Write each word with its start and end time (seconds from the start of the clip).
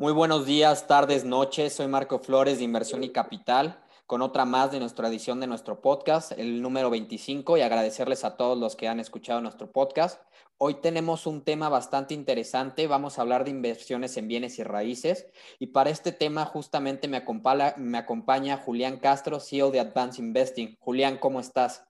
Muy 0.00 0.12
buenos 0.12 0.46
días, 0.46 0.86
tardes, 0.86 1.24
noches. 1.24 1.72
Soy 1.72 1.88
Marco 1.88 2.20
Flores 2.20 2.58
de 2.58 2.64
Inversión 2.64 3.02
y 3.02 3.10
Capital, 3.10 3.82
con 4.06 4.22
otra 4.22 4.44
más 4.44 4.70
de 4.70 4.78
nuestra 4.78 5.08
edición 5.08 5.40
de 5.40 5.48
nuestro 5.48 5.80
podcast, 5.80 6.30
el 6.38 6.62
número 6.62 6.88
25, 6.88 7.56
y 7.58 7.62
agradecerles 7.62 8.24
a 8.24 8.36
todos 8.36 8.56
los 8.56 8.76
que 8.76 8.86
han 8.86 9.00
escuchado 9.00 9.40
nuestro 9.40 9.72
podcast. 9.72 10.22
Hoy 10.56 10.74
tenemos 10.74 11.26
un 11.26 11.42
tema 11.42 11.68
bastante 11.68 12.14
interesante. 12.14 12.86
Vamos 12.86 13.18
a 13.18 13.22
hablar 13.22 13.42
de 13.42 13.50
inversiones 13.50 14.16
en 14.16 14.28
bienes 14.28 14.60
y 14.60 14.62
raíces. 14.62 15.26
Y 15.58 15.66
para 15.66 15.90
este 15.90 16.12
tema 16.12 16.44
justamente 16.44 17.08
me 17.08 17.16
acompaña, 17.16 18.56
Julián 18.58 19.00
Castro, 19.00 19.40
CEO 19.40 19.72
de 19.72 19.80
Advance 19.80 20.22
Investing. 20.22 20.76
Julián, 20.78 21.18
¿cómo 21.18 21.40
estás? 21.40 21.84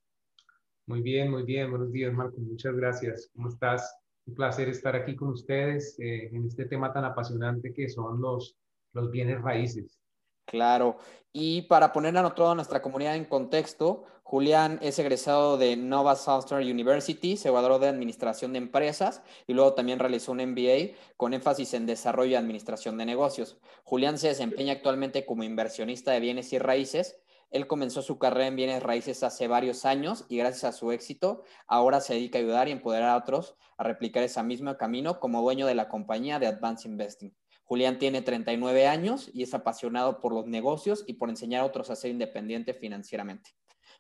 Muy 0.87 1.03
bien, 1.03 1.31
muy 1.31 1.43
bien. 1.43 1.69
Buenos 1.69 1.93
días, 1.93 2.15
Marco. 2.15 2.41
Muchas 2.41 2.75
gracias. 2.75 3.31
¿Cómo 3.35 3.51
estás? 3.51 3.98
Un 4.29 4.35
placer 4.35 4.69
estar 4.69 4.95
aquí 4.95 5.17
con 5.17 5.29
ustedes 5.29 5.99
eh, 5.99 6.29
en 6.33 6.47
este 6.47 6.67
tema 6.67 6.93
tan 6.93 7.05
apasionante 7.05 7.73
que 7.73 7.89
son 7.89 8.21
los, 8.21 8.57
los 8.93 9.11
bienes 9.11 9.41
raíces. 9.41 9.99
Claro. 10.45 10.99
Y 11.33 11.63
para 11.63 11.93
poner 11.93 12.17
a 12.17 12.35
toda 12.35 12.55
nuestra 12.55 12.83
comunidad 12.83 13.17
en 13.17 13.25
contexto, 13.25 14.05
Julián 14.23 14.79
es 14.83 14.99
egresado 14.99 15.57
de 15.57 15.77
Nova 15.77 16.15
Southern 16.15 16.63
University, 16.63 17.37
se 17.39 17.51
graduó 17.51 17.79
de 17.79 17.89
Administración 17.89 18.53
de 18.53 18.59
Empresas 18.59 19.23
y 19.47 19.55
luego 19.55 19.73
también 19.73 19.99
realizó 19.99 20.33
un 20.33 20.39
MBA 20.39 20.97
con 21.17 21.33
énfasis 21.33 21.73
en 21.75 21.87
Desarrollo 21.87 22.33
y 22.33 22.35
Administración 22.35 22.99
de 22.99 23.07
Negocios. 23.07 23.59
Julián 23.85 24.19
se 24.19 24.29
desempeña 24.29 24.75
actualmente 24.75 25.25
como 25.25 25.45
inversionista 25.45 26.13
de 26.13 26.21
bienes 26.21 26.53
y 26.53 26.59
raíces 26.59 27.19
él 27.51 27.67
comenzó 27.67 28.03
su 28.03 28.19
carrera 28.19 28.47
en 28.47 28.57
bienes 28.57 28.83
raíces 28.83 29.23
hace 29.23 29.49
varios 29.49 29.85
años 29.85 30.27
y 30.29 30.37
gracias 30.37 30.65
a 30.65 30.77
su 30.77 30.93
éxito 30.93 31.43
ahora 31.67 32.01
se 32.01 32.15
dedica 32.15 32.39
a 32.39 32.43
ayudar 32.43 32.69
y 32.69 32.73
empoderar 32.73 33.11
a 33.11 33.17
otros 33.17 33.57
a 33.79 33.85
replicar 33.85 34.23
ese 34.23 34.43
mismo 34.43 34.77
camino 34.77 35.19
como 35.21 35.41
dueño 35.41 35.67
de 35.67 35.75
la 35.75 35.89
compañía 35.89 36.39
de 36.39 36.47
Advance 36.47 36.87
Investing. 36.87 37.35
Julián 37.65 37.99
tiene 37.99 38.23
39 38.23 38.87
años 38.87 39.31
y 39.33 39.43
es 39.43 39.55
apasionado 39.55 40.21
por 40.21 40.33
los 40.33 40.47
negocios 40.47 41.05
y 41.07 41.15
por 41.15 41.29
enseñar 41.29 41.63
a 41.63 41.67
otros 41.67 41.91
a 41.91 41.97
ser 41.97 42.11
independiente 42.11 42.75
financieramente. 42.75 43.51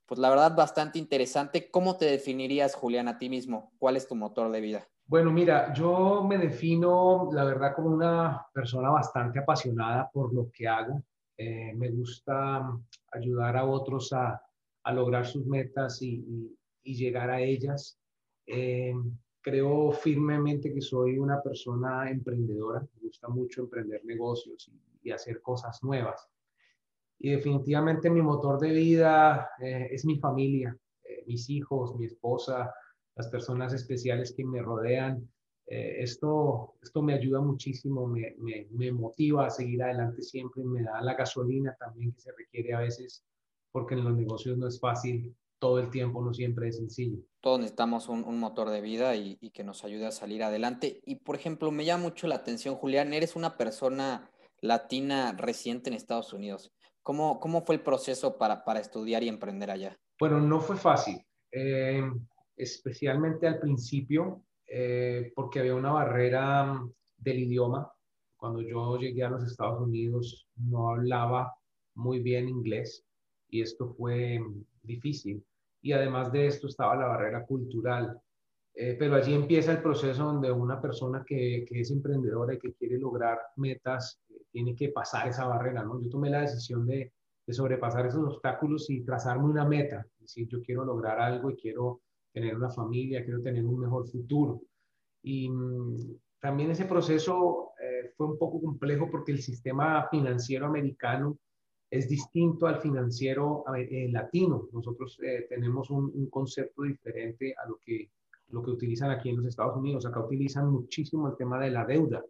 Pues 0.06 0.18
la 0.18 0.30
verdad, 0.30 0.56
bastante 0.56 0.98
interesante. 0.98 1.70
¿Cómo 1.70 1.98
te 1.98 2.06
definirías, 2.06 2.74
Julián, 2.74 3.08
a 3.08 3.18
ti 3.18 3.28
mismo? 3.28 3.72
¿Cuál 3.78 3.96
es 3.96 4.08
tu 4.08 4.14
motor 4.14 4.50
de 4.50 4.62
vida? 4.62 4.88
Bueno, 5.06 5.30
mira, 5.30 5.72
yo 5.74 6.24
me 6.26 6.38
defino, 6.38 7.28
la 7.32 7.44
verdad, 7.44 7.74
como 7.74 7.90
una 7.90 8.46
persona 8.54 8.88
bastante 8.88 9.38
apasionada 9.38 10.10
por 10.10 10.32
lo 10.32 10.50
que 10.50 10.66
hago. 10.66 11.02
Eh, 11.40 11.72
me 11.76 11.88
gusta 11.90 12.68
ayudar 13.12 13.56
a 13.56 13.64
otros 13.64 14.12
a, 14.12 14.42
lograr 14.92 15.26
sus 15.26 15.46
metas 15.46 16.02
y, 16.02 16.56
llegar 16.82 17.30
a 17.30 17.40
ellas. 17.40 17.98
Eh, 18.46 18.94
creo 19.42 19.92
firmemente 19.92 20.72
que 20.72 20.80
soy 20.80 21.18
una 21.18 21.42
persona 21.42 22.10
emprendedora, 22.10 22.80
me 22.80 23.00
gusta 23.02 23.28
mucho 23.28 23.62
emprender 23.62 24.02
negocios 24.04 24.70
y, 25.02 25.10
hacer 25.10 25.40
cosas 25.40 25.82
nuevas. 25.82 26.28
Y 27.18 27.30
definitivamente 27.30 28.10
mi 28.10 28.20
motor 28.20 28.58
de 28.58 28.70
vida 28.70 29.50
eh, 29.60 29.88
es 29.90 30.04
mi 30.04 30.18
familia, 30.18 30.76
mis 31.26 31.48
hijos, 31.50 31.96
mi 31.96 32.06
esposa, 32.06 32.72
las 33.14 33.28
personas 33.28 33.72
especiales 33.72 34.32
que 34.34 34.44
me 34.44 34.62
rodean. 34.62 35.28
Eh, 35.70 36.02
esto, 36.02 36.74
esto 36.82 37.02
me 37.02 37.12
ayuda 37.12 37.40
muchísimo, 37.40 38.06
me, 38.06 38.34
me, 38.70 38.92
motiva 38.92 39.46
a 39.46 39.50
seguir 39.50 39.82
adelante 39.82 40.22
siempre, 40.22 40.64
me 40.64 40.82
da 40.82 41.02
la 41.02 41.14
gasolina 41.14 41.76
también 41.78 42.12
que 42.12 42.20
se 42.20 42.32
requiere 42.32 42.72
a 42.72 42.80
veces, 42.80 43.22
porque 43.70 43.94
en 43.94 44.04
los 44.04 44.16
negocios 44.16 44.56
no 44.56 44.66
es 44.66 44.80
fácil 44.80 45.34
todo 45.58 45.78
el 45.78 45.90
tiempo, 45.90 46.24
no 46.24 46.32
siempre 46.32 46.68
es 46.68 46.76
sencillo. 46.78 47.18
Todos 47.42 47.58
necesitamos 47.58 48.08
un, 48.08 48.24
un 48.24 48.38
motor 48.38 48.70
de 48.70 48.80
vida 48.80 49.14
y, 49.14 49.36
y, 49.40 49.50
que 49.50 49.62
nos 49.62 49.84
ayude 49.84 50.06
a 50.06 50.10
salir 50.10 50.42
adelante. 50.42 51.02
Y, 51.04 51.16
por 51.16 51.36
ejemplo, 51.36 51.70
me 51.70 51.84
llama 51.84 52.04
mucho 52.04 52.28
la 52.28 52.36
atención, 52.36 52.76
Julián, 52.76 53.12
eres 53.12 53.36
una 53.36 53.58
persona 53.58 54.30
latina 54.62 55.32
reciente 55.36 55.90
en 55.90 55.96
Estados 55.96 56.32
Unidos. 56.32 56.72
¿Cómo, 57.02 57.40
cómo 57.40 57.62
fue 57.62 57.74
el 57.74 57.82
proceso 57.82 58.38
para, 58.38 58.64
para 58.64 58.80
estudiar 58.80 59.22
y 59.22 59.28
emprender 59.28 59.70
allá? 59.70 59.98
Bueno, 60.18 60.40
no 60.40 60.60
fue 60.60 60.76
fácil. 60.76 61.20
Eh, 61.52 62.02
especialmente 62.56 63.46
al 63.46 63.58
principio, 63.58 64.44
eh, 64.68 65.32
porque 65.34 65.60
había 65.60 65.74
una 65.74 65.92
barrera 65.92 66.64
mm, 66.64 66.92
del 67.16 67.38
idioma. 67.38 67.90
Cuando 68.36 68.60
yo 68.60 68.98
llegué 68.98 69.24
a 69.24 69.30
los 69.30 69.44
Estados 69.44 69.80
Unidos 69.80 70.46
no 70.56 70.90
hablaba 70.90 71.54
muy 71.94 72.20
bien 72.20 72.48
inglés 72.48 73.04
y 73.48 73.62
esto 73.62 73.88
fue 73.88 74.38
mm, 74.38 74.64
difícil. 74.82 75.44
Y 75.80 75.92
además 75.92 76.30
de 76.32 76.46
esto 76.46 76.66
estaba 76.68 76.96
la 76.96 77.06
barrera 77.06 77.44
cultural. 77.46 78.20
Eh, 78.74 78.94
pero 78.98 79.16
allí 79.16 79.34
empieza 79.34 79.72
el 79.72 79.82
proceso 79.82 80.24
donde 80.24 80.52
una 80.52 80.80
persona 80.80 81.24
que, 81.26 81.64
que 81.66 81.80
es 81.80 81.90
emprendedora 81.90 82.54
y 82.54 82.58
que 82.58 82.74
quiere 82.74 82.98
lograr 82.98 83.38
metas 83.56 84.20
eh, 84.28 84.42
tiene 84.52 84.76
que 84.76 84.90
pasar 84.90 85.28
esa 85.28 85.46
barrera. 85.46 85.82
¿no? 85.82 86.00
Yo 86.00 86.10
tomé 86.10 86.30
la 86.30 86.42
decisión 86.42 86.86
de, 86.86 87.12
de 87.46 87.54
sobrepasar 87.54 88.06
esos 88.06 88.34
obstáculos 88.34 88.88
y 88.90 89.00
trazarme 89.00 89.46
una 89.46 89.64
meta. 89.64 90.06
Es 90.18 90.20
decir, 90.20 90.48
yo 90.48 90.62
quiero 90.62 90.84
lograr 90.84 91.18
algo 91.20 91.50
y 91.50 91.56
quiero 91.56 92.02
tener 92.32 92.56
una 92.56 92.70
familia, 92.70 93.24
quiero 93.24 93.42
tener 93.42 93.64
un 93.64 93.80
mejor 93.80 94.08
futuro. 94.08 94.62
Y 95.22 95.48
mm, 95.48 95.96
también 96.40 96.70
ese 96.70 96.84
proceso 96.84 97.72
eh, 97.80 98.12
fue 98.16 98.26
un 98.28 98.38
poco 98.38 98.60
complejo 98.60 99.08
porque 99.10 99.32
el 99.32 99.42
sistema 99.42 100.08
financiero 100.08 100.66
americano 100.66 101.38
es 101.90 102.08
distinto 102.08 102.66
al 102.66 102.80
financiero 102.80 103.64
eh, 103.74 104.08
latino. 104.10 104.68
Nosotros 104.72 105.18
eh, 105.22 105.46
tenemos 105.48 105.90
un, 105.90 106.28
concepto 106.28 106.82
diferente 106.82 107.54
a 107.56 107.66
lo 107.68 107.80
que, 107.84 108.10
lo 108.48 108.62
que 108.62 108.70
utilizan 108.70 109.10
aquí 109.10 109.30
en 109.30 109.38
los 109.38 109.46
Estados 109.46 109.76
Unidos. 109.76 110.06
Acá 110.06 110.20
utilizan 110.20 110.70
muchísimo 110.70 111.28
el 111.28 111.36
tema 111.36 111.58
de 111.60 111.70
la 111.70 111.86
deuda. 111.86 112.22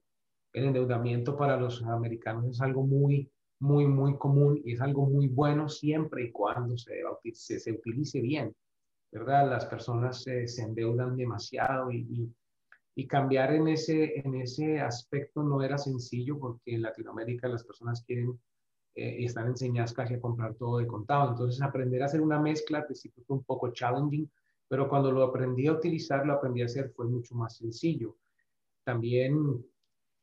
El 0.52 0.64
endeudamiento 0.64 1.36
para 1.36 1.56
los 1.56 1.82
americanos 1.82 2.46
es 2.46 2.60
algo 2.60 2.86
muy, 2.86 3.30
muy, 3.60 3.86
muy 3.86 4.16
común 4.16 4.60
y 4.64 4.72
es 4.72 4.80
algo 4.80 5.06
muy 5.06 5.28
bueno 5.28 5.68
siempre 5.68 6.24
y 6.24 6.30
cuando 6.30 6.78
se, 6.78 7.02
se, 7.34 7.58
se 7.58 7.72
utilice 7.72 8.20
bien. 8.20 8.54
¿Verdad? 9.10 9.48
Las 9.48 9.66
personas 9.66 10.22
se 10.22 10.62
endeudan 10.62 11.16
demasiado 11.16 11.90
y, 11.90 12.32
y, 12.94 13.06
cambiar 13.06 13.54
en 13.54 13.68
ese, 13.68 14.18
en 14.18 14.34
ese 14.34 14.80
aspecto 14.80 15.42
no 15.42 15.62
era 15.62 15.78
sencillo 15.78 16.38
porque 16.38 16.74
en 16.74 16.82
Latinoamérica 16.82 17.48
las 17.48 17.64
personas 17.64 18.02
quieren 18.04 18.38
eh, 18.94 19.18
y 19.20 19.24
están 19.26 19.46
enseñadas 19.46 19.92
casi 19.92 20.14
a 20.14 20.20
comprar 20.20 20.54
todo 20.54 20.78
de 20.78 20.86
contado. 20.86 21.30
Entonces 21.30 21.62
aprender 21.62 22.02
a 22.02 22.06
hacer 22.06 22.20
una 22.20 22.40
mezcla 22.40 22.78
al 22.78 22.86
principio 22.86 23.22
fue 23.24 23.36
un 23.36 23.44
poco 23.44 23.72
challenging, 23.72 24.28
pero 24.66 24.88
cuando 24.88 25.12
lo 25.12 25.22
aprendí 25.22 25.68
a 25.68 25.72
utilizar, 25.72 26.26
lo 26.26 26.32
aprendí 26.32 26.62
a 26.62 26.64
hacer 26.64 26.90
fue 26.90 27.06
mucho 27.06 27.36
más 27.36 27.56
sencillo. 27.56 28.16
También 28.84 29.64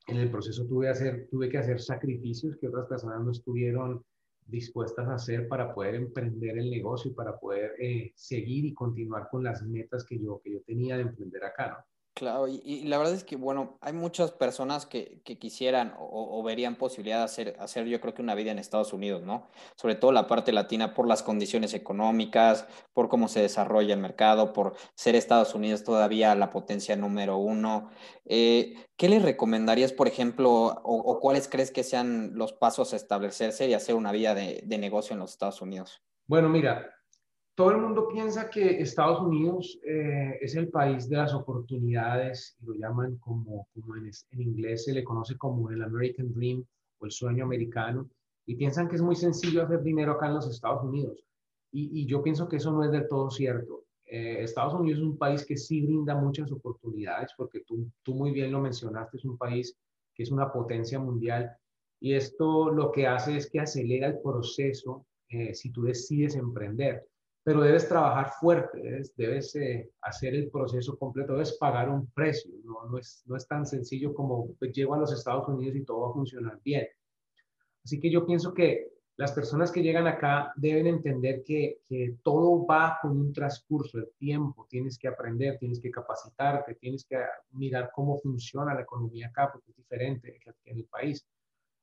en 0.08 0.18
el 0.18 0.30
proceso 0.30 0.66
tuve, 0.68 0.90
hacer, 0.90 1.28
tuve 1.32 1.48
que 1.48 1.58
hacer 1.58 1.80
sacrificios 1.80 2.58
que 2.58 2.68
otras 2.68 2.88
personas 2.88 3.22
no 3.24 3.32
estuvieron 3.32 4.04
dispuestas 4.46 5.08
a 5.08 5.16
hacer 5.16 5.48
para 5.48 5.74
poder 5.74 5.96
emprender 5.96 6.58
el 6.58 6.70
negocio 6.70 7.12
y 7.12 7.14
para 7.14 7.38
poder 7.38 7.74
eh, 7.80 8.12
seguir 8.16 8.66
y 8.66 8.74
continuar 8.74 9.28
con 9.30 9.44
las 9.44 9.64
metas 9.64 10.04
que 10.06 10.20
yo, 10.20 10.40
que 10.44 10.54
yo 10.54 10.62
tenía 10.62 10.98
de 10.98 11.04
emprender 11.04 11.44
acá, 11.44 11.70
¿no? 11.70 11.95
Claro, 12.16 12.48
y, 12.48 12.84
la 12.86 12.98
verdad 12.98 13.14
es 13.14 13.26
que, 13.26 13.36
bueno, 13.36 13.78
hay 13.82 13.92
muchas 13.92 14.32
personas 14.32 14.86
que, 14.86 15.20
que 15.26 15.38
quisieran 15.38 15.94
o, 16.00 16.42
verían 16.44 16.78
posibilidad 16.78 17.18
de 17.18 17.24
hacer, 17.26 17.58
hacer, 17.60 17.88
yo 17.88 18.00
creo 18.00 18.14
que 18.14 18.22
una 18.22 18.36
vida 18.36 18.52
en 18.52 18.58
Estados 18.58 18.94
Unidos, 18.94 19.24
¿no? 19.24 19.50
Sobre 19.76 19.96
todo 19.96 20.14
la 20.14 20.26
parte 20.26 20.54
latina 20.54 20.94
por 20.94 21.10
las 21.10 21.24
condiciones 21.24 21.74
económicas, 21.74 22.68
por 22.94 23.10
cómo 23.10 23.28
se 23.28 23.42
desarrolla 23.42 23.94
el 23.94 24.00
mercado, 24.00 24.54
por 24.54 24.76
ser 24.94 25.16
Estados 25.16 25.56
Unidos 25.56 25.84
todavía 25.84 26.34
la 26.36 26.52
potencia 26.52 26.96
número 26.96 27.36
uno. 27.36 27.90
Eh, 28.24 28.76
¿Qué 28.96 29.10
les 29.10 29.22
recomendarías, 29.22 29.92
por 29.92 30.08
ejemplo, 30.08 30.82
o, 30.86 31.20
cuáles 31.20 31.50
crees 31.50 31.70
que 31.70 31.84
sean 31.84 32.32
los 32.36 32.54
pasos 32.54 32.94
a 32.94 32.96
establecerse 32.96 33.68
y 33.68 33.74
hacer 33.74 33.94
una 33.94 34.14
vida 34.14 34.34
de, 34.34 34.64
de 34.66 34.78
negocio 34.78 35.16
en 35.16 35.20
los 35.20 35.32
Estados 35.32 35.62
Unidos? 35.62 36.02
Bueno, 36.28 36.48
mira, 36.48 36.95
todo 37.56 37.72
el 37.72 37.78
mundo 37.78 38.10
piensa 38.10 38.50
que 38.50 38.82
Estados 38.82 39.22
Unidos 39.22 39.80
eh, 39.88 40.38
es 40.42 40.56
el 40.56 40.68
país 40.68 41.08
de 41.08 41.16
las 41.16 41.34
oportunidades, 41.34 42.58
lo 42.60 42.74
llaman 42.74 43.16
como, 43.18 43.68
como 43.74 43.96
en, 43.96 44.12
inglés 44.38 44.84
se 44.84 44.94
le 44.94 45.06
conoce 45.06 45.38
como 45.38 45.72
el 45.72 45.82
American 45.82 46.34
Dream 46.34 46.66
o 47.00 47.06
el 47.06 47.12
sueño 47.12 47.46
americano, 47.46 48.10
y 48.46 48.56
piensan 48.56 48.90
que 48.90 48.98
es 48.98 49.02
muy 49.02 49.16
sencillo 49.16 49.64
hacer 49.64 49.82
dinero 49.82 50.12
acá 50.12 50.28
en 50.28 50.36
los 50.36 50.50
Estados 50.50 50.84
Unidos. 50.84 51.24
Y, 51.72 52.06
yo 52.06 52.22
pienso 52.22 52.48
que 52.48 52.58
eso 52.58 52.72
no 52.72 52.86
es 52.86 52.92
del 52.92 53.08
todo 53.10 53.30
cierto. 53.30 53.84
Eh, 54.06 54.44
Estados 54.44 54.74
Unidos 54.74 55.00
es 55.00 55.06
un 55.06 55.18
país 55.18 55.46
que 55.46 55.58
sí 55.58 55.82
brinda 55.82 56.16
muchas 56.16 56.50
oportunidades, 56.52 57.32
porque 57.36 57.62
tú, 57.62 57.90
tú 58.04 58.14
muy 58.14 58.32
bien 58.32 58.52
lo 58.52 58.62
mencionaste, 58.62 59.18
es 59.18 59.26
un 59.26 59.38
país 59.38 59.76
que 60.14 60.24
es 60.24 60.32
una 60.32 60.52
potencia 60.52 61.00
mundial, 61.00 61.52
y 62.00 62.14
esto 62.14 62.70
lo 62.70 62.92
que 62.92 63.08
hace 63.08 63.38
es 63.38 63.50
que 63.50 63.60
acelera 63.60 64.08
el 64.08 64.20
proceso 64.20 65.06
eh, 65.30 65.54
si 65.54 65.72
tú 65.72 65.84
decides 65.84 66.36
emprender 66.36 67.06
pero 67.46 67.62
debes 67.62 67.88
trabajar 67.88 68.32
fuerte, 68.40 69.04
debes, 69.16 69.56
eh, 69.56 69.92
hacer 70.02 70.34
el 70.34 70.50
proceso 70.50 70.98
completo, 70.98 71.34
debes 71.34 71.56
pagar 71.60 71.92
un 71.92 72.08
precio, 72.08 72.52
no, 72.64 72.86
no, 72.90 72.98
es, 72.98 73.22
no 73.28 73.36
es 73.36 73.48
tan 73.48 73.68
sencillo 73.68 74.16
como 74.16 74.56
pues, 74.56 74.74
llego 74.74 74.96
a 74.96 74.98
los 74.98 75.14
Estados 75.14 75.48
Unidos 75.48 75.76
y 75.76 75.86
todo 75.86 76.02
va 76.02 76.10
a 76.10 76.14
funcionar 76.14 76.60
bien. 76.64 76.88
Así 77.84 78.00
que 78.00 78.10
yo 78.10 78.26
pienso 78.26 78.52
que 78.52 78.88
las 79.18 79.32
personas 79.32 79.72
que 79.72 79.84
llegan 79.84 80.08
acá 80.08 80.54
deben 80.56 80.88
entender 80.88 81.44
que, 81.44 81.82
que 81.88 82.16
todo 82.24 82.66
va 82.66 82.98
con 83.00 83.12
un 83.12 83.32
transcurso 83.32 84.00
de 84.00 84.08
tiempo, 84.18 84.66
tienes 84.68 84.98
que 84.98 85.08
aprender, 85.08 85.60
tienes 85.60 85.80
que 85.80 85.92
capacitarte, 85.92 86.74
tienes 86.74 87.06
que 87.06 87.20
mirar 87.52 87.92
cómo 87.94 88.18
funciona 88.18 88.74
la 88.74 88.82
economía 88.82 89.28
acá, 89.28 89.52
porque 89.54 89.70
es 89.70 89.78
diferente 89.78 90.40
que 90.44 90.52
en 90.72 90.80
el 90.80 90.86
país. 90.86 91.24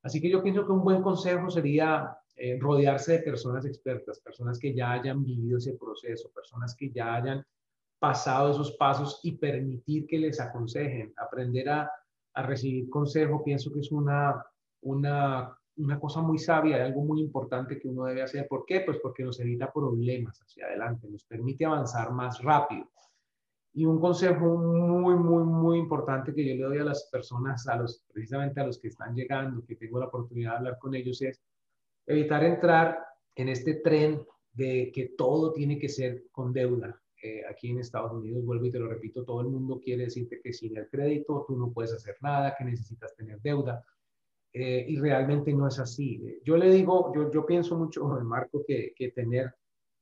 Así 0.02 0.20
que 0.20 0.30
yo 0.30 0.42
pienso 0.42 0.66
que 0.66 0.72
un 0.72 0.82
buen 0.82 1.02
consejo 1.02 1.50
sería 1.50 2.16
eh, 2.36 2.58
rodearse 2.60 3.12
de 3.12 3.18
personas 3.20 3.64
expertas, 3.64 4.20
personas 4.20 4.58
que 4.58 4.74
ya 4.74 4.92
hayan 4.92 5.22
vivido 5.24 5.58
ese 5.58 5.74
proceso, 5.74 6.30
personas 6.34 6.74
que 6.74 6.90
ya 6.90 7.14
hayan 7.14 7.44
pasado 7.98 8.50
esos 8.50 8.72
pasos 8.72 9.20
y 9.22 9.32
permitir 9.36 10.06
que 10.06 10.18
les 10.18 10.40
aconsejen, 10.40 11.12
aprender 11.16 11.68
a, 11.68 11.90
a 12.34 12.42
recibir 12.42 12.90
consejo, 12.90 13.44
pienso 13.44 13.72
que 13.72 13.80
es 13.80 13.92
una, 13.92 14.44
una, 14.80 15.56
una 15.76 16.00
cosa 16.00 16.20
muy 16.20 16.38
sabia, 16.38 16.84
algo 16.84 17.04
muy 17.04 17.20
importante 17.20 17.78
que 17.78 17.88
uno 17.88 18.04
debe 18.06 18.22
hacer. 18.22 18.48
¿Por 18.48 18.64
qué? 18.66 18.80
Pues 18.80 18.98
porque 18.98 19.22
nos 19.22 19.38
evita 19.38 19.72
problemas 19.72 20.40
hacia 20.40 20.66
adelante, 20.66 21.08
nos 21.08 21.24
permite 21.24 21.64
avanzar 21.64 22.12
más 22.12 22.42
rápido. 22.42 22.90
Y 23.74 23.84
un 23.86 23.98
consejo 24.00 24.56
muy, 24.56 25.14
muy, 25.14 25.44
muy 25.44 25.78
importante 25.78 26.34
que 26.34 26.44
yo 26.44 26.54
le 26.54 26.62
doy 26.62 26.78
a 26.78 26.84
las 26.84 27.08
personas, 27.10 27.66
a 27.68 27.76
los, 27.76 28.04
precisamente 28.12 28.60
a 28.60 28.66
los 28.66 28.78
que 28.78 28.88
están 28.88 29.14
llegando, 29.14 29.64
que 29.64 29.76
tengo 29.76 29.98
la 29.98 30.06
oportunidad 30.06 30.52
de 30.52 30.56
hablar 30.58 30.78
con 30.78 30.94
ellos, 30.94 31.22
es 31.22 31.40
evitar 32.06 32.44
entrar 32.44 32.98
en 33.34 33.48
este 33.48 33.74
tren 33.74 34.26
de 34.52 34.92
que 34.94 35.14
todo 35.16 35.52
tiene 35.52 35.78
que 35.78 35.88
ser 35.88 36.24
con 36.30 36.52
deuda. 36.52 37.00
Eh, 37.22 37.42
aquí 37.48 37.70
en 37.70 37.78
Estados 37.78 38.12
Unidos, 38.12 38.44
vuelvo 38.44 38.66
y 38.66 38.70
te 38.72 38.80
lo 38.80 38.88
repito, 38.88 39.24
todo 39.24 39.40
el 39.42 39.46
mundo 39.46 39.80
quiere 39.82 40.04
decirte 40.04 40.40
que 40.42 40.52
sin 40.52 40.76
el 40.76 40.88
crédito 40.88 41.44
tú 41.46 41.56
no 41.56 41.72
puedes 41.72 41.92
hacer 41.92 42.16
nada, 42.20 42.54
que 42.58 42.64
necesitas 42.64 43.14
tener 43.14 43.40
deuda. 43.40 43.84
Eh, 44.52 44.84
y 44.88 44.96
realmente 44.98 45.52
no 45.54 45.66
es 45.66 45.78
así. 45.78 46.40
Yo 46.44 46.56
le 46.56 46.70
digo, 46.70 47.12
yo, 47.14 47.30
yo 47.30 47.46
pienso 47.46 47.78
mucho, 47.78 48.04
Marco, 48.24 48.64
que, 48.66 48.92
que 48.94 49.12
tener 49.12 49.54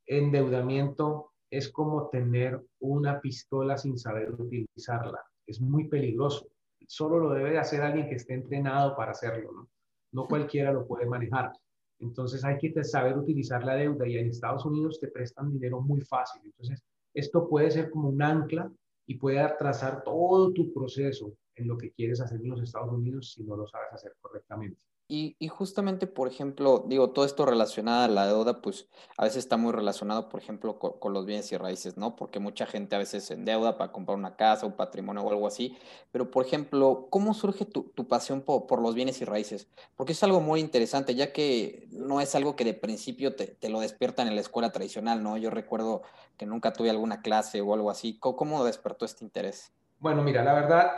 endeudamiento 0.06 1.29
es 1.50 1.68
como 1.70 2.08
tener 2.08 2.60
una 2.78 3.20
pistola 3.20 3.76
sin 3.76 3.98
saber 3.98 4.32
utilizarla. 4.32 5.20
Es 5.46 5.60
muy 5.60 5.88
peligroso. 5.88 6.46
Solo 6.86 7.18
lo 7.18 7.30
debe 7.30 7.58
hacer 7.58 7.82
alguien 7.82 8.08
que 8.08 8.14
esté 8.14 8.34
entrenado 8.34 8.96
para 8.96 9.10
hacerlo, 9.10 9.52
¿no? 9.52 9.68
No 10.12 10.26
cualquiera 10.26 10.72
lo 10.72 10.86
puede 10.86 11.06
manejar. 11.06 11.52
Entonces 11.98 12.44
hay 12.44 12.56
que 12.58 12.72
saber 12.82 13.18
utilizar 13.18 13.64
la 13.64 13.74
deuda 13.74 14.08
y 14.08 14.16
en 14.16 14.28
Estados 14.28 14.64
Unidos 14.64 14.98
te 15.00 15.08
prestan 15.08 15.52
dinero 15.52 15.80
muy 15.80 16.00
fácil. 16.00 16.40
Entonces 16.44 16.82
esto 17.14 17.48
puede 17.48 17.70
ser 17.70 17.90
como 17.90 18.08
un 18.08 18.22
ancla 18.22 18.70
y 19.06 19.16
puede 19.16 19.40
atrasar 19.40 20.02
todo 20.02 20.52
tu 20.52 20.72
proceso 20.72 21.32
en 21.56 21.68
lo 21.68 21.76
que 21.76 21.90
quieres 21.90 22.20
hacer 22.20 22.40
en 22.40 22.50
los 22.50 22.62
Estados 22.62 22.92
Unidos 22.92 23.32
si 23.32 23.44
no 23.44 23.56
lo 23.56 23.66
sabes 23.66 23.92
hacer 23.92 24.14
correctamente. 24.20 24.82
Y, 25.12 25.48
justamente, 25.48 26.06
por 26.06 26.28
ejemplo, 26.28 26.84
digo, 26.86 27.10
todo 27.10 27.24
esto 27.24 27.44
relacionado 27.44 28.04
a 28.04 28.06
la 28.08 28.28
deuda, 28.28 28.62
pues 28.62 28.86
a 29.16 29.24
veces 29.24 29.38
está 29.38 29.56
muy 29.56 29.72
relacionado, 29.72 30.28
por 30.28 30.40
ejemplo, 30.40 30.78
con, 30.78 31.12
los 31.12 31.26
bienes 31.26 31.50
y 31.50 31.56
raíces, 31.56 31.96
¿no? 31.96 32.14
Porque 32.14 32.38
mucha 32.38 32.64
gente 32.64 32.94
a 32.94 33.00
veces 33.00 33.24
se 33.24 33.34
endeuda 33.34 33.76
para 33.76 33.90
comprar 33.90 34.16
una 34.16 34.36
casa, 34.36 34.66
un 34.66 34.76
patrimonio 34.76 35.22
o 35.22 35.30
algo 35.30 35.48
así. 35.48 35.76
Pero, 36.12 36.30
por 36.30 36.46
ejemplo, 36.46 37.08
¿cómo 37.10 37.34
surge 37.34 37.64
tu, 37.64 37.90
pasión 38.06 38.42
por, 38.42 38.80
los 38.80 38.94
bienes 38.94 39.20
y 39.20 39.24
raíces? 39.24 39.66
Porque 39.96 40.12
es 40.12 40.22
algo 40.22 40.40
muy 40.40 40.60
interesante, 40.60 41.16
ya 41.16 41.32
que 41.32 41.88
no 41.90 42.20
es 42.20 42.36
algo 42.36 42.54
que 42.54 42.64
de 42.64 42.74
principio 42.74 43.34
te, 43.34 43.48
te, 43.48 43.68
lo 43.68 43.80
despiertan 43.80 44.28
en 44.28 44.36
la 44.36 44.42
escuela 44.42 44.70
tradicional, 44.70 45.24
¿no? 45.24 45.36
Yo 45.36 45.50
recuerdo 45.50 46.02
que 46.36 46.46
nunca 46.46 46.72
tuve 46.72 46.88
alguna 46.88 47.20
clase 47.20 47.60
o 47.62 47.74
algo 47.74 47.90
así. 47.90 48.16
cómo 48.20 48.64
despertó 48.64 49.06
este 49.06 49.24
interés? 49.24 49.72
Bueno, 49.98 50.22
mira, 50.22 50.44
la 50.44 50.54
verdad, 50.54 50.92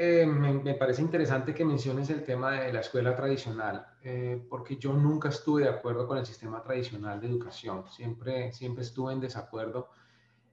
eh, 0.00 0.24
me, 0.26 0.74
parece 0.74 1.02
interesante 1.02 1.52
que 1.52 1.64
menciones 1.64 2.08
el 2.08 2.22
tema 2.22 2.52
de 2.52 2.72
la 2.72 2.78
escuela 2.78 3.16
tradicional, 3.16 3.84
eh, 4.04 4.40
porque 4.48 4.76
yo 4.76 4.92
nunca 4.92 5.28
estuve 5.28 5.64
de 5.64 5.70
acuerdo 5.70 6.06
con 6.06 6.18
el 6.18 6.24
sistema 6.24 6.62
tradicional 6.62 7.20
de 7.20 7.26
educación, 7.26 7.84
siempre, 7.90 8.52
siempre 8.52 8.84
estuve 8.84 9.12
en 9.12 9.18
desacuerdo. 9.18 9.88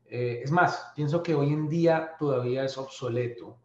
Eh, 0.08 0.42
es 0.44 0.50
más, 0.50 0.92
pienso 0.96 1.22
que 1.22 1.36
hoy 1.36 1.54
en 1.54 1.70
día 1.70 2.16
todavía 2.18 2.64
es 2.64 2.76
obsoleto 2.76 3.60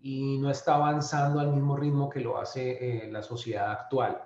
y 0.00 0.38
no 0.38 0.48
está 0.48 0.76
avanzando 0.76 1.38
al 1.38 1.52
mismo 1.52 1.76
ritmo 1.76 2.08
que 2.08 2.20
lo 2.20 2.38
hace 2.38 3.06
la 3.12 3.22
sociedad 3.22 3.72
actual. 3.72 4.18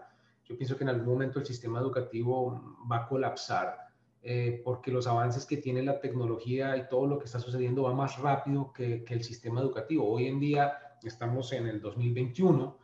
Yo 0.45 0.57
pienso 0.57 0.77
que 0.77 0.85
en 0.85 0.91
algún 0.91 1.15
momento 1.15 1.41
el 1.41 1.47
sistema 1.47 1.81
educativo 1.81 2.77
va 2.89 2.99
a 2.99 3.09
colapsar. 3.09 3.89
porque 4.65 4.93
los 4.93 5.07
avances 5.07 5.45
que 5.47 5.57
tiene 5.57 5.83
la 5.83 5.99
tecnología 5.99 6.77
y 6.77 6.87
todo 6.89 7.07
lo 7.07 7.19
que 7.19 7.25
está 7.25 7.41
sucediendo 7.41 7.85
va 7.85 7.95
más 7.95 8.19
rápido 8.19 8.73
que, 8.73 9.03
que 9.03 9.15
el 9.15 9.25
sistema 9.25 9.61
educativo. 9.61 10.09
Hoy 10.09 10.27
en 10.27 10.39
día 10.39 10.79
estamos 11.05 11.53
en 11.53 11.67
el 11.67 11.81
2021 11.81 12.79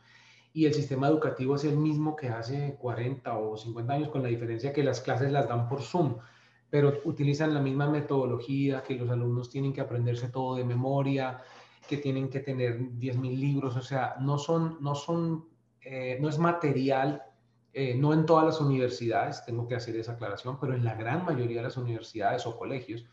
y 0.53 0.65
el 0.65 0.73
sistema 0.73 1.07
educativo 1.07 1.55
es 1.55 1.63
el 1.65 1.77
mismo 1.77 2.15
que 2.15 2.29
hace 2.29 2.77
40 2.79 3.37
o 3.37 3.57
50 3.57 3.93
años, 3.93 4.09
con 4.09 4.23
la 4.23 4.29
diferencia 4.29 4.73
que 4.73 4.83
las 4.83 5.01
clases 5.01 5.31
las 5.31 5.47
dan 5.47 5.67
por 5.67 5.81
Zoom, 5.81 6.17
pero 6.69 6.93
utilizan 7.05 7.53
la 7.53 7.61
misma 7.61 7.89
metodología, 7.89 8.81
que 8.81 8.95
los 8.95 9.09
alumnos 9.09 9.49
tienen 9.49 9.71
que 9.71 9.81
aprenderse 9.81 10.29
todo 10.29 10.55
de 10.55 10.63
memoria, 10.63 11.39
que 11.87 11.97
tienen 11.97 12.29
que 12.29 12.39
tener 12.39 12.79
10.000 12.79 13.37
libros, 13.37 13.75
o 13.75 13.81
sea, 13.81 14.15
no 14.19 14.37
son, 14.37 14.77
no 14.81 14.95
son, 14.95 15.45
eh, 15.81 16.17
no 16.19 16.27
es 16.27 16.39
material, 16.39 17.23
eh, 17.73 17.95
no 17.95 18.13
en 18.13 18.25
todas 18.25 18.45
las 18.45 18.59
universidades, 18.59 19.45
tengo 19.45 19.67
que 19.67 19.75
hacer 19.75 19.95
esa 19.95 20.13
aclaración, 20.13 20.59
pero 20.59 20.73
en 20.73 20.83
la 20.83 20.95
gran 20.95 21.23
mayoría 21.23 21.57
de 21.57 21.63
las 21.63 21.77
universidades 21.77 22.45
o 22.47 22.57
colegios, 22.57 23.05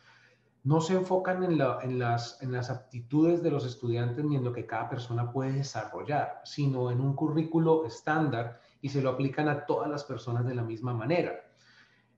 no 0.64 0.80
se 0.80 0.94
enfocan 0.94 1.44
en, 1.44 1.58
las, 1.58 2.70
aptitudes 2.70 3.42
de 3.42 3.50
los 3.50 3.66
estudiantes 3.66 4.24
ni 4.24 4.36
en 4.36 4.44
lo 4.44 4.52
que 4.52 4.64
cada 4.64 4.88
persona 4.88 5.30
puede 5.30 5.52
desarrollar, 5.52 6.40
sino 6.44 6.90
en 6.90 7.02
un 7.02 7.14
currículo 7.14 7.84
estándar 7.84 8.60
y 8.80 8.88
se 8.88 9.02
lo 9.02 9.10
aplican 9.10 9.48
a 9.48 9.66
todas 9.66 9.90
las 9.90 10.04
personas 10.04 10.46
de 10.46 10.54
la 10.54 10.62
misma 10.62 10.94
manera. 10.94 11.34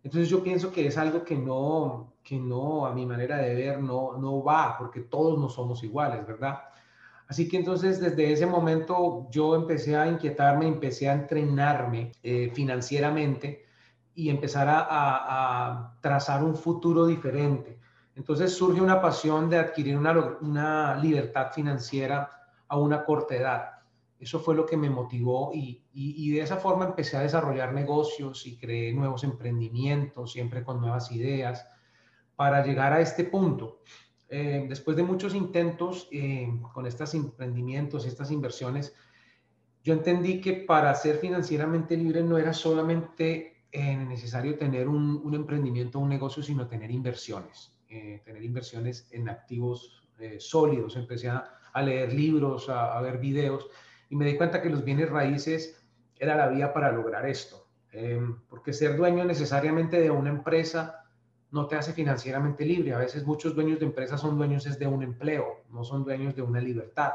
Entonces 0.05 0.29
yo 0.29 0.45
pienso 0.45 0.71
que 0.71 0.87
es 0.87 0.97
algo 0.97 1.25
que 1.25 1.37
no, 1.37 2.15
que 2.23 2.39
no, 2.39 2.87
a 2.87 2.95
mi 2.95 3.05
manera 3.05 3.39
de 3.39 3.53
ver, 3.53 3.83
no, 3.83 4.17
no 4.17 4.45
va, 4.45 4.79
porque 4.79 5.01
todos 5.01 5.37
no 5.41 5.49
somos 5.49 5.83
iguales, 5.83 6.25
¿verdad? 6.25 6.61
Así 7.27 7.49
que 7.49 7.57
entonces 7.57 7.99
desde 7.99 8.33
ese 8.33 8.47
momento 8.47 9.27
yo 9.29 9.57
empecé 9.57 9.97
a 9.97 10.07
inquietarme, 10.07 10.69
empecé 10.69 11.09
a 11.09 11.15
entrenarme 11.15 12.13
eh, 12.23 12.53
financieramente 12.55 13.67
y 14.15 14.31
empezar 14.31 14.69
a 14.71 15.99
trazar 16.01 16.45
un 16.45 16.55
futuro 16.55 17.07
diferente 17.07 17.77
entonces 18.17 18.57
surge 18.57 18.81
una 18.81 19.01
pasión 19.01 19.51
de 19.51 19.59
adquirir 19.59 19.97
una, 19.99 20.97
libertad 20.97 21.53
financiera 21.53 22.31
a 22.67 22.79
una 22.79 23.05
corta 23.05 23.37
edad. 23.37 23.71
Eso 24.19 24.41
fue 24.41 24.55
lo 24.55 24.65
que 24.65 24.79
me 24.79 24.89
motivó 24.89 25.53
y, 25.53 26.31
de 26.33 26.41
esa 26.41 26.57
forma 26.57 26.87
empecé 26.87 27.19
a 27.19 27.21
desarrollar 27.21 27.75
negocios 27.75 28.47
y 28.47 28.57
creé 28.57 28.95
nuevos 28.95 29.23
emprendimientos, 29.23 30.33
siempre 30.33 30.65
con 30.65 30.81
nuevas 30.81 31.13
ideas, 31.13 31.67
para 32.35 32.65
llegar 32.65 32.95
a 32.95 33.03
este 33.03 33.25
punto. 33.25 33.83
Eh, 34.31 34.65
después 34.67 34.97
de 34.97 35.03
muchos 35.03 35.35
intentos 35.35 36.09
eh, 36.11 36.49
con 36.73 36.87
estos 36.87 37.13
emprendimientos, 37.15 38.07
estas 38.07 38.31
inversiones, 38.31 38.95
yo 39.85 39.93
entendí 39.93 40.41
que 40.41 40.55
para 40.55 40.95
ser 40.95 41.19
financieramente 41.19 41.99
libre 41.99 42.23
no 42.23 42.39
era 42.39 42.55
solamente 42.55 43.67
eh, 43.71 43.97
necesario 43.97 44.57
tener 44.57 44.89
un, 44.89 45.21
un 45.23 45.35
emprendimiento, 45.35 45.99
un 45.99 46.09
negocio, 46.09 46.43
sino 46.43 46.67
tener 46.67 46.91
inversiones. 46.91 47.76
Eh, 47.89 48.21
tener 48.25 48.43
inversiones 48.43 49.09
en 49.13 49.29
activos 49.29 50.09
eh, 50.19 50.39
sólidos. 50.41 50.97
Empecé 50.97 51.29
a, 51.29 51.53
leer 51.85 52.13
libros, 52.13 52.69
a, 52.69 53.01
ver 53.01 53.19
videos 53.19 53.69
y 54.09 54.17
me 54.17 54.25
di 54.25 54.37
cuenta 54.37 54.61
que 54.61 54.71
los 54.71 54.83
bienes 54.83 55.09
raíces 55.11 55.85
era 56.19 56.35
la 56.35 56.49
vía 56.49 56.73
para 56.73 56.91
lograr 56.91 57.29
esto. 57.29 57.69
Em, 57.93 58.41
porque 58.49 58.73
ser 58.73 58.97
dueño 58.97 59.25
necesariamente 59.25 60.01
de 60.01 60.11
una 60.11 60.31
empresa 60.31 61.05
no 61.53 61.69
te 61.69 61.77
hace 61.77 61.93
financieramente 61.93 62.65
libre. 62.65 62.93
A 62.93 62.99
veces 62.99 63.25
muchos 63.25 63.55
dueños 63.55 63.79
de 63.79 63.87
empresas 63.87 64.21
son 64.21 64.37
dueños 64.37 64.65
de 64.65 64.87
un 64.87 65.03
empleo, 65.03 65.65
no 65.71 65.85
son 65.85 66.03
dueños 66.03 66.35
de 66.35 66.43
una 66.43 66.61
libertad. 66.61 67.13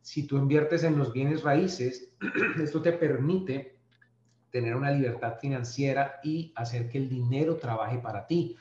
Si 0.00 0.26
tú 0.26 0.36
inviertes 0.36 0.84
en 0.84 0.96
los 0.96 1.12
bienes 1.12 1.42
raíces, 1.42 2.14
esto 2.62 2.80
te 2.82 2.92
permite 2.92 3.78
tener 4.50 4.76
una 4.76 4.92
libertad 4.92 5.38
financiera 5.40 6.20
y 6.22 6.52
hacer 6.54 6.88
que 6.88 6.98
el 6.98 7.08
dinero 7.08 7.56
trabaje 7.56 7.98
para 7.98 8.26
ti. 8.26 8.56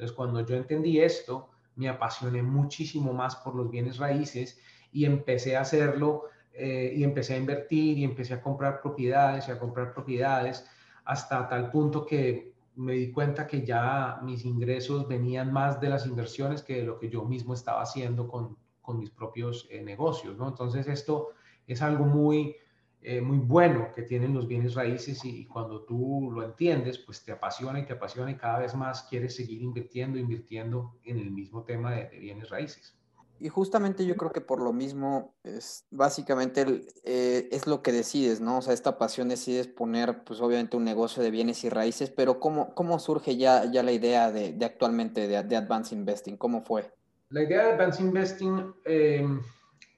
Entonces, 0.00 0.16
cuando 0.16 0.40
yo 0.46 0.56
entendí 0.56 0.98
esto, 0.98 1.50
me 1.76 1.86
apasioné 1.86 2.42
muchísimo 2.42 3.12
más 3.12 3.36
por 3.36 3.54
los 3.54 3.70
bienes 3.70 3.98
raíces 3.98 4.58
y 4.92 5.04
empecé 5.04 5.58
a 5.58 5.60
hacerlo 5.60 6.22
eh, 6.54 6.94
y 6.96 7.04
empecé 7.04 7.34
a 7.34 7.36
invertir 7.36 7.98
y 7.98 8.04
empecé 8.04 8.32
a 8.32 8.40
comprar 8.40 8.80
propiedades 8.80 9.46
y 9.46 9.50
a 9.50 9.58
comprar 9.58 9.92
propiedades 9.92 10.64
hasta 11.04 11.46
tal 11.46 11.70
punto 11.70 12.06
que 12.06 12.54
me 12.76 12.94
di 12.94 13.12
cuenta 13.12 13.46
que 13.46 13.62
ya 13.66 14.20
mis 14.22 14.46
ingresos 14.46 15.06
venían 15.06 15.52
más 15.52 15.78
de 15.82 15.90
las 15.90 16.06
inversiones 16.06 16.62
que 16.62 16.76
de 16.76 16.84
lo 16.84 16.98
que 16.98 17.10
yo 17.10 17.26
mismo 17.26 17.52
estaba 17.52 17.82
haciendo 17.82 18.26
con, 18.26 18.56
con 18.80 18.98
mis 18.98 19.10
propios 19.10 19.68
eh, 19.70 19.82
negocios, 19.82 20.34
¿no? 20.38 20.48
Entonces 20.48 20.86
esto 20.86 21.28
es 21.66 21.82
algo 21.82 22.06
muy, 22.06 22.56
eh, 23.02 23.22
muy 23.22 23.38
bueno 23.38 23.92
que 23.94 24.02
tienen 24.02 24.34
los 24.34 24.46
bienes 24.46 24.74
raíces 24.74 25.24
y, 25.24 25.46
cuando 25.46 25.84
tú 25.84 26.30
lo 26.34 26.44
entiendes, 26.44 26.98
pues 26.98 27.24
te 27.24 27.32
apasiona 27.32 27.80
y 27.80 27.86
te 27.86 27.94
apasiona 27.94 28.30
y 28.30 28.36
cada 28.36 28.58
vez 28.58 28.74
más 28.74 29.04
quieres 29.04 29.34
seguir 29.36 29.62
invirtiendo, 29.62 30.18
invirtiendo 30.18 30.98
en 31.04 31.18
el 31.18 31.30
mismo 31.30 31.62
tema 31.62 31.92
de, 31.92 32.18
bienes 32.18 32.50
raíces. 32.50 32.94
Y 33.38 33.48
justamente 33.48 34.04
yo 34.04 34.16
creo 34.18 34.32
que 34.32 34.42
por 34.42 34.60
lo 34.60 34.74
mismo 34.74 35.34
es 35.44 35.86
básicamente 35.90 36.84
eh, 37.04 37.48
es 37.50 37.66
lo 37.66 37.80
que 37.80 37.90
decides, 37.90 38.42
¿no? 38.42 38.58
O 38.58 38.62
sea, 38.62 38.74
esta 38.74 38.98
pasión 38.98 39.30
decides 39.30 39.66
poner, 39.66 40.22
pues 40.24 40.42
obviamente 40.42 40.76
un 40.76 40.84
negocio 40.84 41.22
de 41.22 41.30
bienes 41.30 41.64
y 41.64 41.70
raíces, 41.70 42.10
pero 42.10 42.38
¿cómo, 42.38 42.74
cómo 42.74 42.98
surge 42.98 43.38
ya, 43.38 43.64
ya 43.64 43.82
la 43.82 43.92
idea 43.92 44.30
de, 44.30 44.52
de 44.52 44.64
actualmente 44.66 45.26
de, 45.26 45.42
de, 45.42 45.56
Advance 45.56 45.94
Investing? 45.94 46.36
¿Cómo 46.36 46.60
fue? 46.60 46.92
La 47.30 47.44
idea 47.44 47.64
de 47.64 47.72
Advance 47.72 48.02
Investing... 48.02 48.74
Eh, 48.84 49.26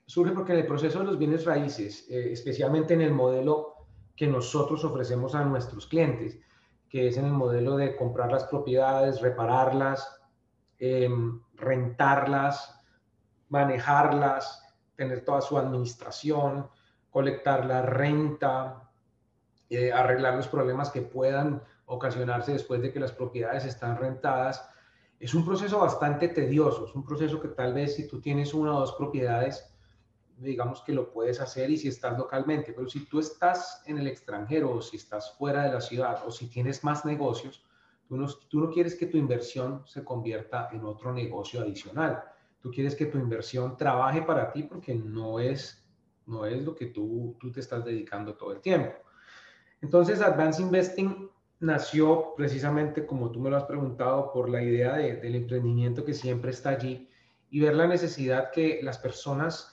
surge 0.06 0.32
porque 0.32 0.52
en 0.52 0.58
el 0.58 0.66
proceso 0.66 0.98
de 0.98 1.06
los 1.06 1.18
bienes 1.18 1.44
raíces, 1.44 2.06
eh, 2.10 2.32
especialmente 2.32 2.94
en 2.94 3.02
el 3.02 3.12
modelo 3.12 3.74
que 4.16 4.26
nosotros 4.26 4.84
ofrecemos 4.84 5.34
a 5.34 5.44
nuestros 5.44 5.86
clientes, 5.86 6.38
que 6.88 7.08
es 7.08 7.16
en 7.16 7.24
el 7.24 7.32
modelo 7.32 7.76
de 7.76 7.96
comprar 7.96 8.30
las 8.30 8.44
propiedades, 8.44 9.20
repararlas, 9.20 10.20
em, 10.78 11.40
rentarlas, 11.54 12.78
manejarlas, 13.48 14.62
tener 14.96 15.24
toda 15.24 15.40
su 15.40 15.56
administración, 15.56 16.68
colectar 17.10 17.64
la 17.64 17.82
renta, 17.82 18.90
eh, 19.70 19.92
arreglar 19.92 20.34
los 20.34 20.48
problemas 20.48 20.90
que 20.90 21.02
puedan 21.02 21.62
ocasionarse 21.86 22.52
después 22.52 22.82
de 22.82 22.92
que 22.92 23.00
las 23.00 23.12
propiedades 23.12 23.64
están 23.64 23.96
rentadas. 23.96 24.68
Es 25.18 25.34
un 25.34 25.44
proceso 25.44 25.78
bastante 25.78 26.28
tedioso, 26.28 26.86
es 26.86 26.94
un 26.94 27.04
proceso 27.04 27.40
que 27.40 27.48
tal 27.48 27.72
vez 27.72 27.96
si 27.96 28.06
tú 28.08 28.20
tienes 28.20 28.52
una 28.52 28.76
o 28.76 28.80
dos 28.80 28.92
propiedades, 28.92 29.71
digamos 30.38 30.82
que 30.82 30.92
lo 30.92 31.12
puedes 31.12 31.40
hacer 31.40 31.70
y 31.70 31.76
si 31.76 31.88
estás 31.88 32.18
localmente, 32.18 32.72
pero 32.72 32.88
si 32.88 33.06
tú 33.06 33.20
estás 33.20 33.82
en 33.86 33.98
el 33.98 34.06
extranjero 34.06 34.72
o 34.72 34.82
si 34.82 34.96
estás 34.96 35.32
fuera 35.36 35.64
de 35.64 35.72
la 35.72 35.80
ciudad 35.80 36.22
o 36.26 36.30
si 36.30 36.48
tienes 36.48 36.82
más 36.84 37.04
negocios, 37.04 37.64
tú 38.06 38.16
no, 38.16 38.26
tú 38.48 38.60
no 38.60 38.70
quieres 38.70 38.94
que 38.94 39.06
tu 39.06 39.16
inversión 39.16 39.82
se 39.86 40.04
convierta 40.04 40.68
en 40.72 40.84
otro 40.84 41.12
negocio 41.12 41.60
adicional. 41.60 42.22
Tú 42.60 42.70
quieres 42.70 42.94
que 42.94 43.06
tu 43.06 43.18
inversión 43.18 43.76
trabaje 43.76 44.22
para 44.22 44.52
ti 44.52 44.62
porque 44.64 44.94
no 44.94 45.40
es, 45.40 45.84
no 46.26 46.46
es 46.46 46.62
lo 46.62 46.74
que 46.74 46.86
tú, 46.86 47.36
tú 47.40 47.50
te 47.50 47.60
estás 47.60 47.84
dedicando 47.84 48.34
todo 48.34 48.52
el 48.52 48.60
tiempo. 48.60 48.92
Entonces, 49.80 50.20
Advanced 50.20 50.62
Investing 50.62 51.28
nació 51.58 52.34
precisamente, 52.36 53.06
como 53.06 53.30
tú 53.30 53.40
me 53.40 53.50
lo 53.50 53.56
has 53.56 53.64
preguntado, 53.64 54.32
por 54.32 54.48
la 54.48 54.62
idea 54.62 54.94
del 54.94 55.34
emprendimiento 55.34 56.04
que 56.04 56.14
siempre 56.14 56.50
está 56.50 56.70
allí 56.70 57.08
y 57.50 57.60
ver 57.60 57.74
la 57.74 57.86
necesidad 57.86 58.50
que 58.50 58.80
las 58.82 58.98
personas 58.98 59.71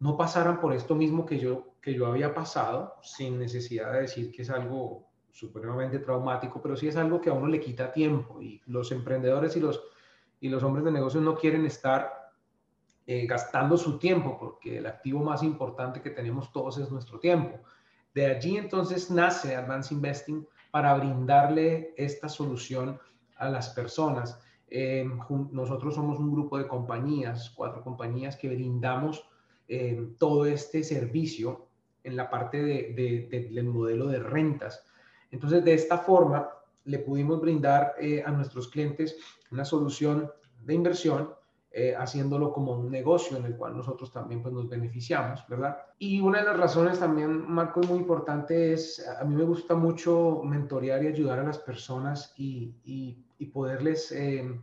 no 0.00 0.16
pasaran 0.16 0.60
por 0.60 0.72
esto 0.72 0.94
mismo 0.94 1.26
que 1.26 1.38
yo, 1.38 1.74
que 1.80 1.94
yo 1.94 2.06
había 2.06 2.34
pasado, 2.34 2.94
sin 3.02 3.38
necesidad 3.38 3.92
de 3.92 4.02
decir 4.02 4.32
que 4.32 4.42
es 4.42 4.50
algo 4.50 5.08
supremamente 5.32 5.98
traumático, 5.98 6.60
pero 6.60 6.76
sí 6.76 6.88
es 6.88 6.96
algo 6.96 7.20
que 7.20 7.30
a 7.30 7.32
uno 7.32 7.46
le 7.46 7.60
quita 7.60 7.92
tiempo 7.92 8.40
y 8.40 8.60
los 8.66 8.90
emprendedores 8.92 9.56
y 9.56 9.60
los, 9.60 9.82
y 10.40 10.48
los 10.48 10.62
hombres 10.62 10.84
de 10.84 10.92
negocios 10.92 11.22
no 11.22 11.36
quieren 11.36 11.64
estar 11.64 12.32
eh, 13.06 13.26
gastando 13.26 13.76
su 13.76 13.98
tiempo 13.98 14.36
porque 14.38 14.78
el 14.78 14.86
activo 14.86 15.22
más 15.22 15.42
importante 15.42 16.02
que 16.02 16.10
tenemos 16.10 16.52
todos 16.52 16.78
es 16.78 16.90
nuestro 16.90 17.18
tiempo. 17.18 17.60
De 18.14 18.26
allí 18.26 18.56
entonces 18.56 19.10
nace 19.10 19.56
Advance 19.56 19.94
Investing 19.94 20.46
para 20.70 20.94
brindarle 20.94 21.94
esta 21.96 22.28
solución 22.28 22.98
a 23.36 23.48
las 23.48 23.70
personas. 23.70 24.40
Eh, 24.68 25.08
nosotros 25.52 25.94
somos 25.94 26.18
un 26.18 26.32
grupo 26.32 26.58
de 26.58 26.68
compañías, 26.68 27.50
cuatro 27.50 27.82
compañías 27.82 28.36
que 28.36 28.48
brindamos 28.48 29.26
eh, 29.68 30.08
todo 30.18 30.46
este 30.46 30.82
servicio 30.82 31.68
en 32.04 32.16
la 32.16 32.30
parte 32.30 32.62
del 32.62 33.64
modelo 33.64 34.08
de 34.08 34.18
rentas. 34.18 34.84
Entonces, 35.30 35.64
de 35.64 35.74
esta 35.74 35.98
forma, 35.98 36.48
le 36.84 36.98
pudimos 37.00 37.40
brindar 37.40 37.94
eh, 38.00 38.22
a 38.24 38.30
nuestros 38.30 38.68
clientes 38.68 39.16
una 39.50 39.64
solución 39.64 40.30
de 40.64 40.74
inversión 40.74 41.30
eh, 41.70 41.94
haciéndolo 41.94 42.50
como 42.50 42.72
un 42.72 42.90
negocio 42.90 43.36
en 43.36 43.44
el 43.44 43.54
cual 43.54 43.76
nosotros 43.76 44.10
también 44.10 44.40
pues, 44.40 44.54
nos 44.54 44.70
beneficiamos, 44.70 45.46
¿verdad? 45.48 45.76
Y 45.98 46.18
una 46.18 46.38
de 46.38 46.46
las 46.46 46.56
razones 46.58 46.98
también, 46.98 47.44
Marco, 47.46 47.80
muy 47.82 47.98
importante 47.98 48.72
es, 48.72 49.06
a 49.06 49.22
mí 49.24 49.34
me 49.34 49.44
gusta 49.44 49.74
mucho 49.74 50.40
mentorear 50.44 51.04
y 51.04 51.08
ayudar 51.08 51.40
a 51.40 51.44
las 51.44 51.58
personas 51.58 52.32
y, 52.38 52.74
y, 52.84 53.46
poderles 53.52 54.12
eh, 54.12 54.60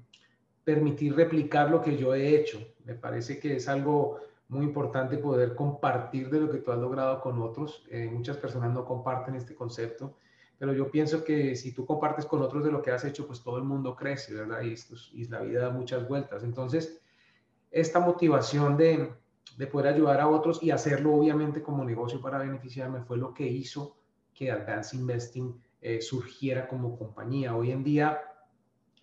permitir 0.63 1.15
replicar 1.15 1.69
lo 1.69 1.79
que 1.79 1.95
yo 1.95 2.15
he 2.15 2.35
hecho. 2.35 2.59
Me 2.85 2.95
parece 2.95 3.39
que 3.39 3.57
es 3.57 3.67
algo 3.69 4.17
muy 4.47 4.65
importante 4.65 5.17
poder 5.17 5.55
compartir 5.55 6.29
de 6.29 6.39
lo 6.39 6.51
que 6.51 6.59
tú 6.59 6.71
has 6.71 6.79
logrado 6.79 7.21
con 7.21 7.41
otros. 7.41 7.83
Eh, 7.89 8.09
muchas 8.11 8.37
personas 8.37 8.73
no 8.73 8.85
comparten 8.85 9.35
este 9.35 9.55
concepto 9.55 10.15
pero 10.57 10.73
yo 10.73 10.89
pienso 10.89 11.23
que 11.23 11.55
si 11.55 11.73
tú 11.73 11.85
compartes 11.85 12.25
con 12.25 12.41
otros 12.41 12.63
de 12.63 12.71
lo 12.71 12.81
que 12.81 12.91
has 12.91 13.03
hecho, 13.03 13.27
pues 13.27 13.41
todo 13.41 13.57
el 13.57 13.63
mundo 13.63 13.95
crece, 13.95 14.33
¿verdad? 14.33 14.61
Y, 14.61 14.75
y 15.13 15.25
la 15.25 15.41
vida 15.41 15.63
da 15.63 15.69
muchas 15.69 16.07
vueltas. 16.07 16.43
Entonces, 16.43 17.01
esta 17.71 17.99
motivación 17.99 18.77
de, 18.77 19.13
de 19.57 19.67
poder 19.67 19.93
ayudar 19.93 20.21
a 20.21 20.29
otros 20.29 20.63
y 20.63 20.71
hacerlo 20.71 21.13
obviamente 21.13 21.61
como 21.61 21.83
negocio 21.83 22.21
para 22.21 22.39
beneficiarme 22.39 23.01
fue 23.01 23.17
lo 23.17 23.33
que 23.33 23.45
hizo 23.45 23.97
que 24.33 24.51
Advance 24.51 24.95
Investing 24.95 25.61
eh, 25.81 26.01
surgiera 26.01 26.67
como 26.67 26.97
compañía. 26.97 27.55
Hoy 27.55 27.71
en 27.71 27.83
día 27.83 28.21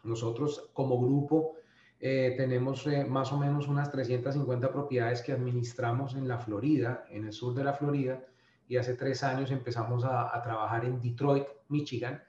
nosotros 0.05 0.71
como 0.73 1.01
grupo 1.01 1.57
eh, 2.05 2.35
tenemos 2.37 2.85
eh, 2.89 3.05
más 3.05 3.33
o 3.33 3.39
menos 3.39 3.69
unas 3.69 3.93
350 3.93 4.73
propiedades 4.73 5.23
que 5.23 5.31
administramos 5.31 6.17
en 6.17 6.27
la 6.27 6.37
Florida, 6.37 7.05
en 7.09 7.27
el 7.27 7.33
sur 7.33 7.55
de 7.55 7.63
la 7.63 7.75
Florida, 7.75 8.25
y 8.67 8.77
hace 8.77 8.95
tres 8.95 9.23
años 9.23 9.53
empezamos 9.53 10.05
a, 10.05 10.37
a 10.37 10.43
trabajar 10.43 10.85
en 10.85 11.01
Detroit, 11.01 11.47
Michigan, 11.69 12.21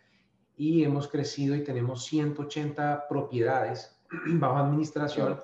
y 0.56 0.84
hemos 0.84 1.08
crecido 1.08 1.56
y 1.56 1.64
tenemos 1.64 2.06
180 2.06 3.08
propiedades 3.10 3.98
bajo 4.28 4.58
administración 4.58 5.40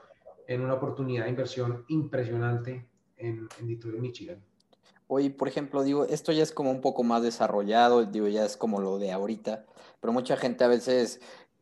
en 0.45 0.61
una 0.61 0.75
oportunidad 0.75 1.23
de 1.23 1.31
inversión 1.31 1.85
impresionante 1.87 2.87
en, 3.17 3.49
en 3.59 3.67
Detroit, 3.67 3.99
Michigan. 3.99 4.43
Hoy, 5.07 5.31
por 5.31 5.47
ejemplo, 5.47 5.81
digo, 5.81 6.05
esto 6.05 6.31
ya 6.31 6.43
es 6.43 6.51
como 6.51 6.69
un 6.69 6.81
poco 6.81 7.03
más 7.03 7.23
desarrollado, 7.23 8.05
digo, 8.05 8.27
ya 8.27 8.45
es 8.45 8.57
como 8.57 8.79
lo 8.79 8.99
de 8.99 9.11
ahorita, 9.11 9.65
pero 9.99 10.13
mucha 10.13 10.37
gente 10.37 10.63
a 10.63 10.67
veces, 10.67 11.19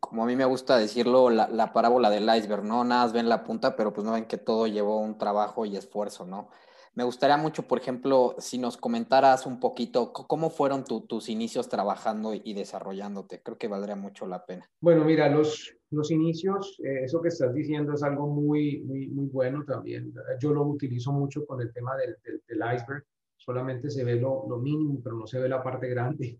como 0.07 0.23
a 0.23 0.25
mí 0.25 0.35
me 0.35 0.45
gusta 0.45 0.77
decirlo, 0.77 1.29
la, 1.29 1.47
la 1.47 1.73
parábola 1.73 2.09
del 2.09 2.23
iceberg, 2.23 2.63
¿no? 2.63 2.83
Nada 2.83 3.03
más 3.03 3.13
ven 3.13 3.29
la 3.29 3.43
punta, 3.43 3.75
pero 3.75 3.93
pues 3.93 4.05
no 4.05 4.13
ven 4.13 4.25
que 4.25 4.37
todo 4.37 4.67
llevó 4.67 4.99
un 4.99 5.17
trabajo 5.17 5.65
y 5.65 5.75
esfuerzo, 5.75 6.25
¿no? 6.25 6.49
Me 6.97 7.03
gustaría 7.03 7.37
mucho, 7.37 7.67
por 7.67 7.77
ejemplo, 7.77 8.33
si 8.39 8.57
nos 8.57 8.75
comentaras 8.75 9.45
un 9.45 9.59
poquito 9.59 10.11
cómo 10.11 10.49
fueron 10.49 10.83
tus 10.83 11.29
inicios 11.29 11.69
trabajando 11.69 12.33
y 12.33 12.55
desarrollándote. 12.55 13.43
Creo 13.43 13.55
que 13.55 13.67
valdría 13.67 13.95
mucho 13.95 14.25
la 14.25 14.47
pena. 14.47 14.67
Bueno, 14.81 15.05
mira, 15.05 15.29
los, 15.29 15.77
los 15.91 16.09
inicios, 16.09 16.79
eh, 16.83 17.03
eso 17.03 17.21
que 17.21 17.27
estás 17.27 17.53
diciendo 17.53 17.93
es 17.93 18.01
algo 18.01 18.25
muy, 18.25 18.81
muy, 18.81 19.09
muy 19.09 19.27
bueno 19.27 19.63
también. 19.63 20.11
Yo 20.39 20.51
lo 20.51 20.63
utilizo 20.63 21.11
mucho 21.11 21.45
con 21.45 21.61
el 21.61 21.71
tema 21.71 21.95
del, 21.97 22.17
del, 22.47 22.57
iceberg. 22.57 23.03
Solamente 23.35 23.91
se 23.91 24.03
ve 24.03 24.15
lo, 24.15 24.47
lo, 24.49 24.57
mínimo, 24.57 24.99
pero 25.03 25.17
no 25.17 25.27
se 25.27 25.39
ve 25.39 25.47
la 25.47 25.61
parte 25.61 25.87
grande. 25.89 26.39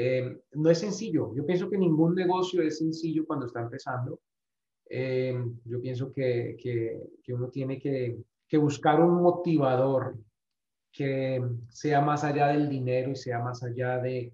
Eh, 0.00 0.40
no 0.52 0.70
es 0.70 0.78
sencillo. 0.78 1.34
Yo 1.34 1.44
pienso 1.44 1.68
que 1.68 1.76
ningún 1.76 2.14
negocio 2.14 2.62
es 2.62 2.78
sencillo 2.78 3.26
cuando 3.26 3.46
está 3.46 3.62
empezando. 3.62 4.20
Eh, 4.88 5.36
yo 5.64 5.80
pienso 5.80 6.12
que, 6.12 6.56
que, 6.62 7.34
uno 7.34 7.48
tiene 7.48 7.80
que 7.80 8.58
buscar 8.58 9.00
un 9.00 9.20
motivador 9.20 10.16
que 10.92 11.42
sea 11.68 12.00
más 12.00 12.22
allá 12.22 12.48
del 12.48 12.68
dinero 12.68 13.10
y 13.10 13.16
sea 13.16 13.40
más 13.40 13.62
allá 13.62 13.98
de, 13.98 14.32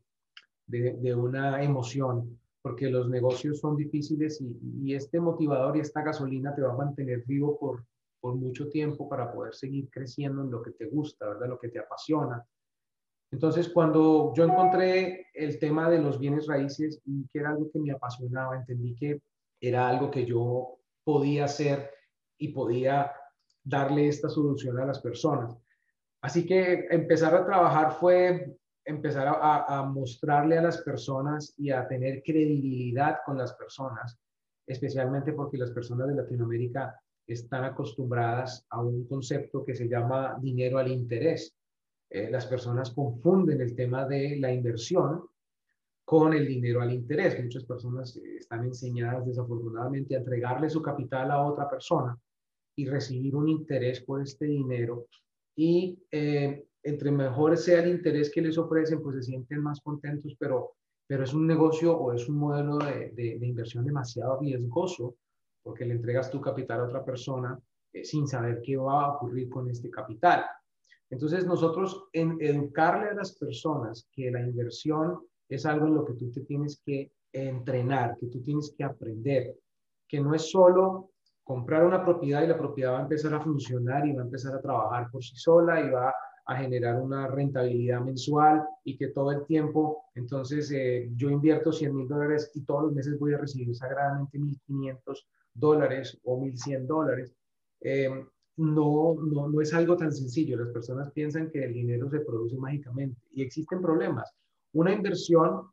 de, 0.67 1.15
una 1.15 1.63
emoción, 1.63 2.39
porque 2.63 2.89
los 2.89 3.09
negocios 3.09 3.61
son 3.61 3.77
difíciles 3.77 4.41
y, 4.41 4.95
este 4.95 5.21
motivador 5.21 5.77
y 5.77 5.81
esta 5.81 6.03
gasolina 6.03 6.55
te 6.55 6.63
va 6.63 6.73
a 6.73 6.77
mantener 6.77 7.25
vivo 7.27 7.59
por, 7.59 7.85
por 8.21 8.35
mucho 8.35 8.69
tiempo 8.69 9.09
para 9.09 9.33
poder 9.33 9.55
seguir 9.55 9.89
creciendo 9.91 10.43
en 10.43 10.51
lo 10.51 10.63
que 10.63 10.73
te 10.73 10.87
gusta, 10.87 11.29
¿verdad? 11.29 11.49
Lo 11.49 11.59
que 11.59 11.69
te 11.69 11.79
apasiona. 11.79 12.45
Entonces, 13.31 13.69
cuando 13.69 14.33
yo 14.35 14.45
encontré 14.45 15.27
el 15.35 15.59
tema 15.59 15.91
de 15.91 15.99
los 15.99 16.19
bienes 16.19 16.47
raíces 16.47 17.01
y 17.05 17.27
que 17.29 17.41
era 17.41 17.51
algo 17.51 17.71
que 17.71 17.81
me 17.81 17.93
apasionaba, 17.93 18.57
entendí 18.57 18.95
que 18.95 19.21
era 19.61 19.89
algo 19.89 20.11
que 20.11 20.25
yo 20.25 20.79
podía 21.03 21.47
hacer 21.47 21.91
y 22.39 22.49
podía 22.49 23.13
darle 23.63 24.09
esta 24.09 24.29
solución 24.29 24.79
a 24.79 24.87
las 24.87 25.01
personas. 25.01 25.57
Así 26.23 26.47
que 26.47 26.87
empezar 26.91 27.35
a 27.35 27.45
trabajar 27.45 27.93
fue 27.93 28.57
empezar 28.85 29.27
a, 29.29 29.83
mostrarle 29.83 30.59
a 30.59 30.63
las 30.63 30.79
personas 30.83 31.55
y 31.57 31.71
a 31.71 31.87
tener 31.89 32.23
credibilidad 32.23 33.19
con 33.25 33.39
las 33.39 33.55
personas, 33.55 34.19
especialmente 34.67 35.33
porque 35.33 35.57
las 35.57 35.71
personas 35.71 36.09
de 36.09 36.17
Latinoamérica 36.17 36.99
están 37.27 37.65
acostumbradas 37.65 38.67
a 38.69 38.83
un 38.83 39.07
concepto 39.07 39.65
que 39.65 39.75
se 39.75 39.89
llama 39.89 40.37
dinero 40.41 40.79
al 40.79 40.89
interés. 40.89 41.55
Eh, 42.11 42.31
las 42.31 42.47
personas 42.47 42.91
confunden 42.91 43.61
el 43.61 43.75
tema 43.75 44.07
de 44.07 44.37
la 44.37 44.53
inversión 44.53 45.23
con 46.05 46.35
el 46.35 46.47
dinero 46.47 46.83
al 46.83 46.93
interés. 46.93 47.43
Muchas 47.43 47.65
personas 47.65 48.17
están 48.17 48.65
enseñadas 48.65 49.27
desafortunadamente 49.27 50.15
a 50.15 50.19
entregarle 50.19 50.69
su 50.69 50.83
capital 50.83 51.31
a 51.31 51.43
otra 51.43 51.69
persona 51.69 52.19
y 52.77 52.87
recibir 52.87 53.35
un 53.35 53.49
interés 53.49 54.01
por 54.01 54.23
este 54.23 54.47
dinero. 54.47 55.07
Y 55.57 55.99
eh, 56.11 56.67
entre 56.83 57.11
mejor 57.11 57.57
sea 57.57 57.83
el 57.83 57.91
interés 57.91 58.31
que 58.31 58.43
les 58.43 58.59
ofrecen, 58.59 59.03
pues 59.03 59.17
se 59.17 59.23
sienten 59.23 59.61
más 59.63 59.81
contentos, 59.81 60.37
pero, 60.39 60.75
pero 61.07 61.25
es 61.25 61.33
un 61.33 61.47
negocio 61.47 61.97
o 61.97 62.13
es 62.13 62.29
un 62.29 62.37
modelo 62.37 62.79
de, 62.79 63.11
de, 63.15 63.47
inversión 63.47 63.85
demasiado 63.85 64.39
riesgoso 64.41 65.17
porque 65.63 65.87
le 65.87 65.95
entregas 65.95 66.31
tu 66.31 66.41
capital 66.41 66.81
a 66.81 66.85
otra 66.85 67.05
persona 67.05 67.59
eh, 67.93 68.05
sin 68.05 68.27
saber 68.27 68.61
qué 68.63 68.77
va 68.77 69.05
a 69.05 69.13
ocurrir 69.13 69.49
con 69.49 69.71
este 69.71 69.89
capital. 69.89 70.45
Entonces 71.11 71.47
nosotros 71.47 72.05
en 72.13 72.37
educarle 72.41 73.09
a 73.09 73.15
las 73.15 73.37
personas 73.37 74.09
que 74.13 74.31
la 74.31 74.41
inversión 74.41 75.21
es 75.49 75.67
algo 75.67 75.87
en 75.87 75.95
lo 75.95 76.05
que 76.05 76.15
tú 76.15 76.31
te 76.31 76.41
tienes 76.43 76.81
que 76.85 77.13
entrenar, 77.33 78.17
que 78.19 78.27
tú 78.27 78.43
tienes 78.43 78.75
que 78.77 78.85
aprender, 78.85 79.57
que 80.09 80.21
no 80.21 80.35
es 80.35 80.51
solo 80.51 81.11
comprar 81.43 81.85
una 81.85 82.03
propiedad 82.03 82.43
y 82.43 82.47
la 82.47 82.59
propiedad 82.59 82.93
va 82.93 82.99
a 83.01 83.03
empezar 83.03 83.35
a 83.35 83.41
funcionar 83.41 84.07
y 84.07 84.13
va 84.13 84.23
a 84.23 84.25
empezar 84.25 84.55
a 84.55 84.61
trabajar 84.61 85.11
por 85.11 85.23
sí 85.23 85.37
sola 85.37 85.81
y 85.81 85.91
va 85.91 86.15
a 86.47 86.57
generar 86.57 87.01
una 87.01 87.27
rentabilidad 87.27 88.01
mensual 88.01 88.63
y 88.85 88.97
que 88.97 89.09
todo 89.09 89.31
el 89.31 89.47
tiempo, 89.47 90.05
entonces 90.15 90.71
eh, 90.73 91.11
yo 91.17 91.31
invierto 91.31 91.73
100 91.73 91.95
mil 91.95 92.09
dólares 92.09 92.51
y 92.55 92.65
todos 92.65 92.85
los 92.85 92.93
meses 92.93 93.19
voy 93.19 93.35
a 93.35 93.39
recibir 93.39 93.75
sagradamente 93.75 94.39
1.500 94.39 95.27
dólares 95.55 96.19
o 96.25 96.39
1.100 96.39 96.87
dólares. 96.87 97.35
Eh, 97.81 98.27
no, 98.57 99.15
no, 99.15 99.49
no 99.49 99.61
es 99.61 99.75
algo 99.75 99.97
tan 99.97 100.13
sencillo. 100.13 100.57
Las 100.59 100.73
personas 100.73 101.11
piensan 101.13 101.51
que 101.51 101.65
el 101.65 101.73
dinero 101.73 102.09
se 102.11 102.21
produce 102.21 102.57
mágicamente 102.57 103.21
y 103.33 103.43
existen 103.43 103.81
problemas. 103.81 104.33
Una 104.73 104.93
inversión 104.93 105.69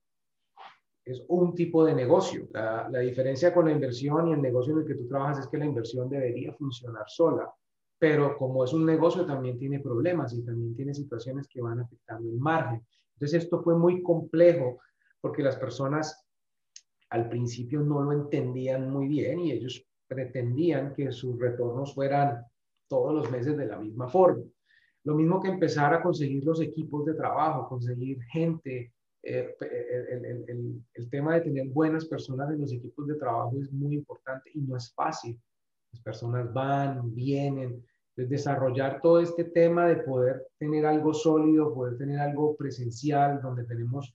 es 1.05 1.23
un 1.27 1.55
tipo 1.55 1.83
de 1.85 1.93
negocio. 1.93 2.47
La, 2.51 2.87
la, 2.89 2.99
diferencia 2.99 3.53
con 3.53 3.65
la 3.65 3.71
inversión 3.71 4.27
y 4.27 4.33
el 4.33 4.41
negocio 4.41 4.73
en 4.73 4.79
el 4.79 4.85
que 4.85 4.95
tú 4.95 5.07
trabajas 5.07 5.39
es 5.39 5.47
que 5.47 5.57
la 5.57 5.65
inversión 5.65 6.09
debería 6.09 6.53
funcionar 6.53 7.05
sola, 7.07 7.51
pero 7.97 8.37
como 8.37 8.63
es 8.63 8.73
un 8.73 8.85
negocio 8.85 9.25
también 9.25 9.57
tiene 9.57 9.79
problemas 9.79 10.33
y 10.33 10.43
también 10.43 10.75
tiene 10.75 10.93
situaciones 10.93 11.47
que 11.47 11.61
van 11.61 11.79
afectando 11.79 12.29
el 12.29 12.39
margen. 12.39 12.85
Entonces 13.13 13.43
esto 13.43 13.61
fue 13.61 13.77
muy 13.77 14.01
complejo 14.01 14.79
porque 15.19 15.43
las 15.43 15.55
personas 15.55 16.25
al 17.09 17.29
principio 17.29 17.81
no 17.81 18.01
lo 18.01 18.13
entendían 18.13 18.89
muy 18.89 19.07
bien 19.07 19.39
y 19.41 19.51
ellos 19.51 19.85
pretendían 20.07 20.93
que 20.93 21.11
sus 21.11 21.37
retornos 21.39 21.93
fueran 21.93 22.43
todos 22.91 23.13
los 23.13 23.31
meses 23.31 23.55
de 23.55 23.67
la 23.67 23.79
misma 23.79 24.09
forma. 24.09 24.43
Lo 25.05 25.15
mismo 25.15 25.41
que 25.41 25.47
empezar 25.47 25.93
a 25.93 26.03
conseguir 26.03 26.43
los 26.43 26.59
equipos 26.59 27.05
de 27.05 27.13
trabajo, 27.13 27.69
conseguir 27.69 28.21
gente, 28.33 28.93
eh, 29.23 29.55
el, 30.93 31.09
tema 31.09 31.35
de 31.35 31.41
tener 31.41 31.69
buenas 31.69 32.05
personas 32.05 32.51
en 32.51 32.59
los 32.59 32.73
equipos 32.73 33.07
de 33.07 33.15
trabajo 33.15 33.53
es 33.61 33.71
muy 33.71 33.95
importante 33.95 34.51
y 34.53 34.59
no 34.59 34.75
es 34.75 34.93
fácil. 34.93 35.39
Las 35.93 36.01
personas 36.01 36.53
van, 36.53 37.15
vienen. 37.15 37.81
desarrollar 38.17 38.99
todo 39.01 39.21
este 39.21 39.45
tema 39.45 39.87
de 39.87 39.95
poder 40.03 40.45
tener 40.59 40.85
algo 40.85 41.13
sólido, 41.13 41.73
poder 41.73 41.97
tener 41.97 42.19
algo 42.19 42.55
presencial, 42.57 43.41
donde 43.41 43.63
tenemos 43.63 44.11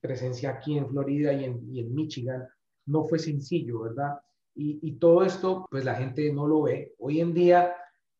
presencia 0.00 0.50
aquí 0.50 0.76
en 0.76 0.88
Florida 0.88 1.32
y 1.32 1.44
en, 1.44 1.94
Michigan, 1.94 2.46
no 2.86 3.04
fue 3.04 3.18
sencillo, 3.18 3.82
¿verdad? 3.82 4.18
Y, 4.54 4.78
y, 4.82 4.98
todo 4.98 5.24
esto, 5.24 5.66
pues 5.70 5.84
la 5.84 5.94
gente 5.94 6.30
no 6.32 6.46
lo 6.46 6.62
ve. 6.62 6.92
Hoy 6.98 7.20
en 7.20 7.32
día 7.32 7.74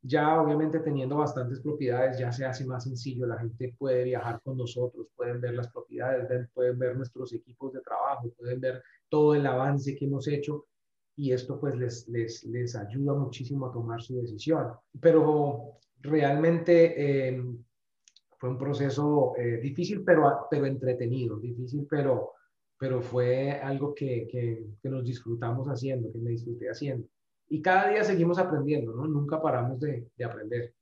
ya 0.06 0.38
obviamente 0.40 0.80
teniendo 0.80 1.16
bastantes 1.16 1.60
propiedades 1.60 2.18
ya 2.18 2.30
se 2.30 2.44
hace 2.44 2.66
más 2.66 2.84
sencillo, 2.84 3.26
la 3.26 3.38
gente 3.38 3.74
puede 3.78 4.04
viajar 4.04 4.38
con 4.42 4.58
nosotros, 4.58 5.06
pueden 5.16 5.40
ver 5.40 5.54
las 5.54 5.72
propiedades, 5.72 6.48
pueden 6.52 6.78
ver 6.78 6.94
nuestros 6.94 7.32
equipos 7.32 7.72
de 7.72 7.80
trabajo, 7.80 8.30
pueden 8.36 8.60
ver 8.60 8.82
todo 9.08 9.34
el 9.34 9.46
avance 9.46 9.96
que 9.96 10.04
hemos 10.04 10.28
hecho 10.28 10.66
y 11.16 11.32
esto 11.32 11.58
pues 11.58 11.74
les, 11.76 12.06
les, 12.08 12.44
les 12.44 12.76
ayuda 12.76 13.14
muchísimo 13.14 13.66
a 13.66 13.72
tomar 13.72 14.02
su 14.02 14.20
decisión. 14.20 14.72
Pero 15.00 15.78
realmente 16.00 17.28
em, 17.28 17.64
fue 18.36 18.50
un 18.50 18.58
proceso 18.58 19.34
eh, 19.38 19.56
difícil 19.56 20.04
pero, 20.04 20.48
pero 20.50 20.66
entretenido, 20.66 21.38
difícil 21.38 21.86
pero, 21.88 22.32
pero 22.78 23.00
fue 23.00 23.52
algo 23.52 23.94
que, 23.94 24.28
que, 24.28 24.66
que 24.82 24.88
nos 24.90 25.02
disfrutamos 25.02 25.66
haciendo, 25.66 26.12
que 26.12 26.18
me 26.18 26.32
disfruté 26.32 26.68
haciendo 26.68 27.08
y 27.48 27.62
cada 27.62 27.88
día 27.88 28.04
seguimos 28.04 28.38
aprendiendo, 28.38 28.92
¿no? 28.94 29.06
Nunca 29.06 29.40
paramos 29.40 29.80
de, 29.80 30.08
de 30.16 30.24
aprender. 30.24 30.74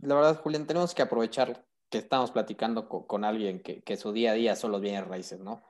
La 0.00 0.14
verdad, 0.14 0.40
Julián, 0.40 0.66
tenemos 0.66 0.94
que 0.94 1.02
aprovechar 1.02 1.64
que 1.90 1.98
estamos 1.98 2.30
platicando 2.30 2.88
con, 2.88 3.04
con 3.06 3.24
alguien 3.24 3.60
que, 3.60 3.82
que, 3.82 3.96
su 3.96 4.12
día 4.12 4.32
a 4.32 4.34
día 4.34 4.56
son 4.56 4.72
los 4.72 4.80
bienes 4.80 5.06
raíces, 5.06 5.40
¿no? 5.40 5.62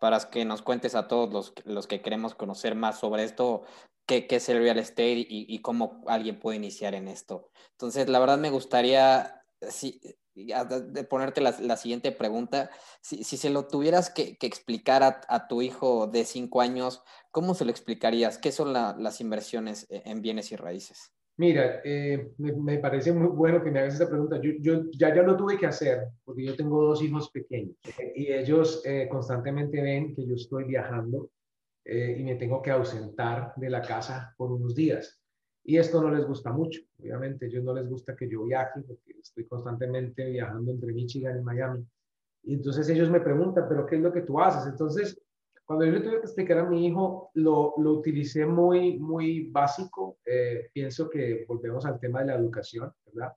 Para 0.00 0.18
que 0.30 0.44
nos 0.44 0.62
cuentes 0.62 0.94
a 0.94 1.08
todos 1.08 1.32
los, 1.32 1.54
los 1.64 1.86
que 1.86 2.02
queremos 2.02 2.34
conocer 2.34 2.74
más 2.74 2.98
sobre 2.98 3.24
esto, 3.24 3.62
qué, 4.06 4.26
qué 4.26 4.36
es 4.36 4.48
el 4.48 4.58
real 4.58 4.78
estate 4.78 5.18
y, 5.18 5.46
y, 5.48 5.62
cómo 5.62 6.02
alguien 6.06 6.38
puede 6.38 6.56
iniciar 6.56 6.94
en 6.94 7.08
esto. 7.08 7.50
Entonces, 7.72 8.08
la 8.08 8.18
verdad 8.18 8.38
me 8.38 8.50
gustaría, 8.50 9.44
si, 9.60 10.00
de 10.34 11.04
ponerte 11.04 11.40
la, 11.40 11.54
la, 11.60 11.76
siguiente 11.76 12.12
pregunta, 12.12 12.70
si, 13.00 13.24
si 13.24 13.36
se 13.36 13.50
lo 13.50 13.66
tuvieras 13.66 14.10
que, 14.10 14.36
que 14.36 14.46
explicar 14.46 15.02
a, 15.02 15.20
a, 15.28 15.46
tu 15.48 15.62
hijo 15.62 16.06
de 16.06 16.24
cinco 16.24 16.60
años, 16.60 17.02
¿cómo 17.30 17.54
se 17.54 17.64
lo 17.64 17.70
explicarías? 17.70 18.38
¿Qué 18.38 18.52
son 18.52 18.72
la, 18.72 18.96
las 18.98 19.20
inversiones 19.20 19.86
e, 19.90 20.02
en 20.06 20.22
bienes 20.22 20.52
y 20.52 20.56
raíces? 20.56 21.12
Mira, 21.38 21.80
eh, 21.84 22.32
me, 22.38 22.52
me, 22.52 22.78
parece 22.78 23.12
muy 23.12 23.28
bueno 23.28 23.62
que 23.62 23.70
me 23.70 23.80
hagas 23.80 23.94
esta 23.94 24.08
pregunta. 24.08 24.38
Yo, 24.40 24.52
yo, 24.60 24.90
ya, 24.92 25.14
ya 25.14 25.22
lo 25.22 25.36
tuve 25.36 25.56
que 25.56 25.66
hacer 25.66 26.08
porque 26.24 26.44
yo 26.44 26.54
tengo 26.54 26.82
dos 26.82 27.02
hijos 27.02 27.30
pequeños 27.30 27.76
y 28.14 28.30
ellos 28.30 28.82
eh, 28.84 29.08
constantemente 29.10 29.80
ven 29.80 30.14
que 30.14 30.26
yo 30.26 30.34
estoy 30.34 30.64
viajando 30.64 31.30
eh, 31.84 32.16
y 32.18 32.22
me 32.22 32.34
tengo 32.34 32.60
que 32.60 32.70
ausentar 32.70 33.54
de 33.56 33.70
la 33.70 33.80
casa 33.80 34.34
por 34.36 34.52
unos 34.52 34.74
días. 34.74 35.21
Y 35.64 35.76
esto 35.76 36.02
no 36.02 36.10
les 36.10 36.26
gusta 36.26 36.52
mucho, 36.52 36.80
obviamente, 36.98 37.44
a 37.44 37.48
ellos 37.48 37.62
no 37.62 37.72
les 37.74 37.88
gusta 37.88 38.16
que 38.16 38.28
yo 38.28 38.44
viaje, 38.44 38.80
porque 38.82 39.12
estoy 39.20 39.46
constantemente 39.46 40.28
viajando 40.30 40.72
entre 40.72 40.92
Michigan 40.92 41.38
y 41.38 41.42
Miami. 41.42 41.86
Y 42.42 42.54
entonces 42.54 42.88
ellos 42.88 43.10
me 43.10 43.20
preguntan, 43.20 43.66
pero 43.68 43.86
¿qué 43.86 43.96
es 43.96 44.02
lo 44.02 44.12
que 44.12 44.22
tú 44.22 44.40
haces? 44.40 44.66
Entonces, 44.66 45.20
cuando 45.64 45.84
yo 45.84 45.92
le 45.92 46.00
tuve 46.00 46.18
que 46.18 46.26
explicar 46.26 46.58
a 46.58 46.68
mi 46.68 46.86
hijo, 46.86 47.30
lo, 47.34 47.74
lo 47.78 47.92
utilicé 47.92 48.44
muy, 48.44 48.98
muy 48.98 49.48
básico. 49.50 50.18
Eh, 50.26 50.68
pienso 50.72 51.08
que 51.08 51.44
volvemos 51.46 51.86
al 51.86 52.00
tema 52.00 52.20
de 52.20 52.26
la 52.26 52.34
educación, 52.34 52.92
¿verdad? 53.06 53.32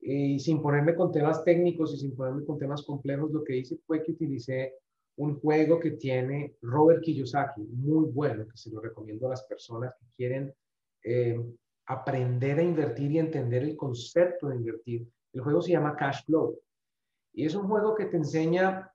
Y 0.00 0.38
sin 0.40 0.60
ponerme 0.60 0.94
con 0.94 1.10
temas 1.10 1.42
técnicos 1.44 1.94
y 1.94 1.98
sin 1.98 2.14
ponerme 2.14 2.44
con 2.44 2.58
temas 2.58 2.82
complejos, 2.82 3.32
lo 3.32 3.42
que 3.42 3.56
hice 3.56 3.78
fue 3.86 4.02
que 4.02 4.12
utilicé 4.12 4.74
un 5.16 5.40
juego 5.40 5.78
que 5.78 5.92
tiene 5.92 6.56
Robert 6.62 7.02
Kiyosaki, 7.02 7.62
muy 7.62 8.10
bueno, 8.10 8.46
que 8.46 8.56
se 8.56 8.70
lo 8.70 8.80
recomiendo 8.80 9.26
a 9.26 9.30
las 9.30 9.44
personas 9.44 9.94
que 9.98 10.06
quieren 10.16 10.52
eh, 11.04 11.40
aprender 11.86 12.58
a 12.58 12.62
invertir 12.62 13.12
y 13.12 13.18
entender 13.18 13.62
el 13.62 13.76
concepto 13.76 14.48
de 14.48 14.56
invertir. 14.56 15.06
El 15.32 15.40
juego 15.40 15.62
se 15.62 15.72
llama 15.72 15.96
Cash 15.96 16.24
Flow 16.26 16.58
y 17.32 17.46
es 17.46 17.54
un 17.54 17.66
juego 17.66 17.94
que 17.94 18.06
te 18.06 18.16
enseña 18.16 18.90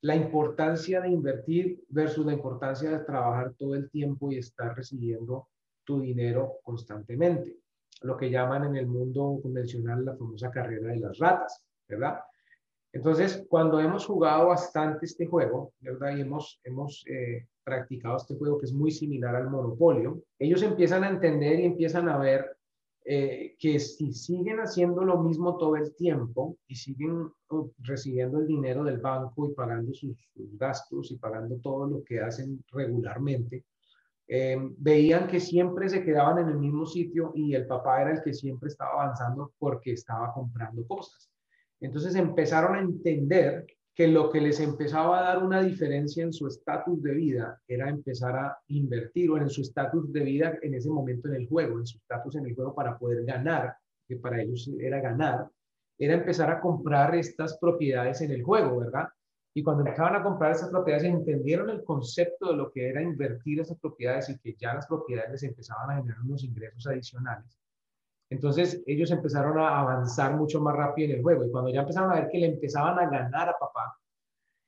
la 0.00 0.16
importancia 0.16 1.00
de 1.00 1.08
invertir 1.08 1.82
versus 1.88 2.26
la 2.26 2.32
importancia 2.32 2.90
de 2.90 3.04
trabajar 3.04 3.54
todo 3.54 3.74
el 3.74 3.90
tiempo 3.90 4.30
y 4.30 4.38
estar 4.38 4.76
recibiendo 4.76 5.48
tu 5.84 6.00
dinero 6.00 6.58
constantemente. 6.62 7.56
Lo 8.02 8.16
que 8.16 8.30
llaman 8.30 8.64
en 8.64 8.76
el 8.76 8.86
mundo 8.86 9.38
convencional 9.42 10.04
la 10.04 10.16
famosa 10.16 10.50
carrera 10.50 10.92
de 10.92 11.00
las 11.00 11.18
ratas, 11.18 11.64
¿verdad? 11.88 12.20
Entonces, 12.92 13.46
cuando 13.48 13.80
hemos 13.80 14.06
jugado 14.06 14.48
bastante 14.48 15.06
este 15.06 15.26
juego, 15.26 15.72
¿verdad? 15.80 16.16
Y 16.16 16.20
hemos, 16.20 16.60
hemos 16.64 17.04
eh, 17.08 17.46
practicado 17.64 18.16
este 18.16 18.36
juego 18.36 18.58
que 18.58 18.66
es 18.66 18.72
muy 18.72 18.90
similar 18.90 19.34
al 19.34 19.50
monopolio, 19.50 20.22
ellos 20.38 20.62
empiezan 20.62 21.04
a 21.04 21.08
entender 21.08 21.60
y 21.60 21.64
empiezan 21.64 22.08
a 22.08 22.18
ver 22.18 22.56
eh, 23.06 23.56
que 23.58 23.78
si 23.80 24.12
siguen 24.14 24.60
haciendo 24.60 25.04
lo 25.04 25.22
mismo 25.22 25.58
todo 25.58 25.76
el 25.76 25.94
tiempo 25.94 26.56
y 26.66 26.74
siguen 26.74 27.30
uh, 27.50 27.70
recibiendo 27.80 28.38
el 28.38 28.46
dinero 28.46 28.82
del 28.82 28.98
banco 28.98 29.46
y 29.46 29.54
pagando 29.54 29.92
sus, 29.92 30.16
gastos 30.34 31.10
y 31.10 31.16
pagando 31.16 31.56
todo 31.56 31.86
lo 31.86 32.02
que 32.02 32.20
hacen 32.20 32.64
regularmente, 32.72 33.64
eh, 34.26 34.56
veían 34.78 35.26
que 35.26 35.38
siempre 35.38 35.90
se 35.90 36.02
quedaban 36.02 36.38
en 36.38 36.48
el 36.48 36.58
mismo 36.58 36.86
sitio 36.86 37.32
y 37.34 37.54
el 37.54 37.66
papá 37.66 38.00
era 38.00 38.12
el 38.12 38.22
que 38.22 38.32
siempre 38.32 38.68
estaba 38.68 39.02
avanzando 39.02 39.52
porque 39.58 39.92
estaba 39.92 40.32
comprando 40.32 40.86
cosas. 40.86 41.30
Entonces 41.80 42.14
empezaron 42.14 42.74
a 42.74 42.80
entender 42.80 43.66
que 43.94 44.08
lo 44.08 44.28
que 44.28 44.40
les 44.40 44.58
empezaba 44.58 45.20
a 45.20 45.22
dar 45.22 45.44
una 45.44 45.62
diferencia 45.62 46.24
en 46.24 46.32
su 46.32 46.48
estatus 46.48 47.00
de 47.00 47.14
vida 47.14 47.60
era 47.68 47.88
empezar 47.88 48.36
a 48.36 48.58
invertir 48.68 49.30
o 49.30 49.38
en 49.38 49.48
su 49.48 49.62
estatus 49.62 50.12
de 50.12 50.20
vida 50.20 50.58
en 50.62 50.74
ese 50.74 50.90
momento 50.90 51.28
en 51.28 51.34
el 51.34 51.48
juego, 51.48 51.78
en 51.78 51.86
su 51.86 51.98
estatus 51.98 52.34
en 52.36 52.46
el 52.46 52.54
juego 52.54 52.74
para 52.74 52.98
poder 52.98 53.24
ganar, 53.24 53.76
que 54.08 54.16
para 54.16 54.42
ellos 54.42 54.68
era 54.80 55.00
ganar, 55.00 55.48
era 55.96 56.14
empezar 56.14 56.50
a 56.50 56.60
comprar 56.60 57.14
estas 57.14 57.56
propiedades 57.58 58.20
en 58.20 58.32
el 58.32 58.42
juego, 58.42 58.80
¿verdad? 58.80 59.08
Y 59.56 59.62
cuando 59.62 59.84
empezaban 59.84 60.16
a 60.16 60.24
comprar 60.24 60.50
esas 60.50 60.70
propiedades, 60.70 61.04
entendieron 61.04 61.70
el 61.70 61.84
concepto 61.84 62.50
de 62.50 62.56
lo 62.56 62.72
que 62.72 62.88
era 62.88 63.00
invertir 63.00 63.60
esas 63.60 63.78
propiedades 63.78 64.28
y 64.28 64.38
que 64.38 64.56
ya 64.58 64.74
las 64.74 64.88
propiedades 64.88 65.30
les 65.30 65.42
empezaban 65.44 65.90
a 65.90 65.96
generar 65.98 66.20
unos 66.22 66.42
ingresos 66.42 66.84
adicionales. 66.88 67.56
Entonces 68.30 68.82
ellos 68.86 69.10
empezaron 69.10 69.58
a 69.58 69.80
avanzar 69.80 70.36
mucho 70.36 70.60
más 70.60 70.74
rápido 70.76 71.10
en 71.10 71.16
el 71.16 71.22
juego 71.22 71.44
y 71.44 71.50
cuando 71.50 71.70
ya 71.70 71.80
empezaron 71.80 72.10
a 72.10 72.16
ver 72.16 72.28
que 72.30 72.38
le 72.38 72.46
empezaban 72.46 72.98
a 72.98 73.08
ganar 73.08 73.48
a 73.48 73.58
papá, 73.58 73.98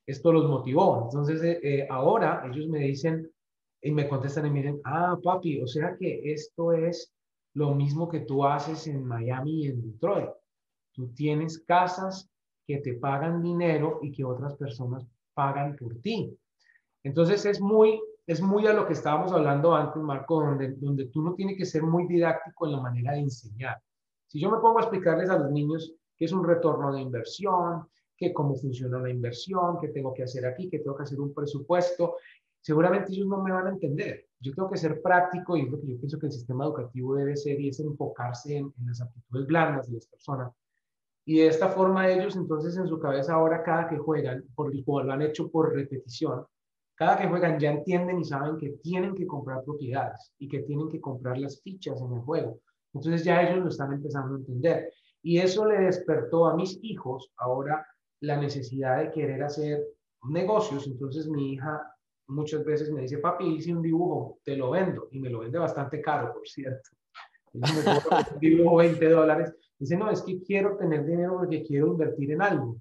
esto 0.07 0.33
los 0.33 0.49
motivó. 0.49 1.05
Entonces 1.05 1.43
eh, 1.43 1.61
eh, 1.63 1.87
ahora 1.91 2.49
ellos 2.51 2.69
me 2.69 2.81
dicen 2.81 3.31
y 3.83 3.91
me 3.93 4.09
contestan 4.09 4.47
y 4.47 4.51
me 4.51 4.63
dicen, 4.63 4.81
ah, 4.85 5.19
papi, 5.23 5.61
o 5.63 5.67
sea 5.67 5.97
que 5.97 6.33
esto 6.33 6.73
es 6.73 7.13
lo 7.55 7.75
mismo 7.75 8.09
que 8.09 8.21
tú 8.21 8.45
haces 8.45 8.87
en 8.87 9.05
Miami 9.05 9.65
y 9.65 9.69
en 9.69 9.83
Detroit. 9.83 10.31
Tú 10.93 11.09
tienes 11.15 11.59
casas 11.61 12.29
que 12.67 12.79
te 12.79 12.95
pagan 12.95 13.43
dinero 13.43 14.01
y 14.03 14.13
que 14.13 14.25
otras 14.25 14.55
personas 14.57 15.07
pagan 15.35 15.77
por 15.77 15.97
ti. 16.01 16.37
Entonces 17.05 17.47
es 17.47 17.61
muy 17.61 18.01
es 18.27 18.41
muy 18.41 18.67
a 18.67 18.73
lo 18.73 18.87
que 18.87 18.95
estábamos 18.95 19.33
hablando 19.33 19.75
antes, 19.75 20.03
Marco, 20.03 20.41
donde, 20.41 20.73
donde 20.73 21.07
tú 21.07 21.23
no 21.23 21.35
tienes 21.35 21.57
que 21.57 21.65
ser 21.65 21.83
muy 21.83 22.07
didáctico 22.07 22.67
en 22.67 22.73
la 22.73 22.81
manera 22.81 23.13
de 23.13 23.21
enseñar. 23.21 23.81
Si 24.27 24.41
yo 24.41 24.51
me 24.51 24.59
pongo 24.59 24.79
a 24.79 24.83
explicarles 24.83 25.31
a 25.31 25.39
los 25.39 25.51
niños 25.51 25.95
qué 26.17 26.25
es 26.25 26.33
un 26.33 26.45
retorno 26.45 26.93
de 26.93 27.01
inversión, 27.01 27.87
qué 28.17 28.33
cómo 28.33 28.57
funciona 28.57 28.99
la 28.99 29.11
inversión, 29.11 29.79
qué 29.81 29.89
tengo 29.89 30.13
que 30.13 30.25
hacer 30.25 30.47
aquí, 30.47 30.69
qué 30.69 30.79
tengo 30.79 30.97
que 30.97 31.05
hacer 31.05 31.21
un 31.21 31.33
presupuesto, 31.33 32.17
seguramente 32.61 33.13
ellos 33.13 33.29
no 33.29 33.43
me 33.43 33.53
van 33.53 33.67
a 33.69 33.71
entender. 33.71 34.27
Yo 34.41 34.53
tengo 34.55 34.71
que 34.71 34.77
ser 34.77 35.01
práctico 35.01 35.57
y 35.57 35.63
es 35.63 35.71
lo 35.71 35.81
que 35.81 35.87
yo 35.87 35.99
pienso 35.99 36.19
que 36.19 36.27
el 36.27 36.33
sistema 36.33 36.65
educativo 36.65 37.15
debe 37.15 37.37
ser 37.37 37.61
y 37.61 37.69
es 37.69 37.81
enfocarse 37.81 38.57
en, 38.57 38.73
las 38.85 39.01
aptitudes 39.01 39.47
blandas 39.47 39.87
de 39.87 39.95
las 39.95 40.07
personas. 40.07 40.53
Y 41.25 41.39
de 41.39 41.49
esta 41.49 41.69
forma 41.69 42.09
ellos 42.09 42.37
entonces 42.37 42.77
en 42.77 42.89
su 42.89 42.99
cabeza 42.99 43.35
ahora 43.35 43.63
cada 43.63 43.89
que 43.89 43.99
juegan, 43.99 44.45
por, 44.55 44.75
lo 44.75 45.13
han 45.13 45.23
hecho 45.23 45.51
por 45.51 45.75
repetición, 45.75 46.45
cada 46.97 47.19
que 47.19 47.29
juegan 47.29 47.61
ya 47.61 47.71
entienden 47.71 48.19
y 48.19 48.25
saben 48.25 48.57
que 48.57 48.71
tienen 48.83 49.15
que 49.15 49.27
comprar 49.27 49.63
propiedades 49.65 50.33
y 50.39 50.49
que 50.49 50.61
tienen 50.61 50.89
que 50.89 51.01
comprar 51.01 51.39
las 51.39 51.61
fichas 51.63 52.01
en 52.01 52.13
el 52.13 52.21
juego. 52.21 52.59
Entonces 52.95 53.23
ya 53.23 53.43
ellos 53.43 53.63
lo 53.63 53.69
están 53.69 53.93
empezando 53.93 54.35
a 54.35 54.39
entender. 54.39 54.93
Y 55.23 55.39
eso 55.39 55.67
le 55.67 55.79
despertó 55.79 56.47
a 56.47 56.57
mis 56.57 56.79
hijos 56.83 57.31
ahora 57.37 57.87
la 58.21 58.39
necesidad 58.39 58.99
de 58.99 59.11
querer 59.11 59.43
hacer 59.43 59.85
negocios. 60.31 60.87
Entonces 60.87 61.29
mi 61.29 61.53
hija 61.53 61.83
muchas 62.29 62.65
veces 62.65 62.91
me 62.91 63.03
dice, 63.03 63.19
papi, 63.19 63.45
hice 63.57 63.75
un 63.75 63.83
dibujo, 63.83 64.39
te 64.43 64.57
lo 64.57 64.71
vendo. 64.71 65.09
Y 65.11 65.21
me 65.21 65.29
lo 65.29 65.41
vende 65.41 65.59
bastante 65.59 66.01
caro, 66.01 66.33
por 66.33 66.49
cierto. 66.49 66.91
Dibujo 68.41 68.77
20 68.77 69.09
dólares. 69.11 69.55
Dice, 69.79 69.97
no, 69.97 70.11
es 70.11 70.23
que 70.23 70.43
quiero 70.43 70.77
tener 70.79 71.05
dinero 71.05 71.37
porque 71.39 71.63
quiero 71.63 71.89
invertir 71.89 72.33
en 72.33 72.43
algo. 72.43 72.77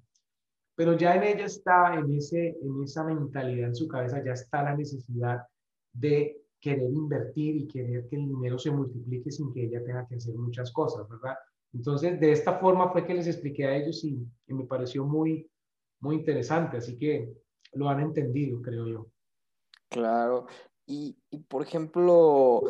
Pero 0.76 0.96
ya 0.96 1.16
en 1.16 1.24
ella 1.24 1.46
está, 1.46 1.94
en, 1.94 2.12
ese, 2.12 2.56
en 2.62 2.82
esa 2.84 3.02
mentalidad 3.02 3.68
en 3.68 3.74
su 3.74 3.88
cabeza, 3.88 4.22
ya 4.22 4.32
está 4.32 4.62
la 4.62 4.76
necesidad 4.76 5.40
de 5.92 6.42
querer 6.60 6.90
invertir 6.90 7.56
y 7.56 7.66
querer 7.66 8.06
que 8.08 8.16
el 8.16 8.28
dinero 8.28 8.58
se 8.58 8.70
multiplique 8.70 9.30
sin 9.30 9.52
que 9.52 9.64
ella 9.64 9.82
tenga 9.84 10.06
que 10.06 10.16
hacer 10.16 10.34
muchas 10.34 10.70
cosas, 10.72 11.08
¿verdad? 11.08 11.36
Entonces, 11.72 12.20
de 12.20 12.32
esta 12.32 12.58
forma 12.58 12.90
fue 12.90 13.06
que 13.06 13.14
les 13.14 13.26
expliqué 13.26 13.66
a 13.66 13.76
ellos 13.76 14.04
y, 14.04 14.18
me 14.46 14.64
pareció 14.64 15.04
muy, 15.04 15.48
muy 16.00 16.16
interesante, 16.16 16.76
así 16.76 16.96
que 16.96 17.34
lo 17.72 17.88
han 17.88 18.00
entendido, 18.00 18.60
creo 18.62 18.86
yo. 18.86 19.06
Claro. 19.88 20.46
Y, 20.86 21.16
por 21.48 21.62
ejemplo, 21.62 22.62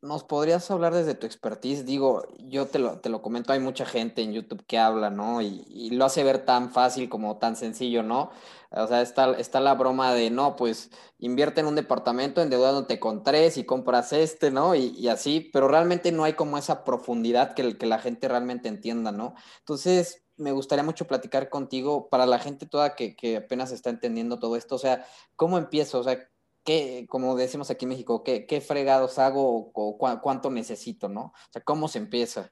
¿nos 0.00 0.24
podrías 0.24 0.70
hablar 0.70 0.94
desde 0.94 1.14
tu 1.14 1.26
expertise? 1.26 1.84
Digo, 1.84 2.26
yo 2.38 2.66
te 2.66 2.78
lo, 2.78 3.00
te 3.00 3.08
lo 3.08 3.22
comento, 3.22 3.52
hay 3.52 3.60
mucha 3.60 3.84
gente 3.84 4.22
en 4.22 4.32
YouTube 4.32 4.64
que 4.66 4.78
habla, 4.78 5.10
¿no? 5.10 5.42
Y, 5.42 5.64
y, 5.68 5.90
lo 5.90 6.06
hace 6.06 6.24
ver 6.24 6.44
tan 6.44 6.70
fácil 6.72 7.08
como 7.08 7.38
tan 7.38 7.56
sencillo, 7.56 8.02
¿no? 8.02 8.30
O 8.70 8.86
sea, 8.86 9.02
está, 9.02 9.32
está 9.32 9.60
la 9.60 9.74
broma 9.74 10.14
de, 10.14 10.30
no, 10.30 10.56
pues 10.56 10.90
invierte 11.18 11.60
en 11.60 11.66
un 11.66 11.74
departamento 11.74 12.40
endeudándote 12.42 12.98
con 13.00 13.22
tres 13.22 13.56
y 13.58 13.64
compras 13.64 14.12
este, 14.12 14.50
¿no? 14.50 14.74
Y, 14.74 14.94
y, 14.96 15.08
así, 15.08 15.50
pero 15.52 15.68
realmente 15.68 16.12
no 16.12 16.24
hay 16.24 16.34
como 16.34 16.58
esa 16.58 16.84
profundidad 16.84 17.54
que, 17.54 17.76
que 17.76 17.86
la 17.86 17.98
gente 17.98 18.28
realmente 18.28 18.68
entienda, 18.68 19.12
¿no? 19.12 19.34
Entonces, 19.60 20.24
me 20.38 20.52
gustaría 20.52 20.84
mucho 20.84 21.06
platicar 21.06 21.50
contigo 21.50 22.08
para 22.08 22.24
la 22.26 22.38
gente 22.38 22.66
toda 22.66 22.94
que, 22.94 23.16
que, 23.16 23.36
apenas 23.38 23.72
está 23.72 23.90
entendiendo 23.90 24.38
todo 24.38 24.56
esto. 24.56 24.76
O 24.76 24.78
sea, 24.78 25.04
¿cómo 25.36 25.58
empiezo? 25.58 25.98
O 26.00 26.04
sea, 26.04 26.18
¿qué, 26.64 27.06
como 27.08 27.36
decimos 27.36 27.70
aquí 27.70 27.84
en 27.84 27.90
México, 27.90 28.22
qué, 28.22 28.46
qué 28.46 28.60
fregados 28.60 29.18
hago 29.18 29.56
o, 29.56 29.72
cu 29.72 29.98
cuánto 30.20 30.50
necesito, 30.50 31.08
¿no? 31.08 31.20
O 31.20 31.52
sea, 31.52 31.62
¿cómo 31.62 31.88
se 31.88 31.98
empieza? 31.98 32.50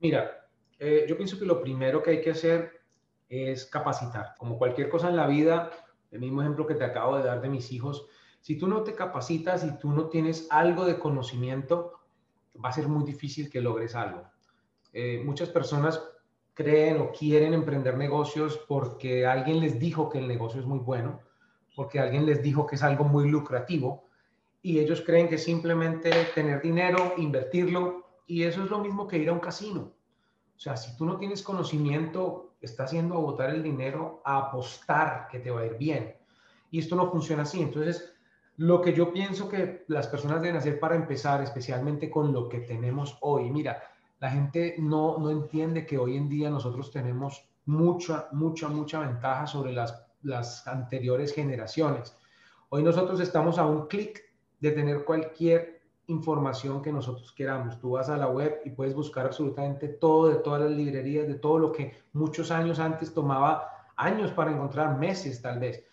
Mira, 0.00 0.48
eh, 0.78 1.06
yo 1.08 1.16
pienso 1.16 1.38
que 1.38 1.44
lo 1.44 1.60
primero 1.60 2.02
que 2.02 2.10
hay 2.10 2.20
que 2.20 2.30
hacer 2.30 2.80
es 3.28 3.66
capacitar. 3.66 4.34
Como 4.38 4.58
cualquier 4.58 4.88
cosa 4.88 5.08
en 5.08 5.16
la 5.16 5.26
vida, 5.26 5.70
el 6.10 6.20
mismo 6.20 6.40
ejemplo 6.40 6.66
que 6.66 6.74
te 6.74 6.84
acabo 6.84 7.16
de 7.16 7.24
dar 7.24 7.40
de 7.40 7.48
mis 7.48 7.72
hijos, 7.72 8.06
si 8.40 8.56
tú 8.56 8.68
no 8.68 8.82
te 8.82 8.94
capacitas 8.94 9.64
y 9.64 9.76
tú 9.78 9.90
no 9.90 10.08
tienes 10.08 10.46
algo 10.50 10.84
de 10.84 10.98
conocimiento, 10.98 11.98
va 12.64 12.70
a 12.70 12.72
ser 12.72 12.88
muy 12.88 13.04
difícil 13.04 13.50
que 13.50 13.60
logres 13.60 13.94
algo. 13.94 14.24
Eh, 14.92 15.20
muchas 15.24 15.50
personas 15.50 16.02
creen 16.54 17.00
o 17.00 17.12
quieren 17.12 17.54
emprender 17.54 17.96
negocios 17.96 18.58
porque 18.66 19.26
alguien 19.26 19.60
les 19.60 19.78
dijo 19.78 20.08
que 20.08 20.18
el 20.18 20.28
negocio 20.28 20.60
es 20.60 20.66
muy 20.66 20.78
bueno, 20.78 21.20
porque 21.78 22.00
alguien 22.00 22.26
les 22.26 22.42
dijo 22.42 22.66
que 22.66 22.74
es 22.74 22.82
algo 22.82 23.04
muy 23.04 23.30
lucrativo 23.30 24.08
y 24.60 24.80
ellos 24.80 25.00
creen 25.00 25.28
que 25.28 25.38
simplemente 25.38 26.10
tener 26.34 26.60
dinero, 26.60 27.14
invertirlo 27.18 28.04
y 28.26 28.42
eso 28.42 28.64
es 28.64 28.70
lo 28.70 28.80
mismo 28.80 29.06
que 29.06 29.18
ir 29.18 29.28
a 29.28 29.32
un 29.32 29.38
casino. 29.38 29.92
O 30.56 30.58
sea, 30.58 30.76
si 30.76 30.96
tú 30.96 31.04
no 31.06 31.18
tienes 31.18 31.40
conocimiento, 31.40 32.54
estás 32.60 32.90
yendo 32.90 33.14
a 33.14 33.20
botar 33.20 33.50
el 33.50 33.62
dinero 33.62 34.20
a 34.24 34.38
apostar 34.38 35.28
que 35.30 35.38
te 35.38 35.52
va 35.52 35.60
a 35.60 35.66
ir 35.66 35.78
bien. 35.78 36.16
Y 36.72 36.80
esto 36.80 36.96
no 36.96 37.12
funciona 37.12 37.44
así. 37.44 37.62
Entonces, 37.62 38.12
lo 38.56 38.82
que 38.82 38.92
yo 38.92 39.12
pienso 39.12 39.48
que 39.48 39.84
las 39.86 40.08
personas 40.08 40.42
deben 40.42 40.56
hacer 40.56 40.80
para 40.80 40.96
empezar, 40.96 41.40
especialmente 41.44 42.10
con 42.10 42.32
lo 42.32 42.48
que 42.48 42.58
tenemos 42.58 43.16
hoy, 43.20 43.52
mira, 43.52 43.84
la 44.18 44.32
gente 44.32 44.74
no, 44.80 45.16
no 45.18 45.30
entiende 45.30 45.86
que 45.86 45.96
hoy 45.96 46.16
en 46.16 46.28
día 46.28 46.50
nosotros 46.50 46.90
tenemos 46.90 47.48
mucha, 47.66 48.26
mucha, 48.32 48.66
mucha 48.66 48.98
ventaja 48.98 49.46
sobre 49.46 49.72
las, 49.72 50.07
las 50.22 50.66
anteriores 50.66 51.34
generaciones. 51.34 52.16
Hoy 52.70 52.82
nosotros 52.82 53.20
estamos 53.20 53.58
a 53.58 53.66
un 53.66 53.86
clic 53.86 54.22
de 54.60 54.72
tener 54.72 55.04
cualquier 55.04 55.82
información 56.08 56.82
que 56.82 56.92
nosotros 56.92 57.32
queramos. 57.32 57.78
Tú 57.78 57.90
vas 57.90 58.08
a 58.08 58.16
la 58.16 58.28
web 58.28 58.60
y 58.64 58.70
puedes 58.70 58.94
buscar 58.94 59.26
absolutamente 59.26 59.88
todo 59.88 60.28
de 60.28 60.36
todas 60.36 60.62
las 60.62 60.70
librerías, 60.70 61.28
de 61.28 61.34
todo 61.34 61.58
lo 61.58 61.72
que 61.72 61.96
muchos 62.12 62.50
años 62.50 62.78
antes 62.78 63.12
tomaba 63.12 63.68
años 63.96 64.32
para 64.32 64.50
encontrar, 64.50 64.98
meses 64.98 65.40
tal 65.42 65.58
vez. 65.58 65.84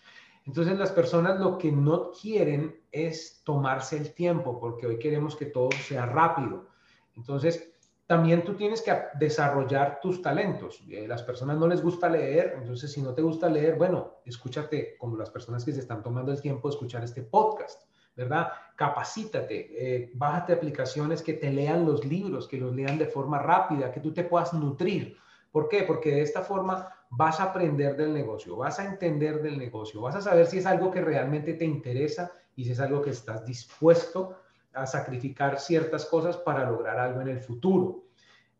Entonces 0.46 0.78
las 0.78 0.92
personas 0.92 1.40
lo 1.40 1.58
que 1.58 1.72
no 1.72 2.12
quieren 2.12 2.80
es 2.92 3.42
tomarse 3.44 3.96
el 3.96 4.14
tiempo, 4.14 4.58
porque 4.58 4.86
hoy 4.86 4.98
queremos 4.98 5.36
que 5.36 5.46
todo 5.46 5.70
sea 5.72 6.06
rápido. 6.06 6.68
Entonces, 7.16 7.72
también 8.06 8.44
tú 8.44 8.54
tienes 8.54 8.82
que 8.82 8.96
desarrollar 9.18 9.98
tus 10.00 10.22
talentos. 10.22 10.80
Eh, 10.88 11.06
las 11.08 11.22
personas 11.22 11.58
no 11.58 11.66
les 11.66 11.82
gusta 11.82 12.08
leer, 12.08 12.54
entonces 12.56 12.92
si 12.92 13.02
no 13.02 13.12
te 13.12 13.22
gusta 13.22 13.48
leer, 13.48 13.76
bueno, 13.76 14.20
escúchate 14.24 14.96
como 14.96 15.16
las 15.16 15.30
personas 15.30 15.64
que 15.64 15.72
se 15.72 15.80
están 15.80 16.02
tomando 16.02 16.30
el 16.30 16.40
tiempo 16.40 16.68
de 16.68 16.74
escuchar 16.74 17.02
este 17.02 17.22
podcast, 17.22 17.82
¿verdad? 18.14 18.48
Capacítate, 18.76 19.70
eh, 19.76 20.10
bájate 20.14 20.52
aplicaciones 20.52 21.20
que 21.20 21.34
te 21.34 21.50
lean 21.50 21.84
los 21.84 22.04
libros, 22.04 22.46
que 22.46 22.58
los 22.58 22.74
lean 22.74 22.96
de 22.96 23.06
forma 23.06 23.40
rápida, 23.40 23.90
que 23.90 24.00
tú 24.00 24.14
te 24.14 24.22
puedas 24.22 24.52
nutrir. 24.54 25.16
¿Por 25.50 25.68
qué? 25.68 25.82
Porque 25.82 26.12
de 26.12 26.22
esta 26.22 26.42
forma 26.42 26.88
vas 27.10 27.40
a 27.40 27.44
aprender 27.44 27.96
del 27.96 28.14
negocio, 28.14 28.56
vas 28.56 28.78
a 28.78 28.84
entender 28.84 29.42
del 29.42 29.58
negocio, 29.58 30.00
vas 30.00 30.14
a 30.14 30.20
saber 30.20 30.46
si 30.46 30.58
es 30.58 30.66
algo 30.66 30.90
que 30.92 31.00
realmente 31.00 31.54
te 31.54 31.64
interesa 31.64 32.30
y 32.54 32.64
si 32.64 32.72
es 32.72 32.80
algo 32.80 33.02
que 33.02 33.10
estás 33.10 33.44
dispuesto 33.44 34.36
a 34.76 34.86
sacrificar 34.86 35.58
ciertas 35.58 36.04
cosas 36.04 36.36
para 36.36 36.68
lograr 36.68 36.98
algo 36.98 37.20
en 37.22 37.28
el 37.28 37.40
futuro. 37.40 38.04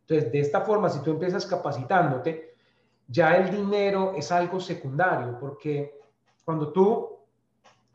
Entonces, 0.00 0.32
de 0.32 0.40
esta 0.40 0.62
forma, 0.62 0.88
si 0.88 1.02
tú 1.02 1.10
empiezas 1.10 1.46
capacitándote, 1.46 2.54
ya 3.08 3.36
el 3.36 3.50
dinero 3.50 4.14
es 4.16 4.32
algo 4.32 4.60
secundario, 4.60 5.38
porque 5.38 6.00
cuando 6.44 6.72
tú 6.72 7.18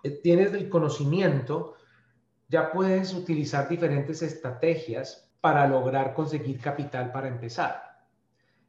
eh, 0.04 0.12
tienes 0.22 0.54
el 0.54 0.70
conocimiento, 0.70 1.76
ya 2.48 2.72
puedes 2.72 3.14
utilizar 3.14 3.68
diferentes 3.68 4.22
estrategias 4.22 5.30
para 5.40 5.68
lograr 5.68 6.14
conseguir 6.14 6.60
capital 6.60 7.12
para 7.12 7.28
empezar. 7.28 7.92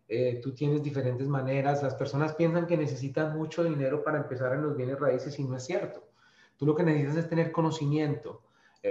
Eh, 0.08 0.40
tú 0.42 0.54
tienes 0.54 0.82
diferentes 0.82 1.26
maneras, 1.26 1.82
las 1.82 1.94
personas 1.94 2.34
piensan 2.34 2.66
que 2.66 2.76
necesitan 2.76 3.36
mucho 3.36 3.64
dinero 3.64 4.04
para 4.04 4.18
empezar 4.18 4.52
en 4.54 4.62
los 4.62 4.76
bienes 4.76 4.98
raíces 4.98 5.38
y 5.38 5.44
no 5.44 5.56
es 5.56 5.64
cierto. 5.64 6.08
Tú 6.56 6.66
lo 6.66 6.74
que 6.74 6.82
necesitas 6.82 7.16
es 7.16 7.28
tener 7.28 7.50
conocimiento, 7.50 8.42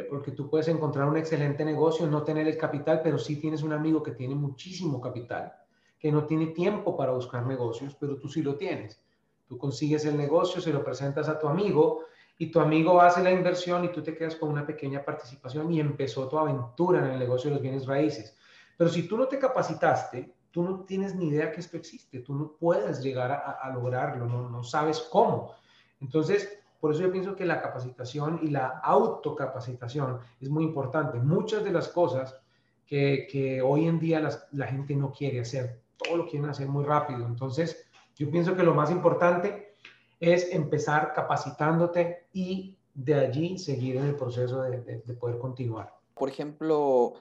porque 0.10 0.32
tú 0.32 0.50
puedes 0.50 0.70
encontrar 0.70 1.08
un 1.08 1.18
excelente 1.18 1.66
negocio, 1.66 2.08
no 2.08 2.24
tener 2.24 2.48
el 2.48 2.58
capital, 2.58 3.02
pero 3.04 3.18
sí 3.18 3.36
tienes 3.36 3.62
un 3.62 3.74
amigo 3.74 4.02
que 4.02 4.12
tiene 4.12 4.36
muchísimo 4.36 5.02
capital, 5.02 5.54
que 6.00 6.12
no 6.12 6.26
tiene 6.26 6.48
tiempo 6.48 6.96
para 6.96 7.12
buscar 7.12 7.46
negocios, 7.46 7.96
pero 8.00 8.18
tú 8.18 8.30
sí 8.30 8.42
lo 8.42 8.56
tienes. 8.56 9.04
Tú 9.48 9.58
consigues 9.58 10.06
el 10.06 10.18
negocio, 10.18 10.62
se 10.62 10.72
lo 10.72 10.82
presentas 10.82 11.28
a 11.28 11.38
tu 11.38 11.48
amigo 11.48 12.06
y 12.38 12.50
tu 12.50 12.62
amigo 12.62 13.02
hace 13.02 13.22
la 13.22 13.32
inversión 13.32 13.84
y 13.84 13.92
tú 13.92 14.02
te 14.02 14.16
quedas 14.16 14.38
con 14.38 14.50
una 14.50 14.66
pequeña 14.66 15.04
participación 15.04 15.70
y 15.74 15.82
empezó 15.82 16.28
tu 16.30 16.40
aventura 16.40 17.00
en 17.00 17.12
el 17.12 17.20
negocio 17.20 17.50
de 17.50 17.56
los 17.56 17.62
bienes 17.62 17.86
raíces. 17.86 18.38
Pero 18.78 18.90
si 18.90 19.08
tú 19.10 19.18
no 19.18 19.28
te 19.28 19.38
capacitaste, 19.38 20.34
tú 20.52 20.64
no 20.64 20.86
tienes 20.86 21.16
ni 21.16 21.28
idea 21.28 21.52
que 21.52 21.60
esto 21.60 21.76
existe, 21.76 22.20
tú 22.20 22.34
no 22.34 22.54
puedes 22.58 23.04
llegar 23.04 23.32
a, 23.32 23.70
lograrlo, 23.74 24.26
no, 24.26 24.50
no 24.50 24.64
sabes 24.64 25.02
cómo. 25.02 25.54
Entonces, 26.00 26.61
por 26.82 26.92
eso 26.92 27.02
yo 27.02 27.12
pienso 27.12 27.36
que 27.36 27.46
la 27.46 27.62
capacitación 27.62 28.40
y 28.42 28.50
la 28.50 28.80
autocapacitación 28.84 30.20
es 30.42 30.50
muy 30.50 30.64
importante. 30.64 31.20
Muchas 31.20 31.64
de 31.64 31.72
las 31.72 31.88
cosas 31.88 32.36
que, 32.88 33.28
que 33.32 33.62
hoy 33.62 33.86
en 33.86 34.00
día 34.00 34.28
la 34.52 34.68
gente 34.68 34.96
no 34.96 35.12
quiere 35.12 35.40
hacer, 35.40 35.80
todo 35.96 36.18
lo 36.18 36.28
quieren 36.28 36.50
hacer 36.50 36.68
muy 36.68 36.84
rápido. 36.84 37.26
Entonces, 37.28 37.86
yo 38.16 38.30
pienso 38.32 38.56
que 38.56 38.64
lo 38.64 38.74
más 38.74 38.90
importante 38.90 39.76
es 40.20 40.52
empezar 40.52 41.14
capacitándote 41.14 42.28
y 42.34 42.76
de 42.96 43.14
allí 43.14 43.60
seguir 43.60 43.98
en 43.98 44.06
el 44.06 44.16
proceso 44.16 44.64
de, 44.64 44.82
de, 44.82 45.02
de 45.06 45.14
poder 45.14 45.38
continuar. 45.38 45.94
Por 46.16 46.30
ejemplo, 46.30 47.14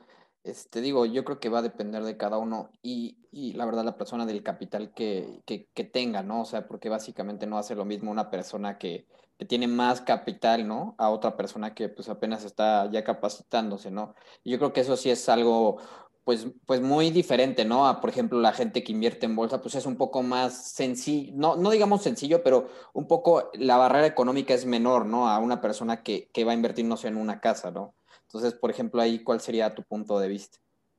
este, 0.42 0.80
digo, 0.80 1.04
yo 1.04 1.22
creo 1.24 1.38
que 1.38 1.50
va 1.50 1.58
a 1.58 1.62
depender 1.62 2.02
de 2.02 2.16
cada 2.16 2.38
uno 2.38 2.70
y, 2.82 3.18
y 3.30 3.52
la 3.52 3.66
verdad 3.66 3.84
la 3.84 3.98
persona 3.98 4.24
del 4.24 4.42
capital 4.42 4.92
que, 4.94 5.42
que, 5.44 5.68
que, 5.74 5.84
tenga, 5.84 6.22
¿no? 6.22 6.42
O 6.42 6.44
sea, 6.46 6.66
porque 6.66 6.88
básicamente 6.88 7.46
no 7.46 7.58
hace 7.58 7.74
lo 7.74 7.84
mismo 7.84 8.10
una 8.10 8.30
persona 8.30 8.78
que, 8.78 9.06
que 9.40 9.46
tiene 9.46 9.66
más 9.68 10.02
capital, 10.02 10.68
¿no? 10.68 10.94
A 10.98 11.08
otra 11.08 11.34
persona 11.34 11.72
que 11.72 11.88
pues 11.88 12.10
apenas 12.10 12.44
está 12.44 12.90
ya 12.90 13.02
capacitándose, 13.02 13.90
¿no? 13.90 14.14
Y 14.44 14.50
yo 14.50 14.58
creo 14.58 14.74
que 14.74 14.82
eso 14.82 14.98
sí 14.98 15.08
es 15.08 15.30
algo 15.30 15.78
pues, 16.24 16.46
pues 16.66 16.82
muy 16.82 17.10
diferente, 17.10 17.64
¿no? 17.64 17.88
A, 17.88 18.02
por 18.02 18.10
ejemplo, 18.10 18.38
la 18.38 18.52
gente 18.52 18.84
que 18.84 18.92
invierte 18.92 19.24
en 19.24 19.34
bolsa, 19.34 19.62
pues 19.62 19.76
es 19.76 19.86
un 19.86 19.96
poco 19.96 20.22
más 20.22 20.72
sencillo, 20.72 21.32
no, 21.36 21.56
no 21.56 21.70
digamos 21.70 22.02
sencillo, 22.02 22.42
pero 22.42 22.68
un 22.92 23.08
poco 23.08 23.50
la 23.54 23.78
barrera 23.78 24.06
económica 24.06 24.52
es 24.52 24.66
menor, 24.66 25.06
¿no? 25.06 25.26
A 25.26 25.38
una 25.38 25.62
persona 25.62 26.02
que, 26.02 26.28
que 26.34 26.44
va 26.44 26.52
a 26.52 26.54
invertir, 26.54 26.84
no 26.84 26.98
sé, 26.98 27.08
en 27.08 27.16
una 27.16 27.40
casa, 27.40 27.70
¿no? 27.70 27.94
Entonces, 28.24 28.52
por 28.52 28.70
ejemplo, 28.70 29.00
ahí, 29.00 29.22
¿cuál 29.22 29.40
sería 29.40 29.74
tu 29.74 29.84
punto 29.84 30.18
de 30.18 30.28
vista? 30.28 30.58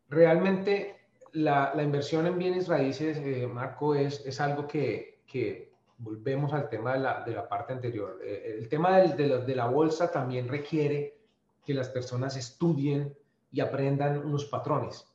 Realmente 0.09 0.95
la, 1.33 1.73
la, 1.75 1.83
inversión 1.83 2.25
en 2.25 2.39
bienes 2.39 2.67
raíces, 2.67 3.17
eh, 3.19 3.45
Marco, 3.45 3.93
es, 3.93 4.25
es 4.25 4.41
algo 4.41 4.65
que, 4.65 5.21
que, 5.27 5.70
volvemos 6.01 6.51
al 6.53 6.67
tema 6.67 6.93
de 6.93 6.99
la, 6.99 7.23
de 7.23 7.33
la 7.33 7.47
parte 7.47 7.73
anterior. 7.73 8.19
Eh, 8.23 8.57
el 8.59 8.67
tema 8.67 8.97
del, 8.97 9.15
de, 9.15 9.27
la, 9.27 9.37
de, 9.37 9.55
la, 9.55 9.67
bolsa 9.67 10.11
también 10.11 10.47
requiere 10.47 11.17
que 11.63 11.73
las 11.73 11.89
personas 11.89 12.35
estudien 12.35 13.15
y 13.51 13.61
aprendan 13.61 14.17
unos 14.17 14.45
patrones, 14.45 15.07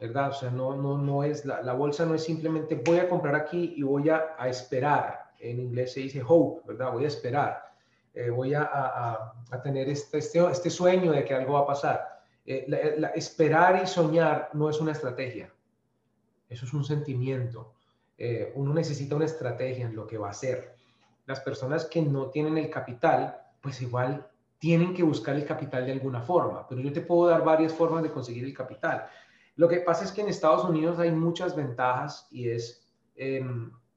¿verdad? 0.00 0.30
O 0.30 0.32
sea, 0.32 0.50
no, 0.50 0.74
no, 0.74 0.98
no 0.98 1.22
es, 1.22 1.44
la, 1.44 1.62
la 1.62 1.74
bolsa 1.74 2.06
no 2.06 2.14
es 2.14 2.24
simplemente 2.24 2.80
voy 2.84 2.98
a 2.98 3.08
comprar 3.08 3.34
aquí 3.34 3.74
y 3.76 3.82
voy 3.82 4.08
a, 4.08 4.34
a 4.38 4.48
esperar. 4.48 5.32
En 5.38 5.60
inglés 5.60 5.92
se 5.92 6.00
dice 6.00 6.22
hope, 6.26 6.62
¿verdad? 6.66 6.92
Voy 6.92 7.04
a 7.04 7.08
esperar. 7.08 7.74
Eh, 8.14 8.30
voy 8.30 8.54
a, 8.54 8.62
a, 8.62 9.34
a, 9.50 9.62
tener 9.62 9.90
este, 9.90 10.18
este, 10.18 10.38
este 10.50 10.70
sueño 10.70 11.12
de 11.12 11.22
que 11.24 11.34
algo 11.34 11.52
va 11.52 11.60
a 11.60 11.66
pasar 11.66 12.16
eh, 12.46 12.64
la, 12.68 12.78
la, 12.96 13.08
esperar 13.08 13.82
y 13.82 13.86
soñar 13.86 14.50
no 14.52 14.70
es 14.70 14.80
una 14.80 14.92
estrategia, 14.92 15.52
eso 16.48 16.64
es 16.64 16.72
un 16.72 16.84
sentimiento. 16.84 17.74
Eh, 18.18 18.52
uno 18.54 18.72
necesita 18.72 19.16
una 19.16 19.26
estrategia 19.26 19.86
en 19.86 19.94
lo 19.94 20.06
que 20.06 20.18
va 20.18 20.28
a 20.28 20.30
hacer. 20.30 20.74
Las 21.26 21.40
personas 21.40 21.84
que 21.86 22.02
no 22.02 22.30
tienen 22.30 22.56
el 22.56 22.70
capital, 22.70 23.36
pues 23.60 23.82
igual 23.82 24.26
tienen 24.58 24.94
que 24.94 25.02
buscar 25.02 25.36
el 25.36 25.44
capital 25.44 25.84
de 25.84 25.92
alguna 25.92 26.22
forma, 26.22 26.66
pero 26.66 26.80
yo 26.80 26.92
te 26.92 27.02
puedo 27.02 27.28
dar 27.28 27.44
varias 27.44 27.72
formas 27.72 28.02
de 28.02 28.10
conseguir 28.10 28.44
el 28.44 28.54
capital. 28.54 29.06
Lo 29.56 29.68
que 29.68 29.78
pasa 29.78 30.04
es 30.04 30.12
que 30.12 30.22
en 30.22 30.28
Estados 30.28 30.64
Unidos 30.64 30.98
hay 30.98 31.10
muchas 31.10 31.54
ventajas 31.54 32.26
y 32.30 32.48
es 32.48 32.88
eh, 33.16 33.44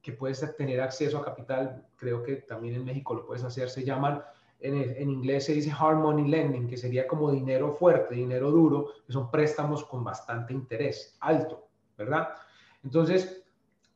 que 0.02 0.12
puedes 0.12 0.56
tener 0.56 0.80
acceso 0.80 1.18
a 1.18 1.24
capital, 1.24 1.86
creo 1.96 2.22
que 2.22 2.36
también 2.36 2.74
en 2.74 2.84
México 2.84 3.14
lo 3.14 3.26
puedes 3.26 3.44
hacer, 3.44 3.70
se 3.70 3.84
llaman 3.84 4.22
en, 4.60 4.76
en, 4.76 5.10
inglés 5.10 5.46
se 5.46 5.54
dice 5.54 5.72
hard 5.78 5.96
money 5.96 6.28
lending, 6.28 6.68
que 6.68 6.76
sería 6.76 7.06
como 7.06 7.30
dinero 7.30 7.72
fuerte, 7.72 8.14
dinero 8.14 8.50
duro, 8.50 8.88
que 9.06 9.12
son 9.12 9.30
préstamos 9.30 9.84
con 9.84 10.04
bastante 10.04 10.52
interés 10.52 11.16
alto, 11.20 11.68
¿verdad? 11.96 12.28
Entonces, 12.84 13.39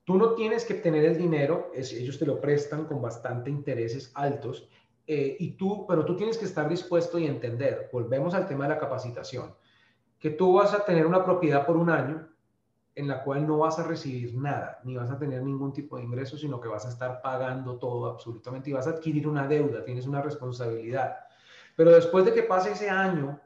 tú 0.05 0.17
no 0.19 0.35
tienes 0.35 0.65
que 0.65 0.75
tener 0.75 1.05
el 1.05 1.19
dinero, 1.19 1.71
es, 1.75 1.93
ellos 1.93 2.19
te 2.19 2.27
lo 2.27 2.41
prestan 2.41 2.85
con 2.85 3.01
bastante 3.01 3.51
intereses 3.51 4.13
altos, 4.15 4.69
eh, 5.07 5.37
y 5.39 5.53
tú, 5.53 5.87
pero 5.87 6.05
tú 6.05 6.17
tienes 6.17 6.39
que 6.39 6.45
estar 6.45 6.69
dispuesto 6.69 7.19
y 7.19 7.27
entender, 7.27 7.91
volvemos 7.93 8.35
al 8.35 8.47
tema 8.47 8.65
de 8.65 8.75
la 8.75 8.79
capacitación, 8.79 9.55
que 10.19 10.31
tú 10.31 10.55
vas 10.55 10.73
a 10.73 10.85
tener 10.85 11.07
una 11.07 11.25
propiedad 11.25 11.67
por 11.67 11.77
un 11.77 11.91
año, 11.91 12.29
en 12.95 13.09
la 13.09 13.25
cual 13.25 13.47
no 13.47 13.59
vas 13.59 13.79
a 13.79 13.83
recibir 13.83 14.35
nada, 14.37 14.81
ni 14.85 14.97
vas 14.97 15.11
a 15.11 15.19
tener 15.19 15.43
ningún 15.43 15.73
tipo 15.73 15.97
de 15.97 16.05
ingreso, 16.05 16.39
sino 16.39 16.61
que 16.61 16.69
vas 16.69 16.87
a 16.87 16.91
estar 16.91 17.21
pagando 17.21 17.77
todo 17.77 18.07
absolutamente 18.07 18.71
y 18.71 18.73
vas 18.73 18.87
a 18.87 18.91
adquirir 18.91 19.27
una 19.27 19.49
deuda, 19.49 19.85
tienes 19.85 20.07
una 20.07 20.23
responsabilidad. 20.23 21.17
Pero 21.77 21.91
después 21.91 22.25
de 22.25 22.33
que 22.33 22.45
pase 22.45 22.73
ese 22.73 22.89
año, 22.89 23.41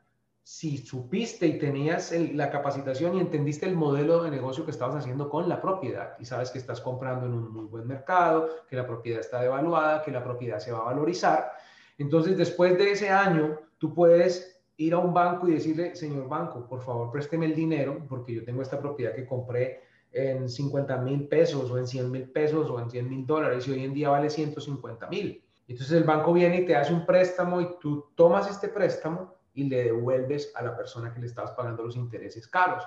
si 0.49 0.79
supiste 0.79 1.47
y 1.47 1.59
tenías 1.59 2.11
la 2.11 2.51
capacitación 2.51 3.15
y 3.15 3.21
entendiste 3.21 3.67
el 3.67 3.77
modelo 3.77 4.23
de 4.23 4.31
negocio 4.31 4.65
que 4.65 4.71
estabas 4.71 4.97
haciendo 4.97 5.29
con 5.29 5.47
la 5.47 5.61
propiedad 5.61 6.17
y 6.19 6.25
sabes 6.25 6.51
que 6.51 6.57
estás 6.57 6.81
comprando 6.81 7.27
en 7.27 7.35
un 7.35 7.53
muy 7.53 7.67
buen 7.67 7.87
mercado, 7.87 8.49
que 8.67 8.75
la 8.75 8.87
propiedad 8.87 9.21
está 9.21 9.43
devaluada, 9.43 10.03
que 10.03 10.11
la 10.11 10.25
propiedad 10.25 10.59
se 10.59 10.73
va 10.73 10.79
a 10.79 10.85
valorizar, 10.85 11.53
entonces 11.99 12.39
después 12.39 12.79
de 12.79 12.93
ese 12.93 13.11
año 13.11 13.59
tú 13.77 13.93
puedes 13.93 14.59
ir 14.79 14.95
a 14.95 14.99
un 14.99 15.13
banco 15.13 15.47
y 15.47 15.53
decirle, 15.53 15.95
señor 15.95 16.27
banco, 16.31 16.67
por 16.67 16.81
favor, 16.81 17.11
présteme 17.11 17.45
el 17.45 17.55
dinero 17.55 18.07
porque 18.09 18.33
yo 18.33 18.43
tengo 18.43 18.63
esta 18.63 18.81
propiedad 18.81 19.15
que 19.15 19.27
compré 19.27 19.83
en 20.13 20.49
50 20.49 20.97
mil 21.03 21.29
pesos 21.29 21.71
o 21.71 21.77
en 21.77 21.87
100 21.87 22.11
mil 22.11 22.31
pesos 22.31 22.71
o 22.71 22.81
en 22.81 22.91
100 22.91 23.07
mil 23.07 23.27
dólares 23.27 23.69
y 23.69 23.73
hoy 23.73 23.85
en 23.85 23.93
día 23.93 24.09
vale 24.09 24.31
150 24.31 25.09
mil. 25.09 25.45
Entonces 25.69 25.95
el 25.95 26.05
banco 26.05 26.33
viene 26.33 26.63
y 26.63 26.65
te 26.65 26.75
hace 26.75 26.95
un 26.95 27.05
préstamo 27.05 27.61
y 27.61 27.69
tú 27.79 28.07
tomas 28.17 28.51
este 28.51 28.69
préstamo 28.69 29.38
y 29.55 29.65
le 29.65 29.85
devuelves 29.85 30.53
a 30.55 30.63
la 30.63 30.77
persona 30.77 31.13
que 31.13 31.21
le 31.21 31.27
estabas 31.27 31.53
pagando 31.53 31.83
los 31.83 31.97
intereses 31.97 32.47
caros. 32.49 32.87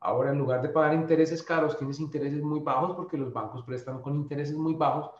Ahora, 0.00 0.30
en 0.30 0.38
lugar 0.38 0.62
de 0.62 0.70
pagar 0.70 0.94
intereses 0.94 1.42
caros, 1.42 1.76
tienes 1.76 2.00
intereses 2.00 2.42
muy 2.42 2.60
bajos 2.60 2.96
porque 2.96 3.18
los 3.18 3.32
bancos 3.32 3.62
prestan 3.64 4.00
con 4.00 4.14
intereses 4.14 4.56
muy 4.56 4.74
bajos 4.74 5.10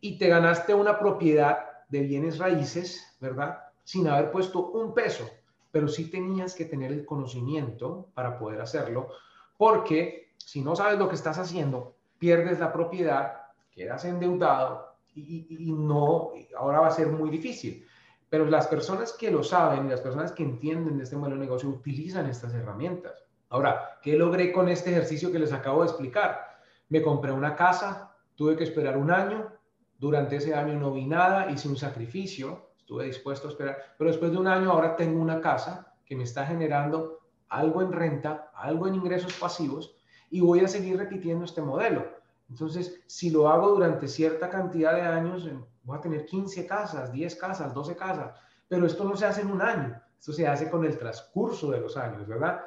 y 0.00 0.18
te 0.18 0.28
ganaste 0.28 0.74
una 0.74 0.98
propiedad 0.98 1.58
de 1.88 2.00
bienes 2.00 2.38
raíces, 2.38 3.16
¿verdad? 3.20 3.58
Sin 3.84 4.06
haber 4.06 4.30
puesto 4.30 4.68
un 4.68 4.92
peso 4.92 5.28
pero 5.70 5.88
sí 5.88 6.10
tenías 6.10 6.54
que 6.54 6.64
tener 6.64 6.92
el 6.92 7.04
conocimiento 7.04 8.08
para 8.14 8.38
poder 8.38 8.60
hacerlo, 8.60 9.08
porque 9.56 10.32
si 10.36 10.62
no 10.62 10.74
sabes 10.76 10.98
lo 10.98 11.08
que 11.08 11.14
estás 11.14 11.38
haciendo, 11.38 11.94
pierdes 12.18 12.58
la 12.58 12.72
propiedad, 12.72 13.42
quedas 13.72 14.04
endeudado 14.04 14.94
y, 15.14 15.46
y, 15.48 15.72
no, 15.72 16.30
ahora 16.56 16.80
va 16.80 16.88
a 16.88 16.92
ser 16.92 17.08
muy 17.08 17.30
difícil. 17.30 17.84
Pero 18.30 18.46
las 18.46 18.66
personas 18.66 19.12
que 19.12 19.30
lo 19.30 19.42
saben 19.42 19.88
las 19.88 20.00
personas 20.00 20.32
que 20.32 20.42
entienden 20.42 20.98
de 20.98 21.04
este 21.04 21.16
modelo 21.16 21.36
de 21.36 21.46
negocio 21.46 21.68
utilizan 21.68 22.26
estas 22.26 22.52
herramientas. 22.54 23.24
Ahora, 23.50 23.98
¿qué 24.02 24.16
logré 24.16 24.52
con 24.52 24.68
este 24.68 24.90
ejercicio 24.90 25.32
que 25.32 25.38
les 25.38 25.52
acabo 25.52 25.82
de 25.82 25.88
explicar? 25.88 26.60
Me 26.90 27.00
compré 27.00 27.32
una 27.32 27.56
casa, 27.56 28.14
tuve 28.34 28.56
que 28.56 28.64
esperar 28.64 28.96
un 28.98 29.10
año, 29.10 29.50
durante 29.98 30.36
ese 30.36 30.54
año 30.54 30.78
no 30.78 30.92
vi 30.92 31.06
nada, 31.06 31.50
hice 31.50 31.68
un 31.68 31.76
sacrificio, 31.76 32.68
estuve 32.78 33.06
dispuesto 33.06 33.48
a 33.48 33.50
esperar, 33.50 33.78
pero 33.96 34.10
después 34.10 34.30
de 34.30 34.38
un 34.38 34.46
año 34.46 34.70
ahora 34.70 34.96
tengo 34.96 35.20
una 35.20 35.40
casa 35.40 35.94
que 36.04 36.14
me 36.14 36.22
está 36.22 36.46
generando 36.46 37.20
algo 37.48 37.82
en 37.82 37.92
renta, 37.92 38.50
algo 38.54 38.86
en 38.86 38.94
ingresos 38.94 39.32
pasivos 39.34 39.96
y 40.30 40.40
voy 40.40 40.60
a 40.60 40.68
seguir 40.68 40.96
repitiendo 40.98 41.44
este 41.44 41.62
modelo. 41.62 42.06
Entonces, 42.48 43.02
si 43.06 43.30
lo 43.30 43.48
hago 43.48 43.68
durante 43.68 44.08
cierta 44.08 44.48
cantidad 44.48 44.94
de 44.94 45.02
años, 45.02 45.48
voy 45.88 45.96
a 45.96 46.02
tener 46.02 46.26
15 46.26 46.66
casas, 46.66 47.10
10 47.10 47.34
casas, 47.36 47.72
12 47.72 47.96
casas, 47.96 48.34
pero 48.68 48.86
esto 48.86 49.04
no 49.04 49.16
se 49.16 49.24
hace 49.24 49.40
en 49.40 49.50
un 49.50 49.62
año, 49.62 50.00
esto 50.18 50.32
se 50.34 50.46
hace 50.46 50.70
con 50.70 50.84
el 50.84 50.98
transcurso 50.98 51.70
de 51.70 51.80
los 51.80 51.96
años, 51.96 52.26
¿verdad? 52.26 52.60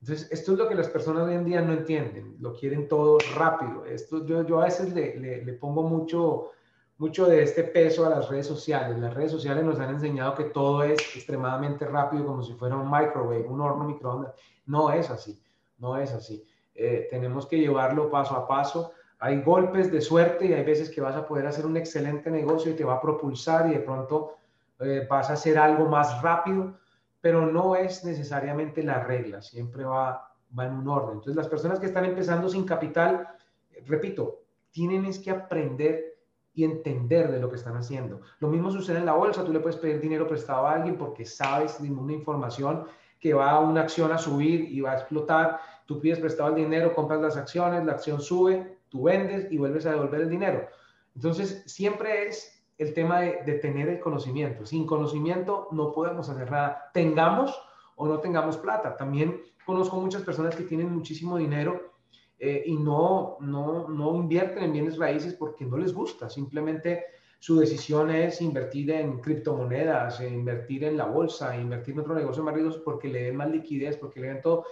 Entonces, 0.00 0.28
esto 0.32 0.52
es 0.52 0.58
lo 0.58 0.68
que 0.68 0.74
las 0.74 0.88
personas 0.88 1.22
hoy 1.22 1.34
en 1.34 1.44
día 1.44 1.62
no 1.62 1.72
entienden, 1.72 2.36
lo 2.40 2.52
quieren 2.52 2.88
todo 2.88 3.18
rápido. 3.36 3.86
Esto 3.86 4.26
yo, 4.26 4.44
yo 4.44 4.60
a 4.60 4.64
veces 4.64 4.92
le, 4.92 5.16
le, 5.18 5.44
le 5.44 5.52
pongo 5.54 5.84
mucho, 5.84 6.50
mucho 6.98 7.26
de 7.26 7.44
este 7.44 7.62
peso 7.62 8.04
a 8.04 8.10
las 8.10 8.28
redes 8.28 8.46
sociales. 8.46 8.98
Las 8.98 9.14
redes 9.14 9.30
sociales 9.30 9.64
nos 9.64 9.78
han 9.78 9.90
enseñado 9.90 10.34
que 10.34 10.44
todo 10.44 10.82
es 10.82 10.98
extremadamente 11.14 11.86
rápido, 11.86 12.26
como 12.26 12.42
si 12.42 12.54
fuera 12.54 12.76
un 12.76 12.90
microwave, 12.90 13.46
un 13.46 13.60
horno 13.60 13.84
microondas. 13.84 14.34
No 14.66 14.90
es 14.90 15.08
así, 15.10 15.40
no 15.78 15.96
es 15.96 16.12
así. 16.12 16.44
Eh, 16.74 17.06
tenemos 17.08 17.46
que 17.46 17.58
llevarlo 17.58 18.10
paso 18.10 18.34
a 18.34 18.48
paso. 18.48 18.92
Hay 19.24 19.40
golpes 19.40 19.90
de 19.90 20.02
suerte 20.02 20.44
y 20.44 20.52
hay 20.52 20.64
veces 20.64 20.90
que 20.90 21.00
vas 21.00 21.16
a 21.16 21.26
poder 21.26 21.46
hacer 21.46 21.64
un 21.64 21.78
excelente 21.78 22.30
negocio 22.30 22.70
y 22.70 22.74
te 22.74 22.84
va 22.84 22.96
a 22.96 23.00
propulsar 23.00 23.66
y 23.70 23.70
de 23.70 23.80
pronto 23.80 24.34
eh, 24.80 25.06
vas 25.08 25.30
a 25.30 25.32
hacer 25.32 25.56
algo 25.56 25.86
más 25.86 26.20
rápido, 26.20 26.74
pero 27.22 27.46
no 27.46 27.74
es 27.74 28.04
necesariamente 28.04 28.82
la 28.82 29.02
regla, 29.02 29.40
siempre 29.40 29.82
va, 29.82 30.30
va 30.58 30.66
en 30.66 30.74
un 30.74 30.86
orden. 30.88 31.12
Entonces 31.14 31.36
las 31.36 31.48
personas 31.48 31.80
que 31.80 31.86
están 31.86 32.04
empezando 32.04 32.50
sin 32.50 32.66
capital, 32.66 33.26
repito, 33.86 34.42
tienen 34.70 35.06
es 35.06 35.18
que 35.18 35.30
aprender 35.30 36.18
y 36.52 36.64
entender 36.64 37.32
de 37.32 37.40
lo 37.40 37.48
que 37.48 37.56
están 37.56 37.78
haciendo. 37.78 38.20
Lo 38.40 38.48
mismo 38.48 38.70
sucede 38.70 38.98
en 38.98 39.06
la 39.06 39.14
bolsa, 39.14 39.42
tú 39.42 39.54
le 39.54 39.60
puedes 39.60 39.78
pedir 39.78 40.02
dinero 40.02 40.28
prestado 40.28 40.66
a 40.66 40.74
alguien 40.74 40.98
porque 40.98 41.24
sabes 41.24 41.82
de 41.82 41.90
una 41.90 42.12
información 42.12 42.84
que 43.18 43.32
va 43.32 43.52
a 43.52 43.60
una 43.60 43.80
acción 43.80 44.12
a 44.12 44.18
subir 44.18 44.70
y 44.70 44.82
va 44.82 44.90
a 44.90 44.96
explotar, 44.96 45.60
tú 45.86 45.98
pides 45.98 46.18
prestado 46.18 46.50
el 46.50 46.56
dinero, 46.56 46.94
compras 46.94 47.22
las 47.22 47.38
acciones, 47.38 47.86
la 47.86 47.92
acción 47.92 48.20
sube, 48.20 48.74
tú 48.94 49.02
vendes 49.02 49.50
y 49.50 49.58
vuelves 49.58 49.86
a 49.86 49.90
devolver 49.90 50.20
el 50.20 50.30
dinero. 50.30 50.68
Entonces, 51.16 51.64
siempre 51.66 52.28
es 52.28 52.64
el 52.78 52.94
tema 52.94 53.22
de, 53.22 53.58
tener 53.60 53.88
el 53.88 53.98
conocimiento. 53.98 54.64
Sin 54.64 54.86
conocimiento 54.86 55.66
no 55.72 55.90
podemos 55.90 56.28
hacer 56.28 56.48
nada, 56.48 56.92
tengamos 56.94 57.60
o 57.96 58.06
no 58.06 58.20
tengamos 58.20 58.56
plata. 58.56 58.96
También 58.96 59.42
conozco 59.66 60.00
muchas 60.00 60.22
personas 60.22 60.54
que 60.54 60.62
tienen 60.62 60.94
muchísimo 60.94 61.38
dinero 61.38 61.92
eh, 62.38 62.62
y 62.66 62.76
no, 62.76 63.36
no, 63.40 63.88
no 63.88 64.14
invierten 64.14 64.62
en 64.62 64.72
bienes 64.72 64.96
raíces 64.96 65.34
porque 65.34 65.64
no 65.64 65.76
les 65.76 65.92
gusta, 65.92 66.30
simplemente 66.30 67.02
su 67.40 67.58
decisión 67.58 68.12
es 68.12 68.40
invertir 68.40 68.92
en 68.92 69.20
criptomonedas, 69.20 70.20
invertir 70.20 70.84
en 70.84 70.96
la 70.96 71.06
bolsa, 71.06 71.56
invertir 71.56 71.94
en 71.94 72.00
otro 72.00 72.14
negocio 72.14 72.44
más 72.44 72.54
riesgoso 72.54 72.82
porque 72.84 73.08
le 73.08 73.24
den 73.24 73.36
más 73.36 73.50
liquidez, 73.50 73.96
porque 73.96 74.20
le 74.20 74.28
den 74.28 74.40
todo, 74.40 74.64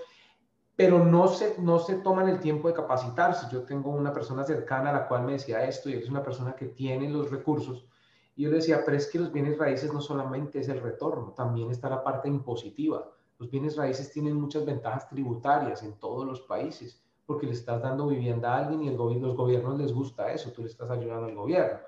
pero 0.77 1.05
no 1.05 1.29
se, 1.29 1.57
no 1.61 1.79
se 1.79 1.97
toman 1.97 2.29
el 2.29 2.41
tiempo 2.41 2.69
de 2.69 2.75
capacitarse. 2.75 3.47
Yo 3.53 3.63
tengo 3.63 3.91
una 3.91 4.13
persona 4.13 4.45
cercana 4.45 4.91
a 4.91 4.93
la 4.95 5.09
cual 5.09 5.25
me 5.25 5.33
decía 5.33 5.65
esto 5.65 5.91
y 5.91 5.95
es 5.95 6.09
una 6.09 6.23
persona 6.23 6.55
que 6.55 6.67
tiene 6.67 7.09
los 7.09 7.31
recursos. 7.31 7.87
Y 8.35 8.45
yo 8.45 8.51
le 8.51 8.57
decía, 8.57 8.83
pero 8.85 8.97
es 8.97 9.09
que 9.09 9.19
los 9.19 9.33
bienes 9.33 9.59
raíces 9.59 9.93
no 9.93 10.01
solamente 10.01 10.61
es 10.61 10.69
el 10.69 10.81
retorno, 10.81 11.35
también 11.37 11.71
está 11.71 11.91
la 11.91 12.03
parte 12.03 12.29
impositiva. 12.29 13.11
Los 13.39 13.51
bienes 13.51 13.77
raíces 13.77 14.11
tienen 14.11 14.41
muchas 14.41 14.65
ventajas 14.65 15.09
tributarias 15.09 15.83
en 15.83 15.99
todos 15.99 16.25
los 16.25 16.41
países 16.43 17.03
porque 17.27 17.47
le 17.47 17.53
estás 17.53 17.83
dando 17.83 18.07
vivienda 18.07 18.55
a 18.55 18.59
alguien 18.59 18.83
y 18.83 18.89
el 18.89 18.97
los 18.97 19.37
gobiernos 19.37 19.79
les 19.79 19.93
gusta 19.93 20.33
eso, 20.33 20.53
tú 20.53 20.63
le 20.63 20.69
estás 20.69 20.91
ayudando 20.91 21.27
al 21.27 21.35
gobierno. 21.35 21.79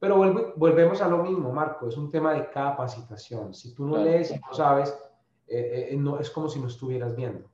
Pero 0.00 0.16
volvemos 0.56 1.00
a 1.02 1.08
lo 1.08 1.18
mismo, 1.24 1.52
Marco, 1.52 1.88
es 1.88 1.96
un 1.96 2.10
tema 2.10 2.32
de 2.34 2.48
capacitación. 2.50 3.52
Si 3.52 3.74
tú 3.74 3.84
no 3.84 3.96
lees 3.98 4.30
y 4.30 4.38
no 4.38 4.52
sabes, 4.52 4.96
eh, 5.48 5.88
eh, 5.90 5.96
no, 5.96 6.20
es 6.20 6.30
como 6.30 6.48
si 6.48 6.60
no 6.60 6.68
estuvieras 6.68 7.16
viendo. 7.16 7.48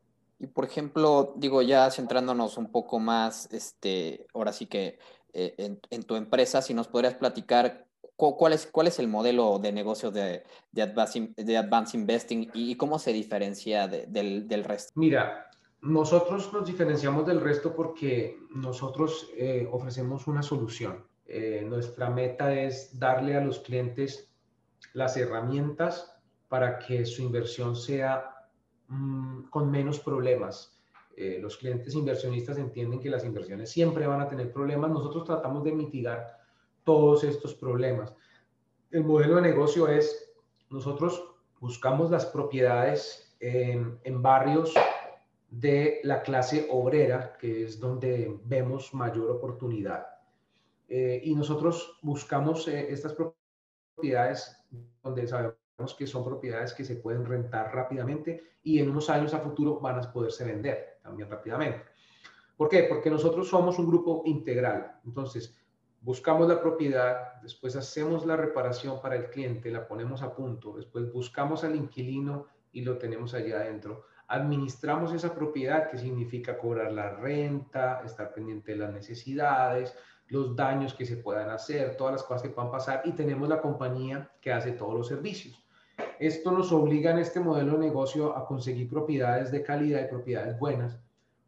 Y 0.44 0.46
por 0.46 0.66
ejemplo, 0.66 1.32
digo, 1.36 1.62
ya 1.62 1.90
centrándonos 1.90 2.58
un 2.58 2.70
poco 2.70 2.98
más, 2.98 3.50
este, 3.50 4.26
ahora 4.34 4.52
sí 4.52 4.66
que 4.66 4.98
eh, 5.32 5.78
en, 5.90 6.02
tu 6.02 6.16
empresa, 6.16 6.60
si 6.60 6.74
nos 6.74 6.86
podrías 6.86 7.14
platicar 7.14 7.86
cuál 8.14 8.52
es, 8.52 8.66
cuál 8.66 8.88
es 8.88 8.98
el 8.98 9.08
modelo 9.08 9.58
de 9.58 9.72
negocio 9.72 10.10
de, 10.10 10.44
de, 10.70 10.82
Advance, 10.82 11.32
de 11.34 11.56
Advance 11.56 11.96
Investing 11.96 12.50
y, 12.52 12.76
cómo 12.76 12.98
se 12.98 13.14
diferencia 13.14 13.88
de, 13.88 14.04
del, 14.06 14.46
del 14.46 14.64
resto. 14.64 14.92
Mira, 14.96 15.50
nosotros 15.80 16.52
nos 16.52 16.66
diferenciamos 16.66 17.26
del 17.26 17.40
resto 17.40 17.74
porque 17.74 18.38
nosotros 18.50 19.30
eh, 19.38 19.66
ofrecemos 19.72 20.26
una 20.26 20.42
solución. 20.42 21.06
Eh, 21.24 21.64
nuestra 21.66 22.10
meta 22.10 22.52
es 22.52 22.98
darle 22.98 23.34
a 23.34 23.40
los 23.40 23.60
clientes 23.60 24.30
las 24.92 25.16
herramientas 25.16 26.14
para 26.50 26.78
que 26.80 27.06
su 27.06 27.22
inversión 27.22 27.74
sea 27.74 28.33
mm, 28.88 29.44
con 29.50 29.70
menos 29.70 30.00
problemas. 30.00 30.74
Eh, 31.16 31.38
los 31.40 31.56
clientes 31.56 31.94
inversionistas 31.94 32.58
entienden 32.58 32.98
que 32.98 33.08
las 33.08 33.24
inversiones 33.24 33.70
siempre 33.70 34.06
van 34.06 34.20
a 34.20 34.28
tener 34.28 34.52
problemas. 34.52 34.90
Nosotros 34.90 35.24
tratamos 35.24 35.62
de 35.62 35.72
mitigar 35.72 36.38
todos 36.82 37.22
estos 37.24 37.54
problemas. 37.54 38.12
El 38.90 39.04
modelo 39.04 39.36
de 39.36 39.42
negocio 39.42 39.88
es, 39.88 40.32
nosotros 40.70 41.24
buscamos 41.60 42.10
las 42.10 42.26
propiedades 42.26 43.34
en, 43.40 44.22
barrios 44.22 44.74
de 45.50 46.00
la 46.02 46.22
clase 46.22 46.66
obrera, 46.70 47.36
que 47.38 47.64
es 47.64 47.78
donde 47.78 48.40
vemos 48.44 48.92
mayor 48.92 49.30
oportunidad. 49.30 50.06
Eh, 50.88 51.20
y 51.24 51.34
nosotros 51.34 51.98
buscamos 52.02 52.66
eh, 52.68 52.92
estas 52.92 53.14
propiedades 53.14 54.56
donde 55.02 55.26
sabemos 55.26 55.63
que 55.96 56.06
son 56.06 56.24
propiedades 56.24 56.72
que 56.72 56.84
se 56.84 56.96
pueden 56.96 57.24
rentar 57.24 57.74
rápidamente 57.74 58.58
y 58.62 58.78
en 58.78 58.90
unos 58.90 59.10
años 59.10 59.34
a 59.34 59.40
futuro 59.40 59.80
van 59.80 59.98
a 59.98 60.12
poderse 60.12 60.44
vender 60.44 60.98
también 61.02 61.28
rápidamente. 61.28 61.82
¿Por 62.56 62.68
qué? 62.68 62.84
Porque 62.84 63.10
nosotros 63.10 63.48
somos 63.48 63.78
un 63.78 63.88
grupo 63.88 64.22
integral. 64.24 65.00
Entonces, 65.04 65.58
buscamos 66.00 66.48
la 66.48 66.60
propiedad, 66.60 67.40
después 67.42 67.74
hacemos 67.74 68.24
la 68.24 68.36
reparación 68.36 69.00
para 69.02 69.16
el 69.16 69.30
cliente, 69.30 69.70
la 69.70 69.88
ponemos 69.88 70.22
a 70.22 70.34
punto, 70.34 70.76
después 70.76 71.12
buscamos 71.12 71.64
al 71.64 71.74
inquilino 71.74 72.46
y 72.72 72.82
lo 72.82 72.96
tenemos 72.96 73.34
allá 73.34 73.56
adentro. 73.56 74.04
Administramos 74.28 75.12
esa 75.12 75.34
propiedad, 75.34 75.90
que 75.90 75.98
significa 75.98 76.56
cobrar 76.56 76.92
la 76.92 77.16
renta, 77.16 78.00
estar 78.04 78.32
pendiente 78.32 78.72
de 78.72 78.78
las 78.78 78.92
necesidades, 78.92 79.94
los 80.28 80.56
daños 80.56 80.94
que 80.94 81.04
se 81.04 81.16
puedan 81.16 81.50
hacer, 81.50 81.96
todas 81.96 82.12
las 82.12 82.22
cosas 82.22 82.42
que 82.42 82.48
puedan 82.48 82.70
pasar 82.70 83.02
y 83.04 83.12
tenemos 83.12 83.48
la 83.48 83.60
compañía 83.60 84.30
que 84.40 84.52
hace 84.52 84.72
todos 84.72 84.94
los 84.94 85.08
servicios. 85.08 85.63
Esto 86.18 86.52
nos 86.52 86.72
obliga 86.72 87.10
en 87.10 87.18
este 87.18 87.40
modelo 87.40 87.72
de 87.72 87.86
negocio 87.86 88.36
a 88.36 88.46
conseguir 88.46 88.88
propiedades 88.88 89.50
de 89.50 89.62
calidad 89.62 90.04
y 90.04 90.08
propiedades 90.08 90.58
buenas 90.58 90.98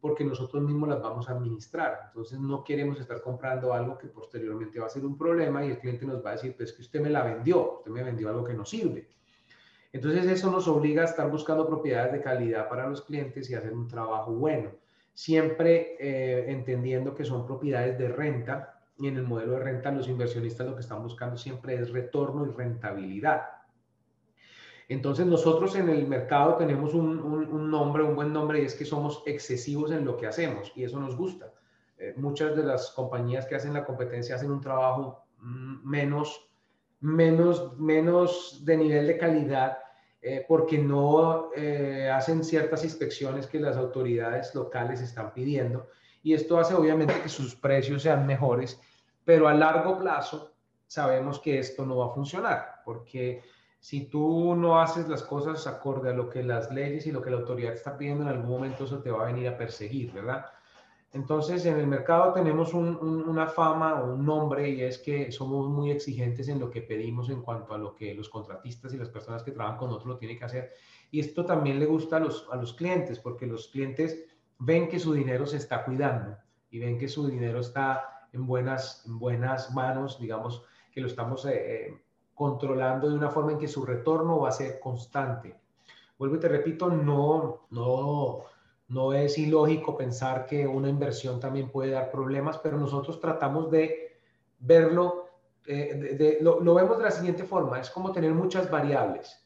porque 0.01 0.25
nosotros 0.25 0.63
mismos 0.63 0.89
las 0.89 1.03
vamos 1.03 1.29
a 1.29 1.33
administrar. 1.33 2.01
Entonces 2.09 2.39
no 2.39 2.63
queremos 2.63 3.01
estar 3.01 3.21
comprando 3.21 3.73
algo 3.73 3.99
que 3.99 4.07
posteriormente 4.07 4.79
va 4.79 4.87
a 4.87 4.91
ser 4.91 5.05
un 5.05 5.19
problema 5.19 5.65
y 5.65 5.71
el 5.71 5.79
cliente 5.79 6.07
nos 6.07 6.25
va 6.25 6.31
a 6.31 6.33
decir, 6.35 6.55
pues 6.57 6.73
que 6.73 6.83
usted 6.83 7.01
me 7.01 7.11
la 7.11 7.25
vendió, 7.25 7.79
usted 7.79 7.91
me 7.91 8.05
vendió 8.05 8.29
algo 8.29 8.45
que 8.45 8.55
no 8.55 8.65
sirve. 8.65 9.09
Entonces 9.93 10.27
eso 10.27 10.51
nos 10.51 10.69
obliga 10.69 11.03
a 11.03 11.07
estar 11.07 11.29
buscando 11.31 11.67
propiedades 11.67 12.13
de 12.13 12.21
calidad 12.21 12.69
para 12.69 12.89
los 12.89 13.03
clientes 13.03 13.49
y 13.51 13.55
hacer 13.55 13.73
un 13.73 13.89
trabajo 13.89 14.33
bueno, 14.33 14.71
siempre 15.15 15.97
eh, 15.99 16.53
entendiendo 16.53 17.15
que 17.15 17.25
son 17.25 17.47
propiedades 17.47 17.99
de 17.99 18.09
renta 18.09 18.79
y 18.99 19.09
en 19.09 19.17
el 19.17 19.25
modelo 19.25 19.53
de 19.53 19.61
renta 19.61 19.91
los 19.91 20.09
inversionistas 20.09 20.67
lo 20.67 20.75
que 20.75 20.83
están 20.83 21.03
buscando 21.03 21.37
siempre 21.37 21.75
es 21.75 21.91
retorno 21.91 22.47
y 22.47 22.51
rentabilidad. 22.51 23.56
Entonces 24.89 25.27
nosotros 25.27 25.75
en 25.75 25.89
el 25.89 26.07
mercado 26.07 26.57
tenemos 26.57 26.95
un, 26.95 27.71
nombre, 27.71 28.05
un 28.05 28.15
buen 28.15 28.33
nombre, 28.33 28.63
y 28.63 28.67
es 28.67 28.75
que 28.75 28.85
somos 28.85 29.23
excesivos 29.27 29.91
en 29.91 30.05
lo 30.05 30.17
que 30.17 30.27
hacemos 30.27 30.73
y 30.77 30.85
eso 30.85 31.01
nos 31.01 31.17
gusta. 31.17 31.53
Eh, 31.99 32.15
muchas 32.17 32.55
de 32.55 32.63
las 32.63 32.91
compañías 32.93 33.47
que 33.47 33.57
hacen 33.57 33.73
la 33.73 33.85
competencia 33.85 34.37
hacen 34.37 34.51
un 34.51 34.61
trabajo 34.61 35.25
mm, 35.39 35.89
menos, 35.89 36.49
menos, 37.01 37.77
menos 37.79 38.65
de 38.65 38.77
nivel 38.77 39.07
de 39.07 39.19
calidad 39.19 39.79
eh, 40.23 40.45
porque 40.47 40.79
no 40.79 41.51
eh, 41.57 42.11
hacen 42.11 42.45
ciertas 42.45 42.85
inspecciones 42.85 43.47
que 43.47 43.59
las 43.59 43.77
autoridades 43.77 44.55
locales 44.55 45.01
están 45.01 45.33
pidiendo 45.33 45.89
y 46.23 46.35
esto 46.35 46.59
hace 46.59 46.75
obviamente 46.75 47.15
que 47.23 47.29
sus 47.29 47.55
precios 47.55 48.03
sean 48.03 48.27
mejores, 48.27 48.81
pero 49.25 49.49
a 49.49 49.55
largo 49.55 49.99
plazo 49.99 50.53
sabemos 50.87 51.41
que 51.41 51.59
esto 51.59 51.87
no 51.87 51.97
va 51.97 52.07
a 52.07 52.15
funcionar 52.15 52.83
porque 52.85 53.43
si 53.87 54.07
tú 54.07 54.57
no 54.57 54.81
haces 54.81 55.09
las 55.09 55.23
cosas 55.23 55.65
acorde 55.69 56.11
a 56.11 56.13
lo 56.13 56.29
que 56.29 56.43
las 56.43 56.73
leyes 56.73 57.07
y 57.07 57.13
lo 57.13 57.23
que 57.23 57.31
la 57.31 57.37
autoridad 57.37 57.73
está 57.73 57.97
pidiendo, 57.97 58.25
en 58.25 58.31
algún 58.31 58.51
momento 58.51 58.83
eso 58.83 58.99
te 58.99 59.13
va 59.13 59.23
a 59.23 59.33
venir 59.33 59.47
a 59.47 59.57
perseguir, 59.57 60.11
¿verdad? 60.13 60.47
Entonces, 61.13 61.65
en 61.67 61.79
el 61.79 61.87
mercado 61.87 62.33
tenemos 62.33 62.75
una 62.75 63.47
fama 63.47 64.03
o 64.03 64.15
un 64.15 64.27
nombre 64.27 64.69
y 64.71 64.81
es 64.81 64.99
que 64.99 65.31
somos 65.31 65.69
muy 65.69 65.93
exigentes 65.93 66.49
en 66.49 66.59
lo 66.59 66.69
que 66.69 66.83
pedimos 66.83 67.31
en 67.31 67.43
cuanto 67.43 67.75
a 67.75 67.79
lo 67.79 67.95
que 67.95 68.13
los 68.13 68.29
contratistas 68.29 68.93
y 68.93 68.97
las 68.97 69.09
personas 69.09 69.45
que 69.45 69.53
trabajan 69.53 69.79
con 69.79 69.91
nosotros 69.91 70.15
lo 70.15 70.19
tienen 70.19 70.37
que 70.37 70.47
hacer. 70.47 70.73
Y 71.13 71.21
esto 71.21 71.45
también 71.47 71.79
le 71.79 71.87
gusta 71.87 72.17
a 72.17 72.21
los, 72.21 72.49
a 72.51 72.57
los 72.57 72.75
clientes 72.75 73.21
porque 73.21 73.47
los 73.47 73.69
clientes 73.69 74.19
ven 74.59 74.89
que 74.89 74.99
su 74.99 75.13
dinero 75.13 75.47
se 75.47 75.59
está 75.59 75.85
cuidando 75.85 76.37
y 76.73 76.81
ven 76.81 76.99
que 76.99 77.07
su 77.07 77.29
dinero 77.29 77.61
está 77.61 78.27
en 78.33 78.49
buenas, 78.49 79.05
en 79.07 79.21
buenas 79.21 79.73
manos, 79.73 80.19
digamos, 80.19 80.65
que 80.91 81.01
lo 81.01 81.07
estamos 81.07 81.47
eh, 81.47 81.53
eh, 81.55 82.06
controlando 82.37 83.09
de 83.09 83.17
una 83.17 83.31
forma 83.31 83.53
en 83.53 83.59
que 83.59 83.67
su 83.67 83.85
retorno 83.85 84.39
va 84.39 84.51
a 84.51 84.53
ser 84.53 84.79
constante. 84.79 85.57
Vuelvo 86.19 86.37
y 86.37 86.41
te 86.41 86.49
repito, 86.49 86.89
no, 86.89 87.67
no, 87.71 88.43
no 88.89 89.13
es 89.15 89.39
ilógico 89.39 89.97
pensar 89.97 90.47
que 90.47 90.67
una 90.67 90.89
inversión 90.89 91.41
también 91.41 91.71
puede 91.71 91.93
dar 91.93 92.11
problemas, 92.11 92.59
pero 92.59 92.77
nosotros 92.77 93.19
tratamos 93.21 93.71
de 93.71 94.21
verlo, 94.59 95.31
eh, 95.67 96.39
lo, 96.43 96.61
lo, 96.61 96.75
vemos 96.75 96.99
de 96.99 97.05
la 97.05 97.11
siguiente 97.11 97.45
forma, 97.45 97.81
es 97.81 97.91
como 97.91 98.13
tener 98.13 98.33
muchas 98.33 98.71
variables 98.71 99.43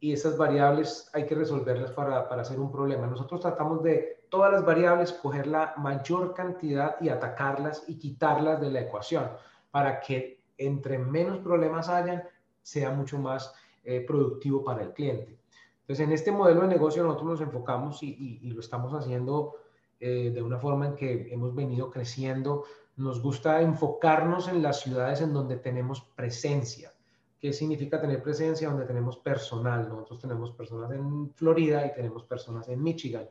y 0.00 0.14
esas 0.14 0.38
variables 0.38 1.10
hay 1.12 1.26
que 1.26 1.34
resolverlas 1.34 1.92
para, 1.92 2.26
para 2.26 2.40
hacer 2.40 2.58
un 2.58 2.72
problema. 2.72 3.06
Nosotros 3.06 3.42
tratamos 3.42 3.82
de 3.82 4.24
todas 4.30 4.50
las 4.50 4.64
variables, 4.64 5.12
coger 5.12 5.46
la 5.46 5.74
mayor 5.76 6.32
cantidad 6.32 6.96
y 7.02 7.10
atacarlas 7.10 7.84
y 7.86 7.98
quitarlas 7.98 8.62
de 8.62 8.70
la 8.70 8.80
ecuación 8.80 9.30
para 9.70 10.00
que 10.00 10.39
entre 10.60 10.98
menos 10.98 11.38
problemas 11.38 11.88
hayan, 11.88 12.22
sea 12.62 12.90
mucho 12.90 13.18
más 13.18 13.52
eh, 13.82 14.04
productivo 14.06 14.62
para 14.62 14.82
el 14.82 14.92
cliente. 14.92 15.38
Entonces, 15.80 16.06
en 16.06 16.12
este 16.12 16.30
modelo 16.30 16.60
de 16.60 16.68
negocio 16.68 17.02
nosotros 17.02 17.30
nos 17.30 17.40
enfocamos 17.40 18.02
y, 18.02 18.38
lo 18.42 18.60
estamos 18.60 18.92
haciendo 18.92 19.56
eh, 19.98 20.30
de 20.32 20.42
una 20.42 20.58
forma 20.58 20.86
en 20.86 20.94
que 20.94 21.32
hemos 21.32 21.54
venido 21.54 21.90
creciendo. 21.90 22.64
Nos 22.96 23.22
gusta 23.22 23.62
enfocarnos 23.62 24.48
en 24.48 24.62
las 24.62 24.80
ciudades 24.80 25.22
en 25.22 25.32
donde 25.32 25.56
tenemos 25.56 26.02
presencia. 26.14 26.92
¿Qué 27.40 27.54
significa 27.54 27.98
tener 27.98 28.22
presencia? 28.22 28.68
Donde 28.68 28.84
tenemos 28.84 29.16
personal. 29.16 29.88
Nosotros 29.88 30.20
tenemos 30.20 30.52
personas 30.52 30.92
en 30.92 31.32
Florida 31.32 31.86
y 31.86 31.94
tenemos 31.94 32.24
personas 32.24 32.68
en 32.68 32.82
Michigan. 32.82 33.26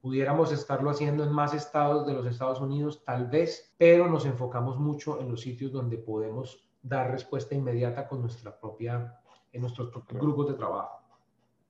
Pudiéramos 0.00 0.52
estarlo 0.52 0.90
haciendo 0.90 1.24
en 1.24 1.32
más 1.32 1.54
estados 1.54 2.06
de 2.06 2.12
los 2.12 2.24
Estados 2.24 2.60
Unidos, 2.60 3.02
tal 3.04 3.26
vez, 3.26 3.74
pero 3.76 4.08
nos 4.08 4.26
enfocamos 4.26 4.78
mucho 4.78 5.20
en 5.20 5.28
los 5.28 5.40
sitios 5.40 5.72
donde 5.72 5.98
podemos 5.98 6.67
dar 6.82 7.10
respuesta 7.10 7.54
inmediata 7.54 8.06
con 8.06 8.20
nuestra 8.20 8.58
propia, 8.58 9.20
en 9.52 9.60
nuestros 9.60 9.90
propios 9.90 10.20
grupos 10.20 10.48
de 10.48 10.54
trabajo. 10.54 10.98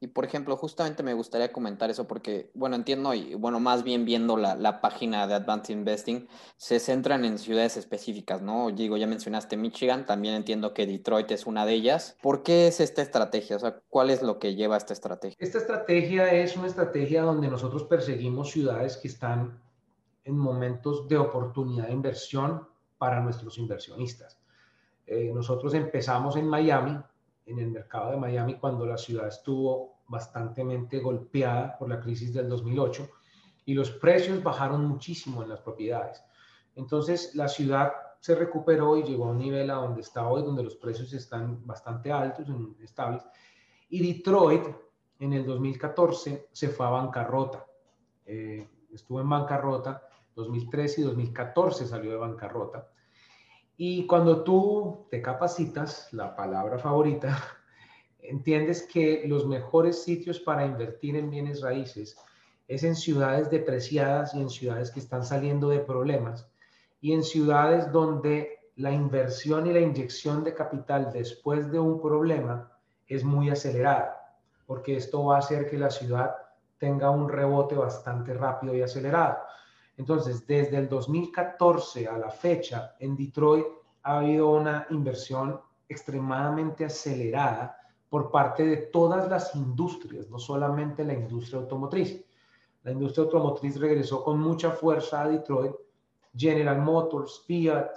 Y 0.00 0.06
por 0.06 0.24
ejemplo, 0.24 0.56
justamente 0.56 1.02
me 1.02 1.12
gustaría 1.12 1.52
comentar 1.52 1.90
eso 1.90 2.06
porque, 2.06 2.52
bueno, 2.54 2.76
entiendo, 2.76 3.14
y 3.14 3.34
bueno, 3.34 3.58
más 3.58 3.82
bien 3.82 4.04
viendo 4.04 4.36
la, 4.36 4.54
la, 4.54 4.80
página 4.80 5.26
de 5.26 5.34
Advanced 5.34 5.74
Investing, 5.74 6.28
se 6.56 6.78
centran 6.78 7.24
en 7.24 7.36
ciudades 7.36 7.76
específicas, 7.76 8.40
¿no? 8.40 8.70
Digo, 8.70 8.96
ya 8.96 9.08
mencionaste 9.08 9.56
Michigan, 9.56 10.06
también 10.06 10.34
entiendo 10.34 10.72
que 10.72 10.86
Detroit 10.86 11.32
es 11.32 11.46
una 11.46 11.66
de 11.66 11.72
ellas. 11.72 12.16
¿Por 12.22 12.44
qué 12.44 12.68
es 12.68 12.78
esta 12.78 13.02
estrategia? 13.02 13.56
O 13.56 13.58
sea, 13.58 13.80
¿cuál 13.88 14.10
es 14.10 14.22
lo 14.22 14.38
que 14.38 14.54
lleva 14.54 14.76
esta 14.76 14.92
estrategia? 14.92 15.36
Esta 15.40 15.58
estrategia 15.58 16.32
es 16.32 16.56
una 16.56 16.68
estrategia 16.68 17.22
donde 17.22 17.48
nosotros 17.48 17.82
perseguimos 17.82 18.52
ciudades 18.52 18.98
que 18.98 19.08
están 19.08 19.60
en 20.22 20.38
momentos 20.38 21.08
de 21.08 21.18
oportunidad 21.18 21.88
de 21.88 21.94
inversión 21.94 22.68
para 22.98 23.20
nuestros 23.20 23.58
inversionistas. 23.58 24.37
Eh, 25.10 25.32
nosotros 25.34 25.72
empezamos 25.72 26.36
en 26.36 26.46
Miami, 26.46 27.00
en 27.46 27.58
el 27.58 27.70
mercado 27.70 28.10
de 28.10 28.18
Miami, 28.18 28.56
cuando 28.56 28.84
la 28.84 28.98
ciudad 28.98 29.28
estuvo 29.28 30.00
bastante 30.06 30.62
golpeada 31.00 31.78
por 31.78 31.88
la 31.88 31.98
crisis 31.98 32.34
del 32.34 32.46
2008 32.50 33.08
y 33.64 33.72
los 33.72 33.90
precios 33.90 34.42
bajaron 34.42 34.84
muchísimo 34.86 35.42
en 35.42 35.48
las 35.48 35.60
propiedades. 35.60 36.22
Entonces 36.74 37.34
la 37.34 37.48
ciudad 37.48 37.92
se 38.20 38.34
recuperó 38.34 38.98
y 38.98 39.02
llegó 39.02 39.26
a 39.26 39.30
un 39.30 39.38
nivel 39.38 39.70
a 39.70 39.76
donde 39.76 40.02
está 40.02 40.28
hoy, 40.28 40.42
donde 40.42 40.62
los 40.62 40.76
precios 40.76 41.10
están 41.14 41.66
bastante 41.66 42.12
altos, 42.12 42.46
estables. 42.82 43.24
Y 43.88 44.12
Detroit 44.12 44.66
en 45.18 45.32
el 45.32 45.46
2014 45.46 46.48
se 46.52 46.68
fue 46.68 46.84
a 46.84 46.90
bancarrota. 46.90 47.64
Eh, 48.26 48.68
estuvo 48.92 49.22
en 49.22 49.28
bancarrota, 49.28 50.02
2013 50.34 51.00
y 51.00 51.04
2014 51.04 51.86
salió 51.86 52.10
de 52.10 52.16
bancarrota. 52.18 52.90
Y 53.80 54.06
cuando 54.08 54.42
tú 54.42 55.06
te 55.08 55.22
capacitas, 55.22 56.12
la 56.12 56.34
palabra 56.34 56.80
favorita, 56.80 57.38
entiendes 58.18 58.82
que 58.82 59.22
los 59.28 59.46
mejores 59.46 60.02
sitios 60.02 60.40
para 60.40 60.66
invertir 60.66 61.14
en 61.14 61.30
bienes 61.30 61.62
raíces 61.62 62.16
es 62.66 62.82
en 62.82 62.96
ciudades 62.96 63.50
depreciadas 63.50 64.34
y 64.34 64.40
en 64.40 64.50
ciudades 64.50 64.90
que 64.90 64.98
están 64.98 65.24
saliendo 65.24 65.68
de 65.68 65.78
problemas 65.78 66.50
y 67.00 67.12
en 67.12 67.22
ciudades 67.22 67.92
donde 67.92 68.58
la 68.74 68.90
inversión 68.90 69.68
y 69.68 69.72
la 69.72 69.80
inyección 69.80 70.42
de 70.42 70.54
capital 70.54 71.12
después 71.12 71.70
de 71.70 71.78
un 71.78 72.02
problema 72.02 72.72
es 73.06 73.22
muy 73.22 73.48
acelerada, 73.48 74.36
porque 74.66 74.96
esto 74.96 75.24
va 75.24 75.36
a 75.36 75.38
hacer 75.38 75.70
que 75.70 75.78
la 75.78 75.90
ciudad 75.90 76.34
tenga 76.78 77.10
un 77.10 77.28
rebote 77.28 77.76
bastante 77.76 78.34
rápido 78.34 78.74
y 78.74 78.82
acelerado. 78.82 79.38
Entonces, 79.98 80.46
desde 80.46 80.78
el 80.78 80.88
2014 80.88 82.06
a 82.06 82.16
la 82.16 82.30
fecha, 82.30 82.94
en 83.00 83.16
Detroit 83.16 83.66
ha 84.04 84.20
habido 84.20 84.50
una 84.50 84.86
inversión 84.90 85.60
extremadamente 85.88 86.84
acelerada 86.84 87.76
por 88.08 88.30
parte 88.30 88.64
de 88.64 88.76
todas 88.76 89.28
las 89.28 89.54
industrias, 89.56 90.30
no 90.30 90.38
solamente 90.38 91.04
la 91.04 91.14
industria 91.14 91.60
automotriz. 91.60 92.24
La 92.84 92.92
industria 92.92 93.24
automotriz 93.24 93.78
regresó 93.78 94.22
con 94.22 94.38
mucha 94.38 94.70
fuerza 94.70 95.22
a 95.22 95.28
Detroit. 95.28 95.74
General 96.34 96.80
Motors, 96.80 97.42
Fiat, 97.46 97.90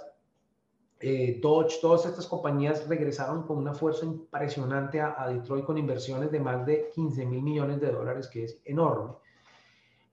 eh, 0.98 1.38
Dodge, 1.40 1.80
todas 1.80 2.04
estas 2.06 2.26
compañías 2.26 2.88
regresaron 2.88 3.44
con 3.44 3.58
una 3.58 3.74
fuerza 3.74 4.04
impresionante 4.04 5.00
a, 5.00 5.28
Detroit 5.28 5.64
con 5.64 5.78
inversiones 5.78 6.32
de 6.32 6.40
más 6.40 6.66
de 6.66 6.90
15 6.94 7.26
mil 7.26 7.42
millones 7.42 7.80
de 7.80 7.92
dólares, 7.92 8.28
que 8.28 8.44
es 8.44 8.60
enorme. 8.64 9.12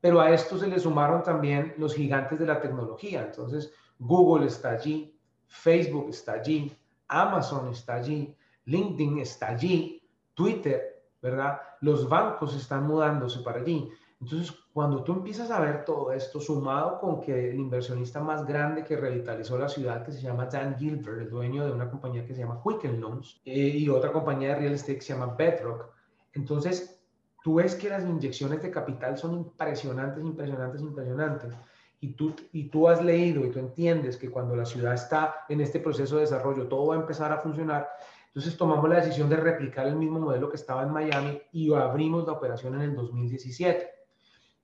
Pero 0.02 0.22
a 0.22 0.32
esto 0.32 0.58
se 0.58 0.68
le 0.68 0.80
sumaron 0.80 1.24
también 1.24 1.74
los 1.78 1.95
gigantes 1.95 2.39
de 2.39 2.45
la 2.45 2.62
tecnología. 2.62 3.24
Entonces, 3.24 3.74
Google 3.97 4.47
está 4.47 4.72
allí, 4.72 5.14
Facebook 5.47 6.10
está 6.10 6.34
allí, 6.34 6.76
Amazon 7.08 7.70
está 7.70 7.95
allí, 7.95 8.36
LinkedIn 8.66 9.20
está 9.20 9.50
allí, 9.50 10.02
Twitter, 10.34 11.04
¿verdad? 11.22 11.60
Los 11.82 12.08
bancos 12.08 12.56
están 12.56 12.88
mudándose 12.88 13.39
para 13.39 13.60
allí. 13.60 13.89
Entonces, 14.22 14.54
cuando 14.74 15.04
tú 15.04 15.14
empiezas 15.14 15.50
a 15.50 15.62
ver 15.62 15.86
todo 15.86 16.12
esto, 16.12 16.41
sumado 16.41 17.00
con 17.00 17.22
que 17.22 17.52
el 17.52 17.56
inversionista 17.56 18.20
más 18.20 18.45
grande 18.45 18.84
que 18.84 18.97
revitalizó 18.97 19.58
la 19.58 19.70
ciudad, 19.70 20.04
que 20.06 20.12
se 20.12 20.22
llama 20.22 20.45
Dan 20.45 20.78
Gilbert, 20.78 21.22
el 21.22 21.30
dueño 21.30 21.66
de 21.66 21.72
una 21.72 21.89
compañía 21.89 22.26
que 22.26 22.34
se 22.34 22.41
llama 22.41 22.62
Quicken 22.62 23.00
Loans, 23.00 23.41
eh, 23.45 23.52
y 23.54 23.88
otra 23.88 24.12
compañía 24.12 24.50
de 24.50 24.56
real 24.56 24.74
estate 24.74 24.95
que 24.95 25.02
se 25.02 25.14
llama 25.14 25.36
Bedrock, 25.36 25.86
entonces 26.34 26.99
tú 27.50 27.56
ves 27.56 27.74
que 27.74 27.89
las 27.89 28.04
inyecciones 28.04 28.62
de 28.62 28.70
capital 28.70 29.18
son 29.18 29.34
impresionantes, 29.34 30.24
impresionantes, 30.24 30.82
impresionantes. 30.82 31.52
Y 32.00 32.14
tú, 32.14 32.36
y 32.54 32.70
tú 32.70 32.88
has 32.88 33.04
leído 33.04 33.43
y 33.43 33.50
tú 33.50 33.58
entiendes 33.58 34.18
que 34.18 34.30
cuando 34.30 34.56
la 34.56 34.68
ciudad 34.68 34.93
está 34.93 35.45
en 35.50 35.60
este 35.60 35.80
proceso 35.80 36.18
de 36.18 36.22
desarrollo, 36.22 36.68
todo 36.68 36.86
va 36.86 36.95
a 36.95 37.00
empezar 37.00 37.32
a 37.32 37.39
funcionar. 37.39 37.89
Entonces 38.28 38.56
tomamos 38.56 38.88
la 38.88 38.97
decisión 38.97 39.30
de 39.30 39.38
replicar 39.38 39.88
el 39.88 39.95
mismo 39.95 40.20
modelo 40.20 40.47
que 40.47 40.58
estaba 40.58 40.84
en 40.84 40.91
Miami 40.91 41.41
y 41.52 41.74
abrimos 41.74 42.28
la 42.28 42.34
operación 42.34 42.76
en 42.76 42.82
el 42.82 42.95
2017. 42.95 43.89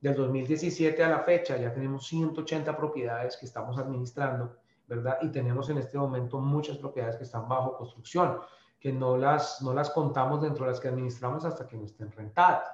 Del 0.00 0.14
2017 0.14 1.02
a 1.02 1.08
la 1.08 1.18
fecha 1.18 1.56
ya 1.56 1.72
tenemos 1.72 2.06
180 2.06 2.76
propiedades 2.76 3.36
que 3.36 3.46
estamos 3.46 3.76
administrando, 3.78 4.58
¿verdad? 4.86 5.18
Y 5.22 5.32
tenemos 5.32 5.68
en 5.70 5.78
este 5.78 5.98
momento 5.98 6.38
muchas 6.38 6.78
propiedades 6.78 7.16
que 7.16 7.24
están 7.24 7.48
bajo 7.48 7.76
construcción, 7.76 8.38
que 8.80 8.92
no 8.92 9.16
las, 9.16 9.62
no 9.62 9.72
las 9.72 9.90
contamos 9.90 10.42
dentro 10.42 10.64
de 10.64 10.72
las 10.72 10.80
que 10.80 10.88
administramos 10.88 11.44
hasta 11.44 11.66
que 11.66 11.76
no 11.76 11.84
estén 11.84 12.10
rentadas. 12.12 12.68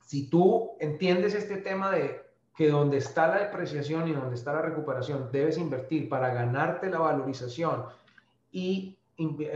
Si 0.00 0.28
tú 0.28 0.72
entiendes 0.80 1.34
este 1.34 1.58
tema 1.58 1.90
de 1.90 2.22
que 2.54 2.68
donde 2.68 2.98
está 2.98 3.28
la 3.28 3.38
depreciación 3.38 4.08
y 4.08 4.12
donde 4.12 4.34
está 4.34 4.52
la 4.52 4.62
recuperación 4.62 5.30
debes 5.32 5.56
invertir 5.56 6.08
para 6.08 6.32
ganarte 6.34 6.90
la 6.90 6.98
valorización 6.98 7.86
y 8.50 8.98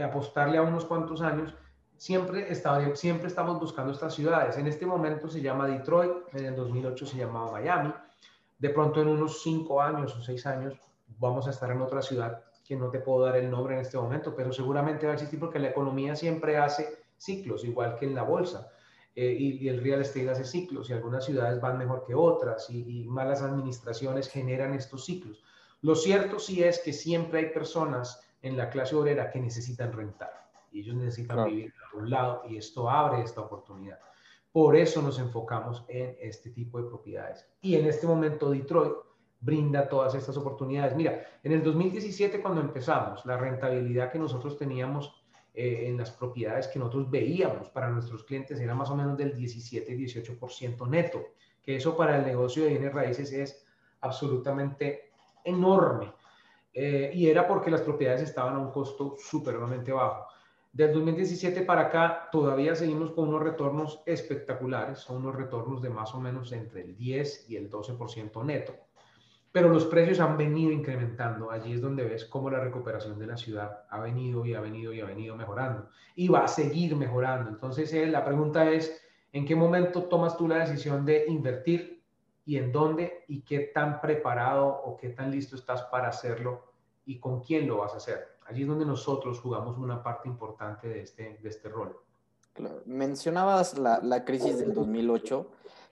apostarle 0.01 0.57
a 0.57 0.63
unos 0.63 0.85
cuantos 0.85 1.21
años, 1.21 1.53
siempre, 1.97 2.53
siempre 2.95 3.27
estamos 3.27 3.59
buscando 3.59 3.91
estas 3.91 4.15
ciudades. 4.15 4.57
En 4.57 4.67
este 4.67 4.85
momento 4.85 5.29
se 5.29 5.41
llama 5.41 5.67
Detroit, 5.67 6.33
en 6.33 6.45
el 6.45 6.55
2008 6.55 7.05
se 7.05 7.17
llamaba 7.17 7.51
Miami. 7.51 7.93
De 8.57 8.69
pronto 8.69 9.01
en 9.01 9.09
unos 9.09 9.43
cinco 9.43 9.81
años 9.81 10.15
o 10.15 10.21
seis 10.21 10.45
años 10.47 10.73
vamos 11.19 11.47
a 11.47 11.51
estar 11.51 11.69
en 11.71 11.81
otra 11.81 12.01
ciudad 12.01 12.46
que 12.67 12.75
no 12.75 12.89
te 12.89 12.99
puedo 12.99 13.25
dar 13.25 13.37
el 13.37 13.49
nombre 13.49 13.75
en 13.75 13.81
este 13.81 13.97
momento, 13.97 14.35
pero 14.35 14.51
seguramente 14.51 15.05
va 15.05 15.13
a 15.13 15.15
existir 15.15 15.39
porque 15.39 15.59
la 15.59 15.69
economía 15.69 16.15
siempre 16.15 16.57
hace 16.57 16.97
ciclos, 17.17 17.63
igual 17.63 17.95
que 17.95 18.05
en 18.05 18.15
la 18.15 18.23
bolsa. 18.23 18.71
Eh, 19.15 19.35
y, 19.39 19.67
el 19.67 19.81
real 19.81 20.01
estate 20.01 20.29
hace 20.29 20.43
ciclos 20.43 20.89
y 20.89 20.93
algunas 20.93 21.25
ciudades 21.25 21.59
van 21.59 21.77
mejor 21.77 22.03
que 22.05 22.13
otras 22.13 22.69
y, 22.69 23.01
y 23.01 23.07
malas 23.07 23.41
administraciones 23.41 24.29
generan 24.29 24.73
estos 24.73 25.05
ciclos. 25.05 25.43
Lo 25.81 25.95
cierto 25.95 26.39
sí 26.39 26.63
es 26.63 26.79
que 26.79 26.93
siempre 26.93 27.39
hay 27.39 27.45
personas 27.47 28.21
en 28.41 28.57
la 28.57 28.69
clase 28.69 28.95
obrera 28.95 29.31
que 29.31 29.39
necesitan 29.39 29.91
rentar 29.93 30.47
y 30.71 30.81
ellos 30.81 30.95
necesitan 30.95 31.45
vivir 31.45 31.73
a 31.93 31.97
un 31.97 32.09
lado 32.09 32.43
y 32.47 32.57
esto 32.57 32.89
abre 32.89 33.23
esta 33.23 33.41
oportunidad. 33.41 33.99
Por 34.51 34.75
eso 34.75 35.01
nos 35.01 35.19
enfocamos 35.19 35.83
en 35.87 36.15
este 36.19 36.49
tipo 36.49 36.81
de 36.81 36.87
propiedades. 36.87 37.47
Y 37.61 37.75
en 37.75 37.85
este 37.85 38.07
momento 38.07 38.49
Detroit 38.49 38.93
brinda 39.39 39.87
todas 39.87 40.15
estas 40.15 40.35
oportunidades. 40.37 40.95
Mira, 40.95 41.25
en 41.43 41.51
el 41.51 41.63
2017 41.63 42.41
cuando 42.41 42.61
empezamos, 42.61 43.25
la 43.25 43.37
rentabilidad 43.37 44.11
que 44.11 44.19
nosotros 44.19 44.57
teníamos 44.57 45.23
eh, 45.53 45.87
en 45.87 45.97
las 45.97 46.11
propiedades 46.11 46.67
que 46.67 46.79
nosotros 46.79 47.09
veíamos 47.09 47.69
para 47.69 47.89
nuestros 47.89 48.23
clientes 48.23 48.59
era 48.59 48.75
más 48.75 48.89
o 48.89 48.95
menos 48.95 49.17
del 49.17 49.35
17-18% 49.35 50.87
neto, 50.87 51.25
que 51.63 51.75
eso 51.75 51.97
para 51.97 52.17
el 52.17 52.25
negocio 52.25 52.63
de 52.63 52.69
bienes 52.69 52.93
raíces 52.93 53.31
es 53.33 53.65
absolutamente 54.01 55.11
enorme. 55.43 56.13
Eh, 56.73 57.11
y 57.13 57.27
era 57.27 57.47
porque 57.47 57.71
las 57.71 57.81
propiedades 57.81 58.21
estaban 58.21 58.55
a 58.55 58.59
un 58.59 58.71
costo 58.71 59.15
supremamente 59.17 59.91
bajo. 59.91 60.27
Del 60.71 60.93
2017 60.93 61.61
para 61.63 61.87
acá 61.87 62.29
todavía 62.31 62.75
seguimos 62.75 63.09
con 63.11 63.29
unos 63.29 63.41
retornos 63.41 64.03
espectaculares, 64.05 64.99
son 64.99 65.17
unos 65.17 65.35
retornos 65.35 65.81
de 65.81 65.89
más 65.89 66.13
o 66.13 66.19
menos 66.19 66.51
entre 66.51 66.81
el 66.81 66.95
10 66.95 67.49
y 67.49 67.55
el 67.55 67.67
12% 67.67 68.45
neto, 68.45 68.75
pero 69.57 69.69
los 69.69 69.85
precios 69.85 70.19
han 70.19 70.37
venido 70.37 70.71
incrementando. 70.71 71.49
Allí 71.49 71.73
es 71.73 71.81
donde 71.81 72.03
ves 72.03 72.25
cómo 72.25 72.47
la 72.51 72.59
recuperación 72.59 73.17
de 73.17 73.25
la 73.25 73.35
ciudad 73.35 73.85
ha 73.89 73.99
venido 73.99 74.45
y 74.45 74.53
ha 74.53 74.61
venido 74.61 74.93
y 74.93 75.01
ha 75.01 75.05
venido 75.05 75.35
mejorando 75.35 75.89
y 76.15 76.27
va 76.27 76.43
a 76.43 76.47
seguir 76.47 76.95
mejorando. 76.95 77.49
Entonces 77.49 77.91
eh, 77.91 78.05
la 78.05 78.23
pregunta 78.23 78.69
es, 78.69 79.01
¿en 79.33 79.47
qué 79.47 79.55
momento 79.55 80.03
tomas 80.03 80.37
tú 80.37 80.47
la 80.47 80.59
decisión 80.59 81.07
de 81.07 81.25
invertir 81.27 82.03
y 82.45 82.57
en 82.57 82.71
dónde 82.71 83.25
y 83.27 83.41
qué 83.41 83.71
tan 83.73 83.99
preparado 83.99 84.67
o 84.67 84.95
qué 84.95 85.09
tan 85.09 85.31
listo 85.31 85.55
estás 85.55 85.81
para 85.85 86.09
hacerlo 86.09 86.73
y 87.07 87.19
con 87.19 87.41
quién 87.41 87.67
lo 87.67 87.77
vas 87.77 87.95
a 87.95 87.97
hacer? 87.97 88.37
Allí 88.45 88.61
es 88.61 88.67
donde 88.67 88.85
nosotros 88.85 89.39
jugamos 89.39 89.75
una 89.79 90.03
parte 90.03 90.29
importante 90.29 90.87
de 90.87 91.01
este, 91.01 91.39
de 91.41 91.49
este 91.49 91.67
rol. 91.67 91.97
Mencionabas 92.85 93.75
la, 93.79 94.01
la, 94.03 94.23
crisis 94.23 94.59
del 94.59 94.75
2008. 94.75 95.49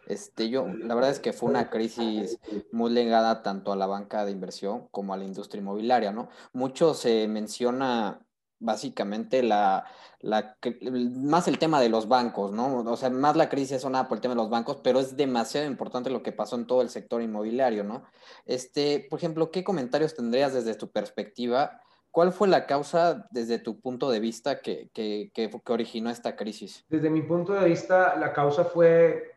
Este, 0.07 0.49
yo, 0.49 0.67
la 0.67 0.95
verdad 0.95 1.11
es 1.11 1.19
que 1.19 1.33
fue 1.33 1.49
una 1.49 1.69
crisis 1.69 2.39
muy 2.71 2.91
legada 2.91 3.41
tanto 3.41 3.71
a 3.71 3.75
la 3.75 3.87
banca 3.87 4.25
de 4.25 4.31
inversión 4.31 4.87
como 4.91 5.13
a 5.13 5.17
la 5.17 5.23
industria 5.23 5.61
inmobiliaria, 5.61 6.11
¿no? 6.11 6.29
Mucho 6.53 6.93
se 6.93 7.27
menciona 7.27 8.21
básicamente 8.59 9.43
la, 9.43 9.85
la, 10.19 10.57
más 10.91 11.47
el 11.47 11.59
tema 11.59 11.81
de 11.81 11.89
los 11.89 12.07
bancos, 12.07 12.51
¿no? 12.51 12.79
O 12.79 12.97
sea, 12.97 13.09
más 13.09 13.35
la 13.35 13.49
crisis 13.49 13.81
sonada 13.81 14.07
por 14.07 14.17
el 14.17 14.21
tema 14.21 14.33
de 14.33 14.41
los 14.41 14.49
bancos, 14.49 14.77
pero 14.83 14.99
es 14.99 15.17
demasiado 15.17 15.67
importante 15.67 16.09
lo 16.09 16.23
que 16.23 16.31
pasó 16.31 16.55
en 16.55 16.67
todo 16.67 16.81
el 16.81 16.89
sector 16.89 17.21
inmobiliario, 17.21 17.83
¿no? 17.83 18.03
Este, 18.45 19.05
por 19.09 19.19
ejemplo, 19.19 19.51
¿qué 19.51 19.63
comentarios 19.63 20.15
tendrías 20.15 20.53
desde 20.53 20.75
tu 20.75 20.91
perspectiva 20.91 21.81
¿Cuál 22.15 22.31
fue 22.31 22.47
la 22.47 22.65
causa 22.65 23.27
desde 23.29 23.59
tu 23.59 23.81
punto 23.81 24.09
de 24.09 24.21
vista 24.21 24.61
que, 24.61 24.89
que, 24.93 25.31
que, 25.33 25.49
originó 25.67 26.09
esta 26.09 26.37
crisis? 26.37 26.85
Desde 26.87 27.09
mi 27.09 27.21
punto 27.21 27.51
de 27.51 27.65
vista, 27.67 28.15
la 28.15 28.31
causa 28.31 28.63
fue 28.63 29.34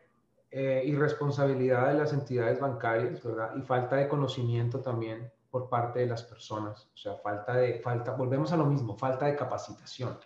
eh, 0.51 0.81
irresponsabilidad 0.83 1.89
de 1.89 1.93
las 1.93 2.11
entidades 2.11 2.59
bancarias. 2.59 3.21
Y 3.55 3.61
falta 3.61 3.97
de 3.97 4.07
conocimiento 4.07 4.79
también 4.79 5.31
por 5.51 5.69
parte 5.69 5.99
de 5.99 6.07
las 6.07 6.23
personas. 6.23 6.89
O 6.93 6.97
sea, 6.97 7.15
falta 7.17 7.53
de, 7.53 7.79
falta, 7.81 8.13
volvemos 8.15 8.51
a 8.51 8.57
lo 8.57 8.65
mismo, 8.65 8.97
falta 8.97 9.27
de 9.27 9.35
capacitación. 9.35 10.17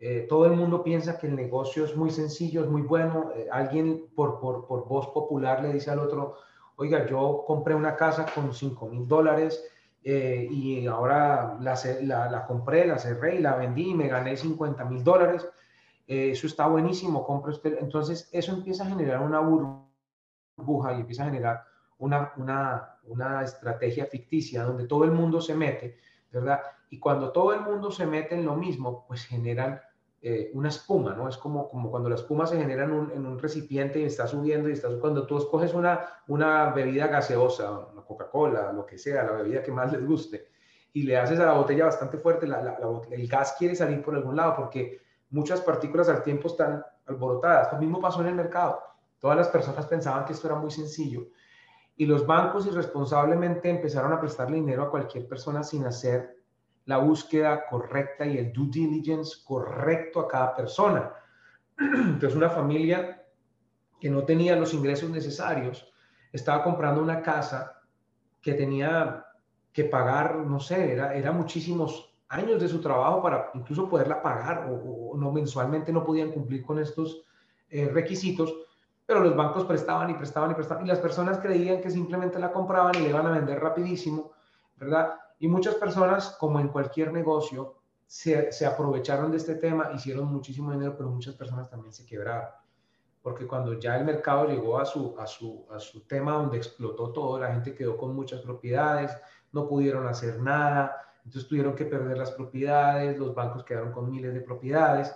Eh, 0.00 0.26
todo 0.28 0.46
el 0.46 0.52
mundo 0.52 0.82
piensa 0.82 1.16
que 1.16 1.28
el 1.28 1.36
negocio 1.36 1.84
es 1.84 1.96
muy 1.96 2.10
sencillo, 2.10 2.62
es 2.64 2.68
muy 2.68 2.82
bueno. 2.82 3.30
Eh, 3.36 3.46
alguien 3.52 4.08
por, 4.16 4.40
por, 4.40 4.66
por 4.66 4.88
voz 4.88 5.06
popular 5.08 5.62
le 5.62 5.72
dice 5.72 5.92
al 5.92 6.00
otro, 6.00 6.38
oiga, 6.74 7.06
yo 7.06 7.44
compré 7.46 7.76
una 7.76 7.94
casa 7.94 8.26
con 8.34 8.52
5 8.52 8.86
mil 8.88 9.06
dólares 9.06 9.64
y 10.04 10.84
ahora 10.88 11.56
la, 11.60 12.28
la, 12.28 12.44
compré, 12.44 12.84
la 12.88 12.98
cerré 12.98 13.36
y 13.36 13.38
la 13.38 13.54
vendí 13.54 13.90
y 13.90 13.94
me 13.94 14.08
gané 14.08 14.36
50 14.36 14.84
mil 14.86 15.04
dólares. 15.04 15.46
Eh, 16.06 16.30
eso 16.30 16.46
está 16.46 16.66
buenísimo, 16.66 17.24
compre 17.24 17.52
usted. 17.52 17.78
Entonces, 17.80 18.28
eso 18.32 18.52
empieza 18.52 18.84
a 18.84 18.88
generar 18.88 19.22
una 19.22 19.40
burbuja 19.40 20.94
y 20.94 21.00
empieza 21.00 21.22
a 21.22 21.26
generar 21.26 21.64
una, 21.98 22.32
una, 22.36 22.98
una 23.04 23.42
estrategia 23.42 24.06
ficticia 24.06 24.64
donde 24.64 24.86
todo 24.86 25.04
el 25.04 25.12
mundo 25.12 25.40
se 25.40 25.54
mete, 25.54 25.98
¿verdad? 26.30 26.60
Y 26.90 26.98
cuando 26.98 27.30
todo 27.30 27.54
el 27.54 27.60
mundo 27.60 27.90
se 27.90 28.06
mete 28.06 28.34
en 28.34 28.44
lo 28.44 28.56
mismo, 28.56 29.06
pues 29.06 29.24
generan 29.24 29.80
eh, 30.24 30.50
una 30.54 30.68
espuma, 30.68 31.14
¿no? 31.14 31.28
Es 31.28 31.36
como, 31.36 31.68
como 31.68 31.90
cuando 31.90 32.08
la 32.08 32.14
espuma 32.14 32.46
se 32.46 32.56
genera 32.56 32.84
en 32.84 32.92
un, 32.92 33.10
en 33.10 33.26
un, 33.26 33.38
recipiente 33.40 33.98
y 34.00 34.04
está 34.04 34.26
subiendo 34.26 34.68
y 34.68 34.72
está 34.72 34.88
cuando 35.00 35.26
tú 35.26 35.36
escoges 35.36 35.74
una, 35.74 36.00
una 36.28 36.70
bebida 36.70 37.08
gaseosa, 37.08 37.70
una 37.92 38.02
Coca-Cola, 38.02 38.72
lo 38.72 38.86
que 38.86 38.98
sea, 38.98 39.24
la 39.24 39.32
bebida 39.32 39.64
que 39.64 39.72
más 39.72 39.92
les 39.92 40.06
guste, 40.06 40.46
y 40.92 41.02
le 41.02 41.16
haces 41.16 41.40
a 41.40 41.46
la 41.46 41.54
botella 41.54 41.86
bastante 41.86 42.18
fuerte, 42.18 42.46
la, 42.46 42.62
la, 42.62 42.78
el 43.10 43.26
gas 43.26 43.56
quiere 43.58 43.74
salir 43.74 44.00
por 44.00 44.14
algún 44.14 44.36
lado 44.36 44.54
porque 44.54 45.00
muchas 45.32 45.60
partículas 45.60 46.08
al 46.08 46.22
tiempo 46.22 46.46
están 46.46 46.84
alborotadas. 47.06 47.72
Lo 47.72 47.78
mismo 47.78 48.00
pasó 48.00 48.20
en 48.20 48.28
el 48.28 48.34
mercado. 48.34 48.80
Todas 49.18 49.36
las 49.36 49.48
personas 49.48 49.86
pensaban 49.86 50.24
que 50.24 50.32
esto 50.32 50.46
era 50.46 50.56
muy 50.56 50.70
sencillo 50.70 51.26
y 51.96 52.06
los 52.06 52.26
bancos 52.26 52.66
irresponsablemente 52.66 53.68
empezaron 53.68 54.12
a 54.12 54.20
prestarle 54.20 54.56
dinero 54.56 54.84
a 54.84 54.90
cualquier 54.90 55.28
persona 55.28 55.62
sin 55.62 55.84
hacer 55.84 56.36
la 56.86 56.98
búsqueda 56.98 57.66
correcta 57.68 58.26
y 58.26 58.38
el 58.38 58.52
due 58.52 58.68
diligence 58.70 59.36
correcto 59.44 60.20
a 60.20 60.28
cada 60.28 60.54
persona. 60.54 61.12
Entonces, 61.78 62.34
una 62.34 62.50
familia 62.50 63.24
que 64.00 64.10
no 64.10 64.24
tenía 64.24 64.56
los 64.56 64.74
ingresos 64.74 65.10
necesarios, 65.10 65.92
estaba 66.32 66.64
comprando 66.64 67.00
una 67.00 67.22
casa 67.22 67.82
que 68.40 68.54
tenía 68.54 69.24
que 69.72 69.84
pagar, 69.84 70.38
no 70.38 70.58
sé, 70.58 70.92
era, 70.92 71.14
era 71.14 71.30
muchísimos 71.30 72.11
años 72.32 72.60
de 72.60 72.68
su 72.68 72.80
trabajo 72.80 73.22
para 73.22 73.50
incluso 73.54 73.88
poderla 73.88 74.22
pagar 74.22 74.68
o, 74.70 75.16
no 75.16 75.30
mensualmente 75.30 75.92
no 75.92 76.04
podían 76.04 76.32
cumplir 76.32 76.64
con 76.64 76.78
estos 76.78 77.24
eh, 77.68 77.88
requisitos, 77.88 78.54
pero 79.06 79.20
los 79.20 79.36
bancos 79.36 79.64
prestaban 79.64 80.10
y 80.10 80.14
prestaban 80.14 80.50
y 80.50 80.54
prestaban 80.54 80.84
y 80.84 80.88
las 80.88 80.98
personas 80.98 81.38
creían 81.38 81.80
que 81.80 81.90
simplemente 81.90 82.38
la 82.38 82.52
compraban 82.52 82.94
y 82.96 83.00
le 83.00 83.10
iban 83.10 83.26
a 83.26 83.30
vender 83.30 83.60
rapidísimo, 83.60 84.32
¿verdad? 84.76 85.14
Y 85.38 85.48
muchas 85.48 85.74
personas, 85.74 86.36
como 86.38 86.60
en 86.60 86.68
cualquier 86.68 87.12
negocio, 87.12 87.76
se, 88.06 88.50
se 88.52 88.66
aprovecharon 88.66 89.30
de 89.30 89.36
este 89.36 89.54
tema, 89.56 89.90
hicieron 89.94 90.26
muchísimo 90.26 90.72
dinero, 90.72 90.94
pero 90.96 91.10
muchas 91.10 91.34
personas 91.34 91.68
también 91.68 91.92
se 91.92 92.06
quebraron 92.06 92.48
porque 93.22 93.46
cuando 93.46 93.78
ya 93.78 93.96
el 93.96 94.04
mercado 94.04 94.46
llegó 94.46 94.78
a 94.78 94.84
su, 94.84 95.14
a 95.18 95.26
su, 95.26 95.64
a 95.70 95.78
su 95.78 96.00
tema 96.00 96.32
donde 96.32 96.56
explotó 96.56 97.12
todo, 97.12 97.38
la 97.38 97.52
gente 97.52 97.74
quedó 97.74 97.96
con 97.96 98.14
muchas 98.14 98.40
propiedades, 98.40 99.16
no 99.52 99.68
pudieron 99.68 100.06
hacer 100.08 100.40
nada, 100.40 101.11
entonces 101.24 101.48
tuvieron 101.48 101.74
que 101.74 101.84
perder 101.84 102.18
las 102.18 102.32
propiedades, 102.32 103.18
los 103.18 103.34
bancos 103.34 103.64
quedaron 103.64 103.92
con 103.92 104.10
miles 104.10 104.34
de 104.34 104.40
propiedades. 104.40 105.14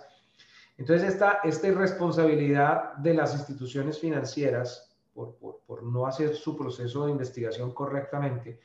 Entonces 0.77 1.13
esta, 1.13 1.39
irresponsabilidad 1.43 2.93
de 2.97 3.13
las 3.13 3.33
instituciones 3.33 3.99
financieras 3.99 4.95
por, 5.13 5.83
no 5.83 6.05
hacer 6.05 6.35
su 6.35 6.55
proceso 6.55 7.05
de 7.05 7.11
investigación 7.11 7.71
correctamente 7.73 8.59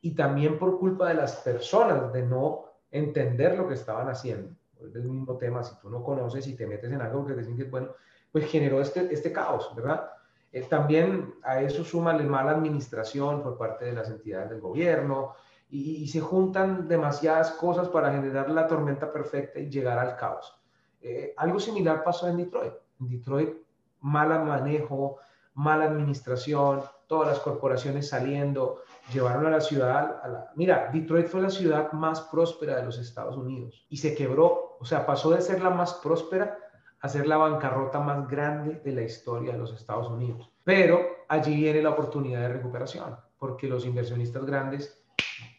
y 0.00 0.14
también 0.14 0.58
por 0.58 0.78
culpa 0.78 1.08
de 1.08 1.14
las 1.14 1.36
personas 1.36 2.12
de 2.12 2.22
no 2.22 2.64
entender 2.90 3.56
lo 3.56 3.68
que 3.68 3.74
estaban 3.74 4.08
haciendo. 4.08 4.50
Es 4.84 4.94
el 4.96 5.04
mismo 5.04 5.36
tema, 5.36 5.62
si 5.62 5.78
tú 5.80 5.88
no 5.88 6.02
conoces 6.02 6.46
y 6.48 6.56
te 6.56 6.66
metes 6.66 6.90
en 6.90 7.00
algo 7.00 7.24
que 7.24 7.34
te 7.34 7.40
dicen 7.40 7.56
que 7.56 7.62
es 7.62 7.70
bueno, 7.70 7.94
pues 8.32 8.50
generó 8.50 8.80
este, 8.80 9.12
este 9.14 9.32
caos, 9.32 9.72
¿verdad? 9.76 10.10
Eh, 10.50 10.62
también 10.62 11.34
a 11.44 11.60
eso 11.60 11.84
suma 11.84 12.12
la 12.12 12.24
mala 12.24 12.50
administración 12.50 13.42
por 13.42 13.56
parte 13.56 13.84
de 13.84 13.92
las 13.92 14.10
entidades 14.10 14.50
del 14.50 14.60
gobierno 14.60 15.34
y, 15.72 16.06
se 16.06 16.20
juntan 16.20 16.86
demasiadas 16.86 17.52
cosas 17.52 17.88
para 17.88 18.12
generar 18.12 18.50
la 18.50 18.66
tormenta 18.66 19.10
perfecta 19.10 19.58
y 19.58 19.70
llegar 19.70 19.98
al 19.98 20.16
caos. 20.16 20.54
Eh, 21.00 21.32
algo 21.38 21.58
similar 21.58 22.04
pasó 22.04 22.28
en 22.28 22.36
Detroit. 22.36 22.74
En 23.00 23.08
Detroit, 23.08 23.56
mal 24.00 24.44
manejo, 24.44 25.16
mala 25.54 25.86
administración, 25.86 26.82
todas 27.06 27.28
las 27.28 27.40
corporaciones 27.40 28.10
saliendo, 28.10 28.82
llevaron 29.14 29.46
a 29.46 29.50
la 29.50 29.60
ciudad, 29.62 30.20
a 30.22 30.28
la... 30.28 30.52
mira, 30.56 30.90
Detroit 30.92 31.26
fue 31.26 31.40
la 31.40 31.50
ciudad 31.50 31.90
más 31.92 32.20
próspera 32.20 32.76
de 32.76 32.84
los 32.84 32.98
Estados 32.98 33.36
Unidos 33.38 33.86
y 33.88 33.96
se 33.96 34.14
quebró, 34.14 34.76
o 34.78 34.84
sea, 34.84 35.06
pasó 35.06 35.30
de 35.30 35.40
ser 35.40 35.62
la 35.62 35.70
más 35.70 35.94
próspera 35.94 36.58
hacer 37.00 37.26
la 37.26 37.36
bancarrota 37.36 37.98
más 37.98 38.28
grande 38.28 38.80
de 38.84 38.92
la 38.92 39.02
historia 39.02 39.52
de 39.52 39.58
los 39.58 39.72
Estados 39.72 40.08
Unidos. 40.08 40.52
Pero 40.62 41.00
allí 41.28 41.56
viene 41.56 41.82
la 41.82 41.90
oportunidad 41.90 42.42
de 42.42 42.48
recuperación, 42.54 43.16
porque 43.38 43.66
los 43.66 43.84
inversionistas 43.84 44.46
grandes 44.46 45.01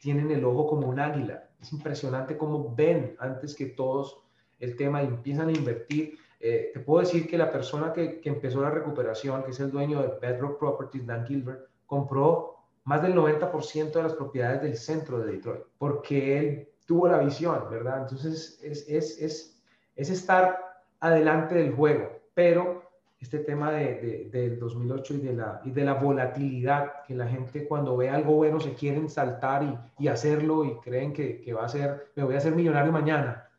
tienen 0.04 0.32
el 0.32 0.44
ojo 0.44 0.68
como 0.68 0.88
un 0.88 1.00
águila. 1.00 1.46
Es 1.62 1.72
impresionante 1.72 2.38
cómo 2.38 2.76
ven 2.76 3.16
antes 3.20 3.56
que 3.56 3.68
todos 3.68 4.20
el 4.60 4.76
tema 4.76 5.02
y 5.02 5.08
empiezan 5.08 5.48
a 5.48 5.54
invertir. 5.54 6.18
Eh, 6.42 6.72
te 6.74 6.82
puedo 6.82 7.00
decir 7.00 7.26
que 7.26 7.38
la 7.38 7.50
persona 7.50 7.94
que, 7.94 8.20
que, 8.20 8.28
empezó 8.28 8.62
la 8.62 8.70
recuperación, 8.70 9.44
que 9.44 9.52
es 9.52 9.60
el 9.62 9.72
dueño 9.72 10.02
de 10.02 10.20
Bedrock 10.20 10.60
Properties, 10.60 11.08
Dan 11.08 11.26
Gilbert, 11.26 11.70
compró 11.86 12.58
más 12.84 13.02
del 13.02 13.16
90% 13.16 13.94
de 13.94 14.04
las 14.04 14.14
propiedades 14.14 14.62
del 14.62 14.76
centro 14.76 15.20
de 15.20 15.32
Detroit, 15.32 15.62
porque 15.78 16.38
él 16.38 16.70
tuvo 16.86 17.08
la 17.08 17.20
visión, 17.20 17.64
¿verdad? 17.72 18.02
Entonces 18.02 18.60
es, 18.62 18.90
es, 18.90 19.22
es, 19.22 19.64
es 19.96 20.10
estar 20.10 20.84
adelante 21.00 21.56
del 21.56 21.74
juego, 21.74 22.10
pero 22.34 22.83
este 23.24 23.40
tema 23.40 23.72
de, 23.72 24.30
del 24.32 24.60
2008 24.60 25.14
y 25.14 25.18
de, 25.20 25.34
la, 25.34 25.62
y 25.64 25.72
de 25.72 25.86
la 25.86 25.94
volatilidad, 25.94 27.04
que 27.08 27.16
la 27.16 27.26
gente 27.26 27.66
cuando 27.66 27.96
ve 27.96 28.10
algo 28.10 28.34
bueno 28.34 28.60
se 28.60 28.74
quieren 28.74 29.10
saltar 29.10 29.64
y, 29.64 30.04
y 30.04 30.08
hacerlo 30.10 30.66
y 30.66 30.76
creen 30.80 31.14
que, 31.14 31.40
que, 31.40 31.54
va 31.54 31.64
a 31.64 31.70
ser, 31.70 32.12
me 32.16 32.24
voy 32.24 32.36
a 32.36 32.40
hacer 32.40 32.54
millonario 32.54 32.92
mañana, 32.92 33.50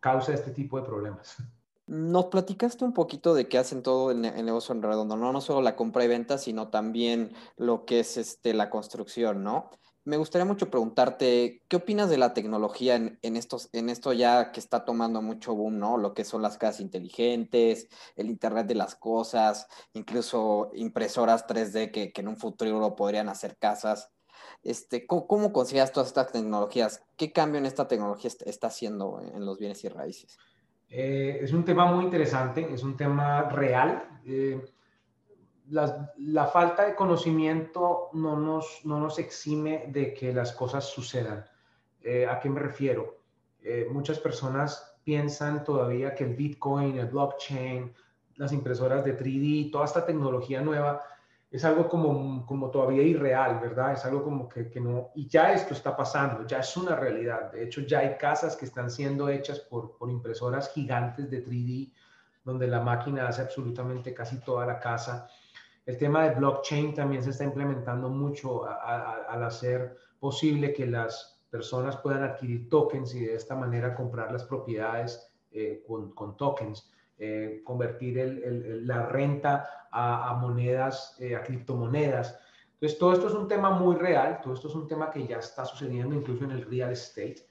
causa 0.00 0.32
este 0.32 0.52
tipo 0.52 0.80
de 0.80 0.86
problemas. 0.86 1.36
Nos 1.86 2.26
platicaste 2.26 2.82
un 2.82 2.94
poquito 2.94 3.34
de 3.34 3.46
qué 3.46 3.58
hacen 3.58 3.82
todo 3.82 4.10
el, 4.10 4.24
el, 4.24 4.46
negocio 4.46 4.74
en 4.74 4.82
redondo, 4.82 5.18
¿no? 5.18 5.32
No 5.32 5.42
solo 5.42 5.60
la 5.60 5.76
compra 5.76 6.02
y 6.02 6.08
venta, 6.08 6.38
sino 6.38 6.68
también 6.68 7.32
lo 7.58 7.84
que 7.84 8.00
es 8.00 8.16
este, 8.16 8.54
la 8.54 8.70
construcción, 8.70 9.44
¿no? 9.44 9.68
Me 10.04 10.16
gustaría 10.16 10.44
mucho 10.44 10.70
preguntarte, 10.70 11.62
¿qué 11.68 11.76
opinas 11.76 12.10
de 12.10 12.18
la 12.18 12.34
tecnología 12.34 12.96
en, 12.96 13.36
estos, 13.36 13.70
en 13.72 13.88
esto 13.88 14.12
ya 14.12 14.52
que 14.52 14.60
está 14.60 14.84
tomando 14.84 15.22
mucho 15.22 15.54
boom, 15.54 15.78
¿no? 15.78 15.96
Lo 15.96 16.12
que 16.12 16.24
son 16.24 16.42
las 16.42 16.58
casas 16.58 16.80
inteligentes, 16.80 17.88
el 18.16 18.28
Internet 18.28 18.66
de 18.66 18.74
las 18.74 18.94
cosas, 18.96 19.66
incluso 19.94 20.70
impresoras 20.74 21.46
3D 21.46 21.90
que, 21.90 22.12
en 22.14 22.28
un 22.28 22.36
futuro 22.36 22.94
podrían 22.96 23.28
hacer 23.28 23.56
casas. 23.56 24.10
Este, 24.62 25.06
¿cómo, 25.06 25.26
¿Cómo 25.26 25.52
consideras 25.52 25.92
todas 25.92 26.08
estas 26.08 26.32
tecnologías? 26.32 27.02
¿Qué 27.16 27.32
cambio 27.32 27.58
en 27.58 27.66
esta 27.66 27.88
tecnología 27.88 28.30
está 28.44 28.66
haciendo 28.66 29.20
en 29.20 29.44
los 29.46 29.58
bienes 29.58 29.84
y 29.84 29.88
raíces? 29.88 30.38
Eh, 30.96 31.40
es 31.42 31.52
un 31.52 31.64
tema 31.64 31.86
muy 31.86 32.04
interesante, 32.04 32.72
es 32.72 32.82
un 32.82 32.96
tema 32.96 33.48
real. 33.48 34.20
Eh, 34.24 34.64
la, 35.70 36.46
falta 36.46 36.84
de 36.84 36.94
conocimiento 36.94 38.10
no 38.12 38.36
nos, 38.36 38.80
no 38.84 38.98
nos 39.00 39.18
exime 39.18 39.86
de 39.88 40.12
que 40.12 40.32
las 40.32 40.52
cosas 40.52 40.84
sucedan. 40.84 41.44
Eh, 42.02 42.26
¿A 42.26 42.38
qué 42.38 42.50
me 42.50 42.60
refiero? 42.60 43.18
Eh, 43.62 43.88
muchas 43.90 44.18
personas 44.18 44.96
piensan 45.04 45.64
todavía 45.64 46.14
que 46.14 46.24
el 46.24 46.34
Bitcoin, 46.34 46.98
el 46.98 47.06
blockchain, 47.06 47.94
las 48.36 48.52
impresoras 48.52 49.04
de 49.04 49.16
3D, 49.16 49.70
toda 49.70 49.84
esta 49.84 50.04
tecnología 50.04 50.60
nueva 50.60 51.00
es 51.54 51.64
algo 51.64 51.88
como, 51.88 52.44
como 52.46 52.68
todavía 52.68 53.04
irreal, 53.04 53.60
¿verdad? 53.60 53.92
Es 53.92 54.04
algo 54.04 54.24
como 54.24 54.48
que, 54.48 54.68
que, 54.68 54.80
no... 54.80 55.12
Y 55.14 55.28
ya 55.28 55.52
esto 55.52 55.72
está 55.72 55.96
pasando, 55.96 56.44
ya 56.48 56.58
es 56.58 56.76
una 56.76 56.96
realidad. 56.96 57.52
De 57.52 57.62
hecho, 57.62 57.82
ya 57.82 58.00
hay 58.00 58.16
casas 58.18 58.56
que 58.56 58.64
están 58.64 58.90
siendo 58.90 59.28
hechas 59.28 59.60
por, 59.60 59.96
por 59.96 60.10
impresoras 60.10 60.72
gigantes 60.72 61.30
de 61.30 61.46
3D, 61.46 61.92
donde 62.42 62.66
la 62.66 62.80
máquina 62.80 63.28
hace 63.28 63.42
absolutamente 63.42 64.12
casi 64.12 64.40
toda 64.40 64.66
la 64.66 64.80
casa. 64.80 65.28
El 65.86 65.98
tema 65.98 66.24
de 66.24 66.34
blockchain 66.34 66.94
también 66.94 67.22
se 67.22 67.30
está 67.30 67.44
implementando 67.44 68.08
mucho 68.08 68.64
al 68.64 69.42
hacer 69.42 69.96
posible 70.18 70.72
que 70.72 70.86
las 70.86 71.42
personas 71.50 71.96
puedan 71.98 72.24
adquirir 72.24 72.68
tokens 72.70 73.14
y 73.14 73.26
de 73.26 73.34
esta 73.34 73.54
manera 73.54 73.94
comprar 73.94 74.32
las 74.32 74.44
propiedades 74.44 75.30
eh, 75.52 75.84
con, 75.86 76.36
tokens, 76.36 76.90
eh, 77.18 77.60
convertir 77.64 78.42
la 78.84 79.06
renta 79.06 79.68
a, 79.92 80.34
monedas, 80.40 81.16
eh, 81.20 81.36
a 81.36 81.42
criptomonedas. 81.42 82.40
Entonces, 82.72 82.98
todo 82.98 83.12
esto 83.12 83.28
es 83.28 83.34
un 83.34 83.46
tema 83.46 83.70
muy 83.70 83.94
real, 83.94 84.40
todo 84.42 84.54
esto 84.54 84.68
es 84.68 84.74
un 84.74 84.88
tema 84.88 85.10
que 85.10 85.26
ya 85.26 85.38
está 85.38 85.64
sucediendo 85.64 86.14
incluso 86.14 86.44
en 86.44 86.52
el 86.52 86.64
real 86.64 86.92
estate. 86.92 87.46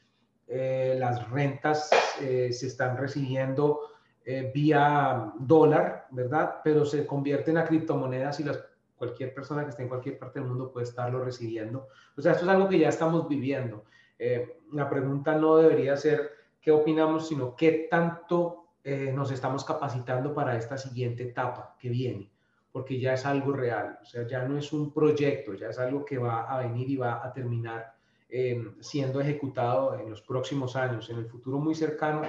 las 0.99 1.29
rentas 1.29 1.89
se 2.19 2.49
están 2.49 2.97
recibiendo 2.97 3.79
eh, 4.26 4.51
vía 4.53 5.34
dólar, 5.38 6.07
¿verdad? 6.11 6.61
Pero 6.63 6.86
se 6.86 7.05
convierten 7.05 7.57
a 7.57 7.65
criptomonedas 7.65 8.39
y 8.39 8.45
las, 8.45 8.63
cualquier 8.95 9.34
persona 9.34 9.63
que 9.63 9.71
esté 9.71 9.84
en 9.84 9.89
cualquier 9.89 10.17
parte 10.17 10.39
del 10.39 10.47
mundo 10.47 10.71
puede 10.71 10.86
estarlo 10.86 11.24
recibiendo. 11.26 11.88
O 12.15 12.21
sea, 12.21 12.32
esto 12.32 12.45
es 12.45 12.49
algo 12.49 12.69
que 12.69 12.80
ya 12.80 12.88
estamos 12.88 13.28
viviendo. 13.28 13.84
Eh, 14.17 14.61
la 14.71 14.89
pregunta 14.89 15.36
no 15.36 15.57
debería 15.57 15.97
ser 15.97 16.32
qué 16.61 16.71
opinamos, 16.71 17.28
sino 17.28 17.53
qué 17.53 17.89
tanto 17.91 18.67
eh, 18.82 19.11
nos 19.13 19.30
estamos 19.32 19.65
capacitando 19.65 20.34
para 20.34 20.55
esta 20.55 20.78
siguiente 20.78 21.24
etapa 21.24 21.76
que 21.78 21.89
viene, 21.89 22.32
porque 22.71 22.97
ya 22.97 23.15
es 23.15 23.26
algo 23.26 23.51
real. 23.51 23.99
O 24.01 24.05
sea, 24.05 24.26
ya 24.26 24.47
no 24.47 24.57
es 24.57 24.71
un 24.71 24.93
proyecto, 24.93 25.53
ya 25.53 25.67
es 25.67 25.80
algo 25.80 26.05
que 26.05 26.17
va 26.17 26.43
a 26.43 26.59
venir 26.59 26.89
y 26.89 26.95
va 26.95 27.26
a 27.26 27.34
terminar 27.34 27.93
siendo 28.80 29.21
ejecutado 29.21 29.99
en 29.99 30.09
los 30.09 30.24
próximos 30.24 30.76
años, 30.76 31.07
en 31.11 31.17
el 31.17 31.28
futuro 31.28 31.59
muy 31.59 31.76
cercano. 31.76 32.24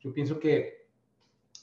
Yo 0.00 0.12
pienso 0.12 0.38
que 0.38 0.75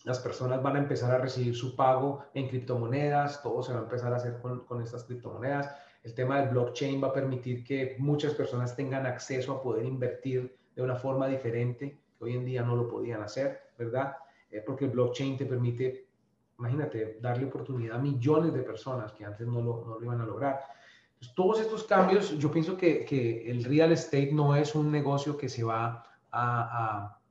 las 0.04 0.20
personas 0.20 0.62
van 0.62 0.76
a 0.76 0.80
empezar 0.80 1.12
a 1.12 1.18
recibir 1.18 1.56
su 1.56 1.76
pago 1.76 2.26
en 2.34 2.50
criptomonedas, 2.50 3.42
todo 3.42 3.64
se 3.64 3.74
va 3.74 3.80
a 3.80 3.84
empezar 3.84 4.14
a 4.14 4.18
hacer 4.18 4.40
con, 4.42 4.66
con, 4.66 4.82
estas 4.82 5.06
criptomonedas. 5.06 5.74
El 6.04 6.14
tema 6.14 6.40
del 6.40 6.50
blockchain 6.50 7.02
va 7.02 7.08
a 7.08 7.14
permitir 7.14 7.64
que 7.64 7.96
muchas 8.00 8.34
personas 8.34 8.76
tengan 8.76 9.06
acceso 9.06 9.54
a 9.54 9.64
poder 9.64 9.86
invertir 9.86 10.58
de 10.76 10.82
una 10.82 10.96
forma 10.96 11.28
diferente, 11.28 11.98
que 12.18 12.24
hoy 12.24 12.34
en 12.34 12.44
día 12.44 12.64
no 12.64 12.76
lo 12.76 12.90
podían 12.90 13.22
hacer, 13.22 13.62
¿verdad? 13.78 14.18
Eh, 14.52 14.62
porque 14.66 14.86
el 14.86 14.92
blockchain 14.92 15.38
te 15.38 15.46
permite, 15.46 16.08
imagínate, 16.60 17.18
darle 17.22 17.46
oportunidad 17.46 17.96
a 17.96 18.02
millones 18.02 18.54
de 18.54 18.62
personas 18.62 19.14
que 19.14 19.24
antes 19.24 19.48
no 19.48 19.62
lo, 19.62 19.86
no 19.86 20.00
lo 20.00 20.04
iban 20.04 20.20
a 20.20 20.26
lograr. 20.26 20.60
Pues 21.18 21.34
todos 21.34 21.62
estos 21.62 21.86
cambios, 21.86 22.38
yo 22.38 22.52
pienso 22.52 22.76
que, 22.76 23.06
que, 23.06 23.50
el 23.50 23.64
real 23.64 23.94
estate 23.94 24.34
no 24.34 24.54
es 24.54 24.76
un 24.76 24.92
negocio 24.92 25.38
que 25.38 25.48
se 25.48 25.64
va 25.64 26.04
a, 26.30 27.08
a 27.08 27.23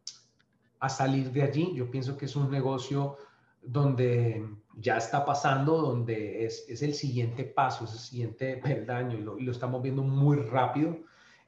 a 0.82 0.88
salir 0.88 1.30
de 1.30 1.42
allí. 1.42 1.72
Yo 1.74 1.88
pienso 1.88 2.16
que 2.16 2.24
es 2.24 2.34
un 2.34 2.50
negocio 2.50 3.16
donde 3.62 4.44
ya 4.76 4.96
está 4.96 5.24
pasando, 5.24 5.80
donde 5.80 6.44
es, 6.44 6.66
es 6.68 6.82
el 6.82 6.92
siguiente 6.92 7.44
paso, 7.44 7.84
es 7.84 7.92
el 7.92 7.98
siguiente 8.00 8.56
peldaño 8.62 9.16
y 9.16 9.22
lo, 9.22 9.38
y 9.38 9.44
lo 9.44 9.52
estamos 9.52 9.80
viendo 9.80 10.02
muy 10.02 10.38
rápido. 10.38 10.96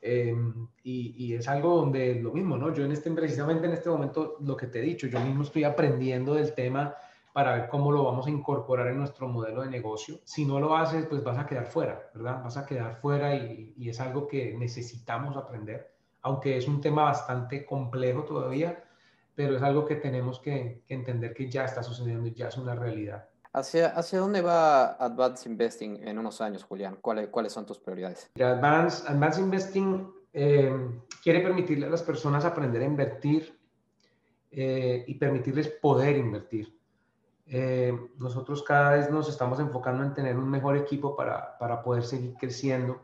Em, 0.01 0.69
y, 0.85 1.15
y, 1.17 1.35
es 1.35 1.49
algo 1.49 1.77
donde 1.77 2.21
lo 2.21 2.31
mismo, 2.31 2.57
¿no? 2.57 2.73
Yo 2.73 2.85
en 2.85 2.93
este, 2.93 3.11
precisamente 3.11 3.67
en 3.67 3.73
este 3.73 3.91
momento, 3.91 4.37
lo 4.41 4.57
que 4.57 4.69
te 4.69 4.79
he 4.79 4.83
dicho, 4.83 5.09
yo 5.09 5.19
mismo 5.19 5.43
estoy 5.43 5.65
aprendiendo 5.65 6.35
del 6.35 6.55
tema 6.55 6.95
para 7.33 7.55
ver 7.55 7.69
cómo 7.69 7.91
lo 7.91 8.05
vamos 8.05 8.29
a 8.29 8.31
incorporar 8.31 8.87
en 8.89 8.99
nuestro 8.99 9.27
modelo 9.27 9.63
de 9.63 9.71
negocio. 9.71 10.21
Si 10.23 10.45
no 10.45 10.61
lo 10.61 10.77
haces, 10.77 11.07
pues 11.07 11.25
vas 11.25 11.39
a 11.39 11.47
quedar 11.47 11.67
fuera, 11.67 12.11
¿verdad? 12.15 12.45
Vas 12.45 12.57
a 12.57 12.67
quedar 12.67 13.01
fuera 13.01 13.35
y, 13.35 13.73
y 13.77 13.89
es 13.89 13.99
algo 13.99 14.29
que 14.29 14.55
necesitamos 14.57 15.37
aprender, 15.37 15.91
aunque 16.21 16.57
es 16.57 16.69
un 16.69 16.81
tema 16.81 17.05
bastante 17.05 17.65
complejo 17.65 18.23
todavía, 18.25 18.84
pero 19.35 19.57
es 19.57 19.63
algo 19.63 19.85
que 19.85 19.97
tenemos 19.97 20.41
que, 20.41 20.83
que 20.87 20.95
entender 20.95 21.35
que 21.35 21.51
ya 21.51 21.65
está 21.65 21.83
sucediendo 21.83 22.29
y 22.29 22.35
ya 22.35 22.49
es 22.49 22.57
una 22.57 22.75
realidad. 22.75 23.29
¿Hacia, 23.53 23.89
¿Hacia 23.89 24.19
dónde 24.19 24.43
va 24.43 24.95
Advanced 24.95 25.49
Investing 25.49 26.07
en 26.09 26.19
unos 26.19 26.41
años, 26.41 26.65
Julián? 26.65 26.99
¿Cuáles, 27.01 27.29
cuáles 27.29 27.53
son 27.53 27.65
tus 27.65 27.79
prioridades? 27.79 28.31
Advanced, 28.41 29.07
Advanced 29.07 29.43
Investing 29.43 30.13
eh, 30.33 30.75
quiere 31.23 31.41
permitirle 31.41 31.87
a 31.87 31.91
las 31.91 32.03
personas 32.03 32.45
aprender 32.45 32.83
a 32.83 32.85
invertir 32.85 33.57
eh, 34.51 35.05
y 35.07 35.15
permitirles 35.15 35.69
poder 35.69 36.17
invertir. 36.17 36.77
Eh, 37.47 37.97
nosotros 38.19 38.65
cada 38.65 38.97
vez 38.97 39.09
nos 39.11 39.29
estamos 39.29 39.61
enfocando 39.61 40.03
en 40.03 40.15
tener 40.15 40.37
un 40.37 40.51
mejor 40.51 40.77
equipo 40.77 41.15
para, 41.15 41.57
para 41.59 41.81
poder 41.81 42.03
seguir 42.03 42.35
creciendo, 42.35 43.03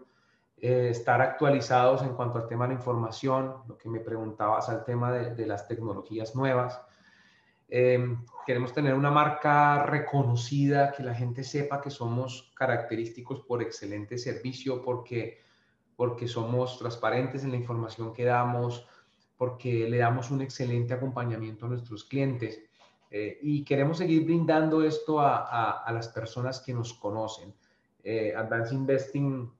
estar 0.60 1.20
actualizados 1.20 2.02
en 2.02 2.14
cuanto 2.14 2.38
al 2.38 2.46
tema 2.46 2.64
de 2.64 2.74
la 2.74 2.80
información, 2.80 3.56
lo 3.66 3.78
que 3.78 3.88
me 3.88 4.00
preguntabas 4.00 4.68
al 4.68 4.84
tema 4.84 5.12
de, 5.12 5.34
de 5.34 5.46
las 5.46 5.66
tecnologías 5.66 6.34
nuevas. 6.34 6.80
queremos 8.46 8.72
tener 8.72 8.94
una 8.94 9.10
marca 9.10 9.84
reconocida, 9.84 10.92
que 10.92 11.02
la 11.02 11.14
gente 11.14 11.44
sepa 11.44 11.80
que 11.80 11.90
somos 11.90 12.52
característicos 12.56 13.40
por 13.40 13.62
excelente 13.62 14.18
servicio, 14.18 14.82
porque 14.82 15.38
porque 16.00 16.26
somos 16.26 16.78
transparentes 16.78 17.44
en 17.44 17.50
la 17.50 17.58
información 17.58 18.14
que 18.14 18.24
damos, 18.24 18.88
porque 19.36 19.86
le 19.86 19.98
damos 19.98 20.30
un 20.30 20.40
excelente 20.40 20.94
acompañamiento 20.94 21.66
a 21.66 21.68
nuestros 21.68 22.04
clientes 22.04 22.58
eh, 23.10 23.38
y 23.42 23.62
queremos 23.66 23.98
seguir 23.98 24.24
brindando 24.24 24.82
esto 24.82 25.20
a, 25.20 25.84
las 25.92 26.08
personas 26.08 26.60
que 26.60 26.72
nos 26.72 26.94
conocen. 26.94 27.54
Eh, 28.02 28.32
Advance 28.34 28.74
Investing 28.74 29.52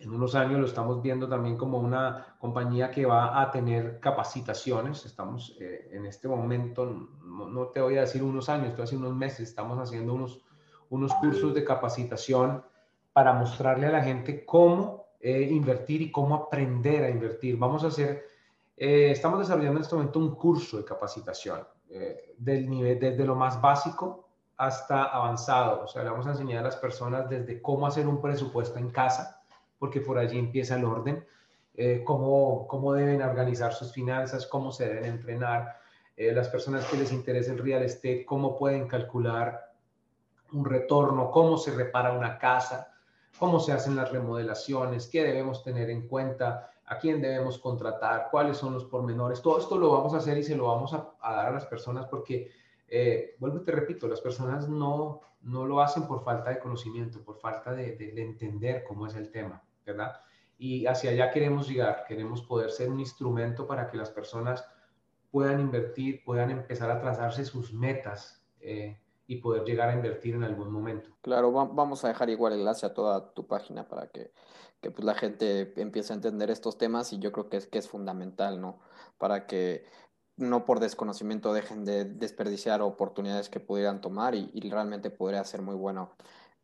en 0.00 0.14
unos 0.14 0.34
años 0.34 0.58
lo 0.58 0.66
estamos 0.66 1.02
viendo 1.02 1.28
también 1.28 1.58
como 1.58 1.78
una 1.78 2.34
compañía 2.38 2.90
que 2.90 3.04
va 3.04 3.40
a 3.40 3.50
tener 3.50 4.00
capacitaciones. 4.00 5.04
Estamos 5.04 5.54
eh, 5.60 5.90
en 5.92 6.06
este 6.06 6.26
momento, 6.26 7.08
no, 7.22 7.66
te 7.66 7.82
voy 7.82 7.98
a 7.98 8.00
decir 8.00 8.22
unos 8.22 8.48
años, 8.48 8.68
esto 8.68 8.82
hace 8.82 8.96
unos 8.96 9.14
meses, 9.14 9.50
estamos 9.50 9.78
haciendo 9.78 10.14
unos, 10.14 10.42
unos 10.88 11.12
cursos 11.14 11.54
de 11.54 11.64
capacitación 11.64 12.64
para 13.12 13.34
mostrarle 13.34 13.88
a 13.88 13.92
la 13.92 14.02
gente 14.02 14.46
cómo 14.46 15.04
eh, 15.20 15.42
invertir 15.50 16.00
y 16.00 16.10
cómo 16.10 16.34
aprender 16.34 17.04
a 17.04 17.10
invertir. 17.10 17.58
Vamos 17.58 17.84
a 17.84 17.88
hacer, 17.88 18.24
eh, 18.78 19.10
estamos 19.10 19.40
desarrollando 19.40 19.80
en 19.80 19.82
este 19.82 19.96
momento 19.96 20.18
un 20.18 20.34
curso 20.34 20.78
de 20.78 20.84
capacitación 20.84 21.60
del 22.38 22.70
nivel, 22.70 23.00
desde 23.00 23.24
lo 23.24 23.34
más 23.34 23.60
básico 23.60 24.28
hasta 24.56 25.04
avanzado. 25.04 25.82
O 25.84 25.88
sea, 25.88 26.04
le 26.04 26.10
vamos 26.10 26.26
a 26.26 26.30
enseñar 26.30 26.60
a 26.60 26.62
las 26.68 26.76
personas 26.76 27.28
desde 27.28 27.60
cómo 27.60 27.86
hacer 27.86 28.06
un 28.06 28.22
presupuesto 28.22 28.78
en 28.78 28.90
casa, 28.90 29.39
porque 29.80 30.00
por 30.00 30.18
allí 30.18 30.38
empieza 30.38 30.76
el 30.76 30.84
orden, 30.84 31.26
cómo, 32.04 32.68
cómo 32.68 32.92
deben 32.92 33.22
organizar 33.22 33.72
sus 33.72 33.92
finanzas, 33.92 34.46
cómo 34.46 34.70
se 34.70 34.86
deben 34.86 35.06
entrenar. 35.06 35.78
las 36.16 36.48
personas 36.48 36.84
que 36.84 36.98
les 36.98 37.10
interesa 37.10 37.52
el 37.52 37.58
real 37.58 37.82
estate, 37.82 38.24
cómo 38.24 38.56
pueden 38.56 38.86
calcular 38.86 39.72
un 40.52 40.64
retorno, 40.64 41.30
cómo 41.30 41.56
se 41.56 41.72
repara 41.72 42.12
una 42.12 42.38
casa, 42.38 42.92
cómo 43.38 43.60
se 43.60 43.72
hacen 43.72 43.96
las 43.96 44.12
remodelaciones, 44.12 45.08
qué 45.08 45.24
debemos 45.24 45.62
tener 45.62 45.90
en 45.90 46.06
cuenta, 46.06 46.70
a 46.86 46.98
quién 46.98 47.22
debemos 47.22 47.58
contratar, 47.58 48.28
cuáles 48.30 48.56
son 48.56 48.74
los 48.74 48.84
pormenores. 48.84 49.40
Todo 49.40 49.58
esto 49.58 49.78
lo 49.78 49.92
vamos 49.92 50.12
a 50.12 50.18
hacer 50.18 50.36
y 50.38 50.42
se 50.42 50.56
lo 50.56 50.66
vamos 50.66 50.92
a, 50.92 51.14
dar 51.22 51.46
a 51.46 51.52
las 51.52 51.66
personas 51.66 52.06
porque, 52.06 52.50
eh, 52.88 53.36
vuelvo 53.38 53.58
y 53.58 53.64
te 53.64 53.72
repito, 53.72 54.08
las 54.08 54.20
personas 54.20 54.68
no, 54.68 55.20
no 55.42 55.66
lo 55.66 55.80
hacen 55.80 56.06
por 56.08 56.24
falta 56.24 56.50
de 56.50 56.58
conocimiento, 56.58 57.22
por 57.22 57.38
falta 57.38 57.72
de, 57.72 57.96
de 57.96 58.22
entender 58.22 58.82
cómo 58.82 59.06
es 59.06 59.14
el 59.14 59.30
tema, 59.30 59.62
¿verdad? 59.84 60.20
Y 60.58 60.86
hacia 60.86 61.10
allá 61.10 61.30
queremos 61.30 61.68
llegar, 61.68 62.04
queremos 62.06 62.42
poder 62.42 62.70
ser 62.70 62.90
un 62.90 63.00
instrumento 63.00 63.66
para 63.66 63.90
que 63.90 63.96
las 63.96 64.10
personas 64.10 64.66
puedan 65.30 65.60
invertir, 65.60 66.22
puedan 66.24 66.50
empezar 66.50 66.90
a 66.90 67.00
trazarse 67.00 67.44
sus 67.44 67.72
metas. 67.72 68.44
Eh, 68.60 68.98
y 69.30 69.36
poder 69.36 69.62
llegar 69.62 69.88
a 69.88 69.94
invertir 69.94 70.34
en 70.34 70.42
algún 70.42 70.72
momento. 70.72 71.08
Claro, 71.22 71.52
vamos 71.52 72.04
a 72.04 72.08
dejar 72.08 72.30
igual 72.30 72.52
el 72.52 72.58
enlace 72.58 72.84
a 72.84 72.94
toda 72.94 73.32
tu 73.32 73.46
página 73.46 73.86
para 73.86 74.08
que, 74.08 74.32
que 74.80 74.90
pues 74.90 75.04
la 75.04 75.14
gente 75.14 75.72
empiece 75.80 76.12
a 76.12 76.16
entender 76.16 76.50
estos 76.50 76.78
temas 76.78 77.12
y 77.12 77.20
yo 77.20 77.30
creo 77.30 77.48
que 77.48 77.58
es, 77.58 77.68
que 77.68 77.78
es 77.78 77.88
fundamental, 77.88 78.60
¿no? 78.60 78.80
Para 79.18 79.46
que 79.46 79.84
no 80.36 80.64
por 80.64 80.80
desconocimiento 80.80 81.52
dejen 81.52 81.84
de 81.84 82.06
desperdiciar 82.06 82.82
oportunidades 82.82 83.48
que 83.48 83.60
pudieran 83.60 84.00
tomar 84.00 84.34
y, 84.34 84.50
y 84.52 84.68
realmente 84.68 85.10
podría 85.10 85.44
ser 85.44 85.62
muy 85.62 85.76
bueno. 85.76 86.10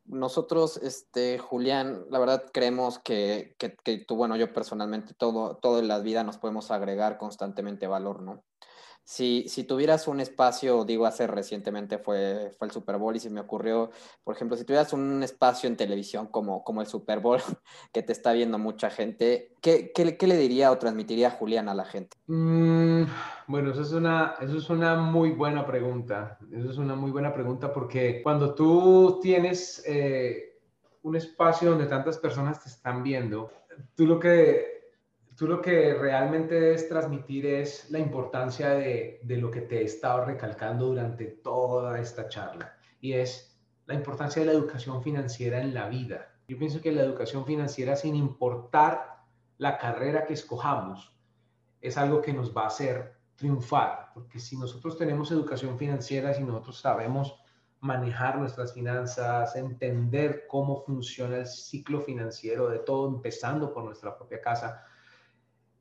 Nosotros, 0.09 0.77
este, 0.79 1.39
Julián, 1.39 2.05
la 2.11 2.19
verdad 2.19 2.45
creemos 2.53 2.99
que, 2.99 3.55
que, 3.59 3.77
que, 3.83 3.99
tú, 3.99 4.17
bueno, 4.17 4.37
yo 4.37 4.53
personalmente, 4.53 5.15
todo, 5.15 5.57
todo 5.57 5.81
en 5.81 5.89
la 5.89 5.99
vida 5.99 6.23
nos 6.25 6.39
podemos 6.39 6.71
agregar 6.71 7.19
constantemente 7.19 7.87
valor, 7.87 8.23
¿no? 8.23 8.45
Si, 9.09 9.45
si, 9.49 9.63
tuvieras 9.63 10.09
un 10.09 10.19
espacio, 10.19 10.85
digo, 10.85 11.07
hace 11.07 11.29
recientemente 11.29 11.97
fue, 11.97 12.51
fue 12.59 12.67
el 12.67 12.73
Super 12.73 12.97
Bowl 12.97 13.15
y 13.15 13.21
se 13.21 13.31
me 13.31 13.41
ocurrió, 13.41 13.93
por 14.25 14.35
ejemplo, 14.35 14.57
si 14.57 14.65
tuvieras 14.65 14.93
un 14.93 15.23
espacio 15.23 15.69
en 15.69 15.77
televisión 15.77 16.27
como, 16.27 16.65
como 16.65 16.81
el 16.81 16.89
Super 16.89 17.21
Bowl, 17.21 17.39
que 17.93 18.03
te 18.03 18.11
está 18.11 18.33
viendo 18.33 18.59
mucha 18.59 18.91
gente, 18.91 19.55
¿qué, 19.61 19.93
qué, 19.95 20.27
le 20.27 20.37
diría 20.37 20.73
o 20.73 20.79
transmitiría 20.79 21.31
Julián 21.31 21.69
a 21.69 21.75
la 21.75 21.85
gente? 21.85 22.17
Mm, 22.27 23.05
bueno, 23.47 23.71
eso 23.71 23.83
es, 23.83 23.93
una, 23.93 24.35
eso 24.41 24.59
es 24.59 24.69
una 24.71 24.97
muy 24.97 25.31
buena 25.31 25.65
pregunta. 25.65 26.37
Eso 26.51 26.69
es 26.69 26.77
una 26.77 26.97
muy 26.97 27.13
buena 27.13 27.33
pregunta 27.33 27.73
porque 27.73 28.21
cuando 28.25 28.57
tú 28.57 29.21
tienes 29.23 29.85
eh, 29.87 30.59
un 31.03 31.15
espacio 31.15 31.71
donde 31.71 31.87
tantas 31.87 32.19
personas 32.19 32.61
te 32.61 32.71
están 32.71 33.05
viendo, 33.05 33.53
tú 33.95 34.05
lo 34.05 34.19
que 34.19 34.76
tú 35.37 35.47
lo 35.47 35.61
que 35.61 35.93
realmente 35.95 36.55
debes 36.55 36.89
transmitir 36.89 37.45
es 37.45 37.91
la 37.91 37.99
importancia 37.99 38.71
de, 38.71 39.21
lo 39.23 39.51
que 39.51 39.61
te 39.61 39.81
he 39.81 39.85
estado 39.85 40.25
recalcando 40.25 40.87
durante 40.87 41.27
toda 41.27 42.01
esta 42.01 42.29
charla 42.29 42.75
y 43.01 43.13
es 43.13 43.61
la 43.85 43.95
importancia 43.95 44.41
de 44.41 44.47
la 44.47 44.53
educación 44.53 45.03
financiera 45.03 45.61
en 45.61 45.75
la 45.75 45.89
vida. 45.89 46.33
Yo 46.49 46.59
pienso 46.59 46.81
que 46.81 46.91
la 46.91 47.03
educación 47.03 47.45
financiera, 47.45 47.97
sin 47.97 48.17
importar 48.17 49.25
la 49.59 49.77
carrera 49.79 50.25
que 50.25 50.33
escojamos, 50.33 51.15
es 51.81 51.99
algo 51.99 52.23
que 52.23 52.33
nos 52.33 52.57
va 52.57 52.65
a 52.65 52.69
hacer 52.69 53.17
triunfar, 53.37 54.11
porque 54.15 54.41
si 54.41 54.57
nosotros 54.57 54.97
tenemos 54.97 55.31
educación 55.31 55.79
financiera, 55.79 56.33
si 56.33 56.43
nosotros 56.43 56.81
sabemos 56.81 57.39
manejar 57.81 58.39
nuestras 58.39 58.73
finanzas, 58.73 59.55
entender 59.55 60.47
cómo 60.49 60.83
funciona 60.83 61.37
el 61.37 61.47
ciclo 61.47 62.01
financiero 62.01 62.69
de 62.69 62.79
todo, 62.79 63.09
empezando 63.09 63.73
por 63.73 63.85
nuestra 63.85 64.17
propia 64.17 64.41
casa, 64.41 64.85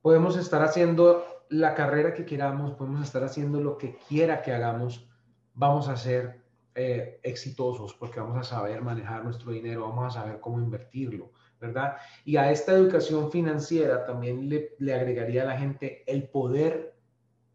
podemos 0.05 0.37
estar 0.37 0.61
haciendo 0.61 1.25
la 1.49 1.73
carrera 1.73 2.13
que 2.13 2.25
queramos, 2.25 2.73
podemos 2.73 3.01
estar 3.01 3.23
haciendo 3.23 3.59
lo 3.59 3.75
que 3.75 3.97
quiera 4.07 4.43
que 4.43 4.53
hagamos, 4.53 5.09
vamos 5.55 5.89
a 5.89 5.97
ser 5.97 6.43
eh, 6.75 7.19
exitosos 7.23 7.95
porque 7.95 8.19
vamos 8.19 8.37
a 8.37 8.43
saber 8.43 8.83
manejar 8.83 9.23
nuestro 9.23 9.51
dinero, 9.51 9.89
vamos 9.89 10.15
a 10.15 10.21
saber 10.21 10.39
cómo 10.39 10.59
invertirlo, 10.59 11.31
¿verdad? 11.59 11.97
Y 12.23 12.37
a 12.37 12.51
esta 12.51 12.73
educación 12.73 13.31
financiera 13.31 14.05
también 14.05 14.47
le, 14.47 14.75
le 14.77 14.93
agregaría 14.93 15.41
a 15.41 15.45
la 15.45 15.57
gente 15.57 16.03
el 16.05 16.29
poder 16.29 16.95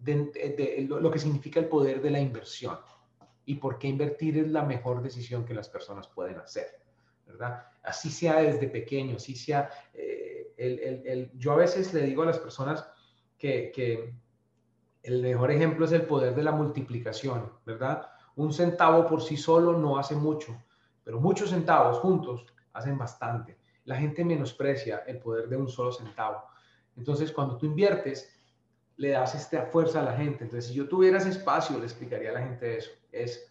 de, 0.01 0.87
lo, 0.89 0.99
lo 0.99 1.09
que 1.09 1.21
significa 1.21 1.61
el 1.61 1.69
poder 1.69 2.03
de 2.03 2.11
la 2.11 2.19
inversión 2.19 2.79
y 3.45 3.55
por 3.55 3.79
qué 3.79 3.87
invertir 3.87 4.39
es 4.39 4.49
la 4.49 4.65
mejor 4.65 5.03
decisión 5.03 5.45
que 5.45 5.55
las 5.55 5.69
personas 5.69 6.09
pueden 6.09 6.41
hacer, 6.41 6.67
¿verdad? 7.29 7.65
Así 7.85 8.11
sea 8.11 8.41
desde 8.41 8.67
pequeño, 8.67 9.19
así 9.19 9.37
sea... 9.37 9.71
Eh, 9.95 10.10
el, 10.61 11.31
yo 11.35 11.53
a 11.53 11.57
veces 11.57 11.93
le 11.95 12.03
digo 12.03 12.23
a 12.23 12.27
las 12.27 12.39
personas 12.39 12.87
que, 13.39 14.15
el 15.03 15.23
mejor 15.23 15.51
ejemplo 15.51 15.87
es 15.87 15.93
el 15.93 16.03
poder 16.03 16.35
de 16.35 16.43
la 16.43 16.53
multiplicación, 16.53 17.51
¿verdad? 17.65 18.11
Un 18.37 18.53
centavo 18.53 19.07
por 19.07 19.23
sí 19.23 19.37
solo 19.37 19.73
no 19.79 19.99
hace 19.99 20.15
mucho, 20.15 20.55
pero 21.03 21.19
muchos 21.21 21.51
centavos 21.51 21.99
juntos 21.99 22.45
hacen 22.75 22.99
bastante. 22.99 23.59
La 23.85 23.97
gente 23.97 24.25
menosprecia 24.25 24.99
el 25.07 25.19
poder 25.19 25.49
de 25.49 25.57
un 25.57 25.69
solo 25.69 25.91
centavo. 25.91 26.45
Entonces, 26.97 27.33
cuando 27.33 27.57
tú 27.57 27.65
inviertes, 27.65 28.31
le 28.99 29.11
das 29.11 29.35
esta 29.35 29.65
fuerza 29.65 30.01
a 30.01 30.05
la 30.05 30.13
gente. 30.13 30.45
Entonces, 30.45 30.67
si 30.67 30.75
yo 30.75 30.87
tuviera 30.87 31.17
ese 31.17 31.31
espacio, 31.31 31.79
le 31.79 31.85
explicaría 31.85 32.31
a 32.31 32.35
la 32.35 32.43
gente 32.43 32.77
eso. 32.77 32.91
Es, 33.11 33.51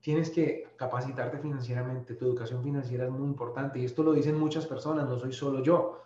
tienes 0.00 0.28
que 0.30 0.74
capacitarte 0.76 1.38
financieramente. 1.38 2.14
Tu 2.14 2.24
educación 2.24 2.64
financiera 2.64 3.04
es 3.04 3.10
muy 3.12 3.28
importante. 3.28 3.78
Y 3.78 3.84
esto 3.84 4.02
lo 4.02 4.12
dicen 4.12 4.36
muchas 4.36 4.66
personas, 4.66 5.08
no 5.08 5.16
soy 5.16 5.32
solo 5.32 5.62
yo. 5.62 6.02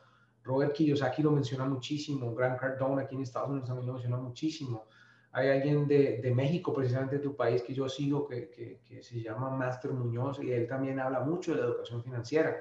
Robert 0.49 0.72
Kiyosaki 0.72 1.22
lo 1.22 1.30
menciona 1.30 1.66
muchísimo, 1.66 2.34
Grant 2.34 2.59
Cardone 2.59 3.03
aquí 3.03 3.14
en 3.14 3.22
Estados 3.22 3.51
Unidos 3.51 3.68
también 3.68 3.86
lo 3.86 3.92
menciona 3.92 4.16
muchísimo. 4.16 4.86
Hay 5.32 5.51
alguien 5.51 5.86
de, 5.86 6.22
de 6.22 6.34
México, 6.34 6.72
precisamente 6.72 7.16
de 7.16 7.22
tu 7.22 7.36
país, 7.36 7.62
que 7.62 7.74
yo 7.74 7.86
sigo, 7.86 8.26
que, 8.26 8.49
que, 8.49 8.80
que, 8.82 9.03
se 9.03 9.20
llama 9.20 9.51
Master 9.51 9.92
Muñoz, 9.92 10.42
y 10.42 10.51
él 10.51 10.66
también 10.66 11.01
habla 11.01 11.20
mucho 11.20 11.55
de 11.55 11.61
la 11.61 11.66
educación 11.66 12.03
financiera. 12.03 12.57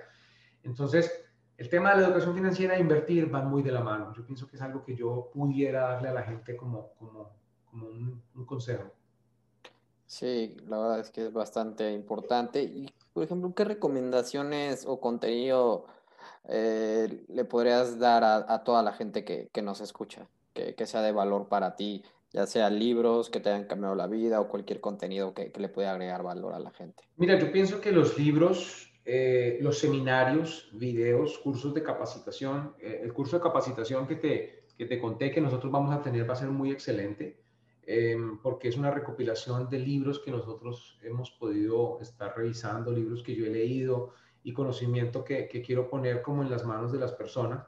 Entonces, 0.63 1.09
el 1.55 1.69
tema 1.69 1.95
de 1.95 2.01
la 2.01 2.07
educación 2.07 2.35
financiera 2.35 2.75
e 2.75 2.81
invertir 2.81 3.29
van 3.29 3.49
muy 3.49 3.63
de 3.63 3.71
la 3.71 3.79
mano. 3.79 4.13
Yo 4.13 4.25
pienso 4.25 4.47
que 4.47 4.57
es 4.57 4.61
algo 4.61 4.83
que 4.83 4.93
yo 4.93 5.31
pudiera 5.33 5.83
darle 5.83 6.09
a 6.09 6.13
la 6.13 6.23
gente 6.23 6.57
como, 6.57 6.89
como, 6.99 7.31
como 7.71 7.87
un, 7.87 8.21
un 8.35 8.45
consejo. 8.45 8.91
Sí, 10.05 10.57
la 10.67 10.77
verdad 10.77 10.99
es 10.99 11.09
que 11.09 11.27
es 11.27 11.33
bastante 11.33 11.93
importante. 11.93 12.63
Y, 12.63 12.89
por 13.13 13.23
ejemplo, 13.23 13.53
¿qué 13.55 13.63
recomendaciones 13.63 14.85
o 14.85 14.99
contenido 14.99 15.85
eh, 16.47 17.25
le 17.27 17.45
podrías 17.45 17.99
dar 17.99 18.23
a, 18.23 18.63
toda 18.63 18.83
la 18.83 18.93
gente 18.93 19.23
que, 19.23 19.61
nos 19.61 19.81
escucha, 19.81 20.27
que, 20.53 20.85
sea 20.85 21.01
de 21.01 21.11
valor 21.11 21.47
para 21.47 21.75
ti, 21.75 22.03
ya 22.31 22.45
sea 22.45 22.69
libros 22.69 23.29
que 23.29 23.39
te 23.39 23.49
hayan 23.49 23.65
cambiado 23.65 23.95
la 23.95 24.07
vida 24.07 24.39
o 24.39 24.47
cualquier 24.47 24.81
contenido 24.81 25.33
que, 25.33 25.51
le 25.55 25.69
pueda 25.69 25.91
agregar 25.91 26.23
valor 26.23 26.53
a 26.53 26.59
la 26.59 26.71
gente? 26.71 27.03
Mira, 27.17 27.37
yo 27.39 27.51
pienso 27.51 27.81
que 27.81 27.91
los 27.91 28.17
libros, 28.17 28.93
eh, 29.05 29.57
los 29.61 29.79
seminarios, 29.79 30.69
videos, 30.73 31.37
cursos 31.39 31.73
de 31.73 31.83
capacitación, 31.83 32.73
eh, 32.79 33.01
el 33.03 33.13
curso 33.13 33.37
de 33.37 33.43
capacitación 33.43 34.07
que 34.07 34.15
te, 34.15 34.63
que 34.77 34.85
te 34.85 34.99
conté 34.99 35.31
que 35.31 35.41
nosotros 35.41 35.71
vamos 35.71 35.93
a 35.93 36.01
tener 36.01 36.29
va 36.29 36.33
a 36.33 36.37
ser 36.37 36.49
muy 36.49 36.71
excelente. 36.71 37.37
Em, 37.89 38.37
porque 38.39 38.67
es 38.67 38.75
una 38.75 38.91
recopilación 38.91 39.69
de 39.69 39.79
libros 39.79 40.19
que 40.19 40.29
nosotros 40.29 40.99
hemos 41.03 41.31
podido 41.31 41.99
estar 42.01 42.35
revisando, 42.35 42.91
libros 42.91 43.23
que 43.23 43.33
yo 43.33 43.45
he 43.45 43.49
leído, 43.49 44.11
y 44.47 44.53
conocimiento 44.53 45.25
que, 45.25 45.49
quiero 45.49 45.89
poner 45.89 46.21
como 46.21 46.41
en 46.41 46.49
las 46.49 46.63
manos 46.63 46.93
de 46.93 46.99
las 46.99 47.11
personas. 47.11 47.67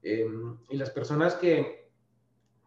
Em, 0.00 0.56
y 0.70 0.78
las 0.78 0.88
personas 0.88 1.34
que, 1.34 1.90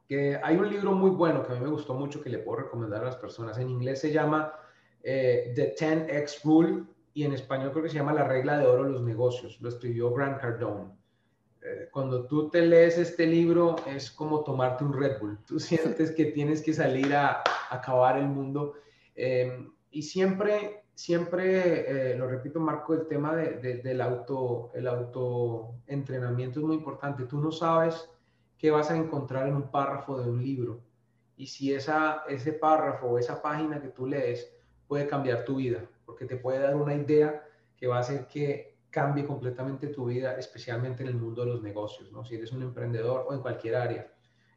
que, 0.08 0.40
hay 0.44 0.56
un 0.56 0.70
libro 0.70 0.92
muy 0.92 1.10
bueno 1.10 1.44
que 1.44 1.54
a 1.54 1.56
mí 1.56 1.62
me 1.62 1.72
gustó 1.72 1.96
mucho 1.96 2.22
que 2.22 2.30
le 2.30 2.38
puedo 2.38 2.60
recomendar 2.60 3.02
a 3.02 3.06
las 3.06 3.16
personas. 3.16 3.58
En 3.58 3.72
inglés 3.72 4.02
se 4.02 4.12
llama 4.12 4.54
eh, 5.02 5.52
The 5.56 5.76
10X 5.76 6.44
Rule 6.44 6.84
y 7.16 7.24
en 7.24 7.34
español 7.34 7.72
creo 7.72 7.82
que 7.86 7.90
se 7.90 7.96
llama 7.96 8.14
La 8.14 8.28
regla 8.28 8.60
de 8.60 8.68
oro 8.68 8.84
de 8.84 8.92
los 8.92 9.02
negocios. 9.02 9.60
Lo 9.62 9.70
escribió 9.70 10.14
Grant 10.14 10.40
Cardone. 10.40 10.92
Eh, 11.64 11.90
cuando 11.92 12.28
tú 12.28 12.52
te 12.52 12.62
lees 12.62 13.00
este 13.00 13.26
libro 13.26 13.78
es 13.88 14.12
como 14.12 14.44
tomarte 14.44 14.84
un 14.84 14.94
Red 14.94 15.20
Bull. 15.20 15.40
Tú 15.48 15.60
sientes 15.60 16.12
que 16.12 16.26
tienes 16.26 16.62
que 16.62 16.74
salir 16.74 17.16
a, 17.16 17.42
acabar 17.72 18.20
el 18.20 18.28
mundo. 18.28 18.76
Em, 19.16 19.72
y 19.90 20.04
siempre 20.04 20.84
siempre, 21.00 22.12
eh, 22.12 22.18
lo 22.18 22.28
repito, 22.28 22.60
Marco, 22.60 22.94
el 22.94 23.08
tema 23.08 23.34
del 23.34 24.02
auto, 24.02 24.70
el 24.74 24.86
autoentrenamiento 24.86 26.60
es 26.60 26.66
muy 26.66 26.76
importante. 26.76 27.24
Tú 27.24 27.40
no 27.40 27.54
sabes 27.54 28.10
qué 28.58 28.70
vas 28.70 28.92
a 28.92 28.98
encontrar 28.98 29.48
en 29.48 29.56
un 29.56 29.72
párrafo 29.72 30.22
de 30.22 30.30
un 30.30 30.44
libro 30.44 30.82
y 31.38 31.48
si 31.48 31.74
esa, 31.74 32.24
ese 32.28 32.52
párrafo 32.52 33.08
o 33.08 33.18
esa 33.18 33.42
página 33.42 33.82
que 33.82 33.88
tú 33.88 34.08
lees 34.08 34.54
puede 34.90 35.08
cambiar 35.08 35.46
tu 35.46 35.56
vida, 35.56 35.90
porque 36.06 36.26
te 36.26 36.36
puede 36.36 36.60
dar 36.60 36.76
una 36.76 36.94
idea 36.94 37.46
que 37.78 37.88
va 37.88 37.96
a 37.96 38.02
hacer 38.02 38.28
que 38.28 38.76
cambie 38.90 39.26
completamente 39.26 39.88
tu 39.88 40.08
vida, 40.08 40.38
especialmente 40.38 41.04
en 41.04 41.10
el 41.10 41.16
mundo 41.16 41.46
de 41.46 41.52
los 41.52 41.62
negocios, 41.62 42.12
¿no? 42.12 42.26
Si 42.26 42.36
eres 42.36 42.52
un 42.52 42.62
emprendedor 42.62 43.26
o 43.26 43.34
en 43.34 43.42
cualquier 43.42 43.76
área. 43.78 44.12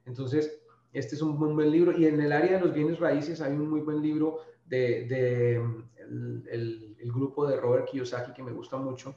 Entonces, 0.07 0.61
este 0.93 1.15
es 1.15 1.23
un 1.23 1.39
muy 1.39 1.53
buen 1.53 1.71
libro 1.71 1.97
y 1.97 2.07
en 2.07 2.21
el 2.21 2.33
área 2.33 2.55
de 2.55 2.65
los 2.65 2.75
bienes 2.75 2.99
raíces 2.99 3.41
hay 3.41 3.53
un 3.53 3.71
muy 3.71 3.81
buen 3.81 4.03
libro 4.03 4.41
de, 4.67 5.63
el, 6.03 6.97
grupo 7.13 7.47
de 7.47 7.57
Robert 7.57 7.89
Kiyosaki 7.91 8.33
que 8.33 8.43
me 8.43 8.53
gusta 8.53 8.77
mucho. 8.77 9.17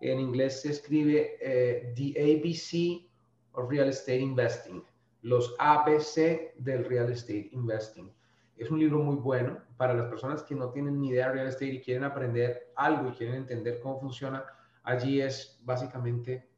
En 0.00 0.20
inglés 0.20 0.62
se 0.62 0.70
escribe 0.70 1.36
eh, 1.40 1.92
The 1.96 2.14
ABC 2.20 3.08
of 3.52 3.70
Real 3.70 3.88
Estate 3.88 4.20
Investing, 4.20 4.82
los 5.22 5.54
ABC 5.58 6.54
del 6.58 6.84
Real 6.84 7.10
Estate 7.10 7.48
Investing. 7.52 8.12
Es 8.56 8.70
un 8.70 8.78
libro 8.78 8.98
muy 8.98 9.16
bueno 9.16 9.58
para 9.76 9.94
las 9.94 10.06
personas 10.06 10.42
que 10.42 10.54
no 10.54 10.70
tienen 10.70 10.98
ni 10.98 11.10
idea 11.10 11.28
de 11.28 11.34
real 11.34 11.48
estate 11.48 11.74
y 11.74 11.80
quieren 11.80 12.04
aprender 12.04 12.72
algo 12.76 13.10
y 13.10 13.12
quieren 13.12 13.36
entender 13.36 13.80
cómo 13.80 14.00
funciona. 14.00 14.44
Allí 14.82 15.20
es 15.20 15.60
básicamente 15.62 16.48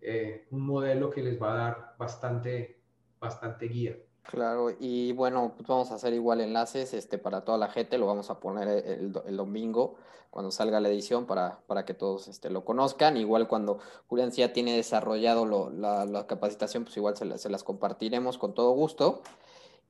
eh, 0.00 0.46
un 0.50 0.60
modelo 0.60 1.10
que 1.10 1.22
les 1.22 1.40
va 1.40 1.52
a 1.52 1.56
dar 1.56 1.94
bastante, 1.98 2.80
bastante 3.18 3.66
guía. 3.66 3.96
Claro, 4.24 4.70
y 4.78 5.12
bueno, 5.12 5.52
pues 5.56 5.66
vamos 5.66 5.90
a 5.90 5.96
hacer 5.96 6.12
igual 6.14 6.40
enlaces 6.40 6.94
este, 6.94 7.18
para 7.18 7.44
toda 7.44 7.58
la 7.58 7.68
gente, 7.68 7.98
lo 7.98 8.06
vamos 8.06 8.30
a 8.30 8.38
poner 8.38 8.68
el, 8.68 9.12
el 9.26 9.36
domingo 9.36 9.96
cuando 10.32 10.50
salga 10.50 10.80
la 10.80 10.88
edición 10.88 11.26
para, 11.26 11.60
para 11.66 11.84
que 11.84 11.92
todos 11.92 12.26
este, 12.26 12.48
lo 12.48 12.64
conozcan. 12.64 13.18
Igual 13.18 13.48
cuando 13.48 13.80
Julián 14.06 14.30
ya 14.30 14.50
tiene 14.54 14.74
desarrollado 14.74 15.44
lo, 15.44 15.68
la, 15.68 16.26
capacitación, 16.26 16.84
pues 16.84 16.96
igual 16.96 17.18
se, 17.18 17.36
se, 17.36 17.50
las 17.50 17.62
compartiremos 17.62 18.38
con 18.38 18.54
todo 18.54 18.70
gusto. 18.70 19.20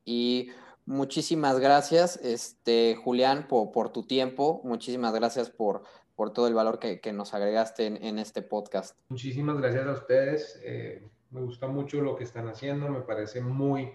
Y 0.04 0.50
muchísimas 0.84 1.60
gracias, 1.60 2.16
este, 2.24 2.96
Julián, 2.96 3.46
por, 3.46 3.70
por 3.70 3.90
tu 3.90 4.02
tiempo, 4.02 4.60
muchísimas 4.64 5.14
gracias 5.14 5.48
por, 5.48 5.84
por 6.16 6.32
todo 6.32 6.48
el 6.48 6.54
valor 6.54 6.80
que, 6.80 7.00
que 7.00 7.12
nos 7.12 7.34
agregaste 7.34 7.86
en, 7.86 8.02
en, 8.02 8.18
este 8.18 8.42
podcast. 8.42 8.98
Muchísimas 9.10 9.58
gracias 9.58 9.86
a 9.86 9.92
ustedes, 9.92 10.60
eh, 10.64 11.08
me 11.30 11.40
gusta 11.42 11.68
mucho 11.68 12.00
lo 12.00 12.16
que 12.16 12.24
están 12.24 12.48
haciendo, 12.48 12.88
me 12.88 13.02
parece 13.02 13.40
muy 13.42 13.92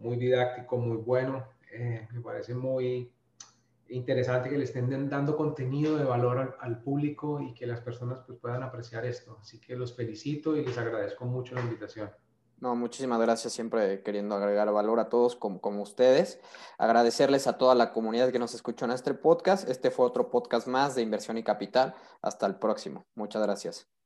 muy 0.00 0.16
didáctico, 0.16 0.76
muy 0.76 0.96
bueno. 0.96 1.46
Eh, 1.72 2.08
me 2.12 2.20
parece 2.20 2.54
muy 2.54 3.12
interesante 3.88 4.48
que 4.48 4.58
le 4.58 4.64
estén 4.64 5.08
dando 5.08 5.36
contenido 5.36 5.96
de 5.96 6.04
valor 6.04 6.56
al, 6.60 6.82
público 6.82 7.40
y 7.40 7.54
que 7.54 7.66
las 7.66 7.80
personas 7.80 8.20
pues, 8.26 8.38
puedan 8.38 8.62
apreciar 8.62 9.04
esto. 9.04 9.38
Así 9.40 9.60
que 9.60 9.76
los 9.76 9.94
felicito 9.94 10.56
y 10.56 10.64
les 10.64 10.76
agradezco 10.78 11.24
mucho 11.24 11.54
la 11.54 11.60
invitación. 11.60 12.10
No, 12.58 12.76
muchísimas 12.76 13.20
gracias, 13.20 13.54
siempre 13.54 14.02
queriendo 14.02 14.34
agregar 14.34 14.70
valor 14.70 15.00
a 15.00 15.08
todos 15.08 15.34
como, 15.34 15.60
como 15.60 15.82
ustedes. 15.82 16.40
Agradecerles 16.76 17.46
a 17.46 17.56
toda 17.56 17.74
la 17.74 17.90
comunidad 17.92 18.30
que 18.30 18.38
nos 18.38 18.54
escuchó 18.54 18.84
en 18.84 18.90
este 18.90 19.14
podcast. 19.14 19.68
Este 19.68 19.90
fue 19.90 20.04
otro 20.04 20.30
podcast 20.30 20.66
más 20.66 20.94
de 20.94 21.02
inversión 21.02 21.38
y 21.38 21.42
capital. 21.42 21.94
Hasta 22.20 22.46
el 22.46 22.56
próximo. 22.56 23.06
Muchas 23.14 23.42
gracias. 23.42 23.99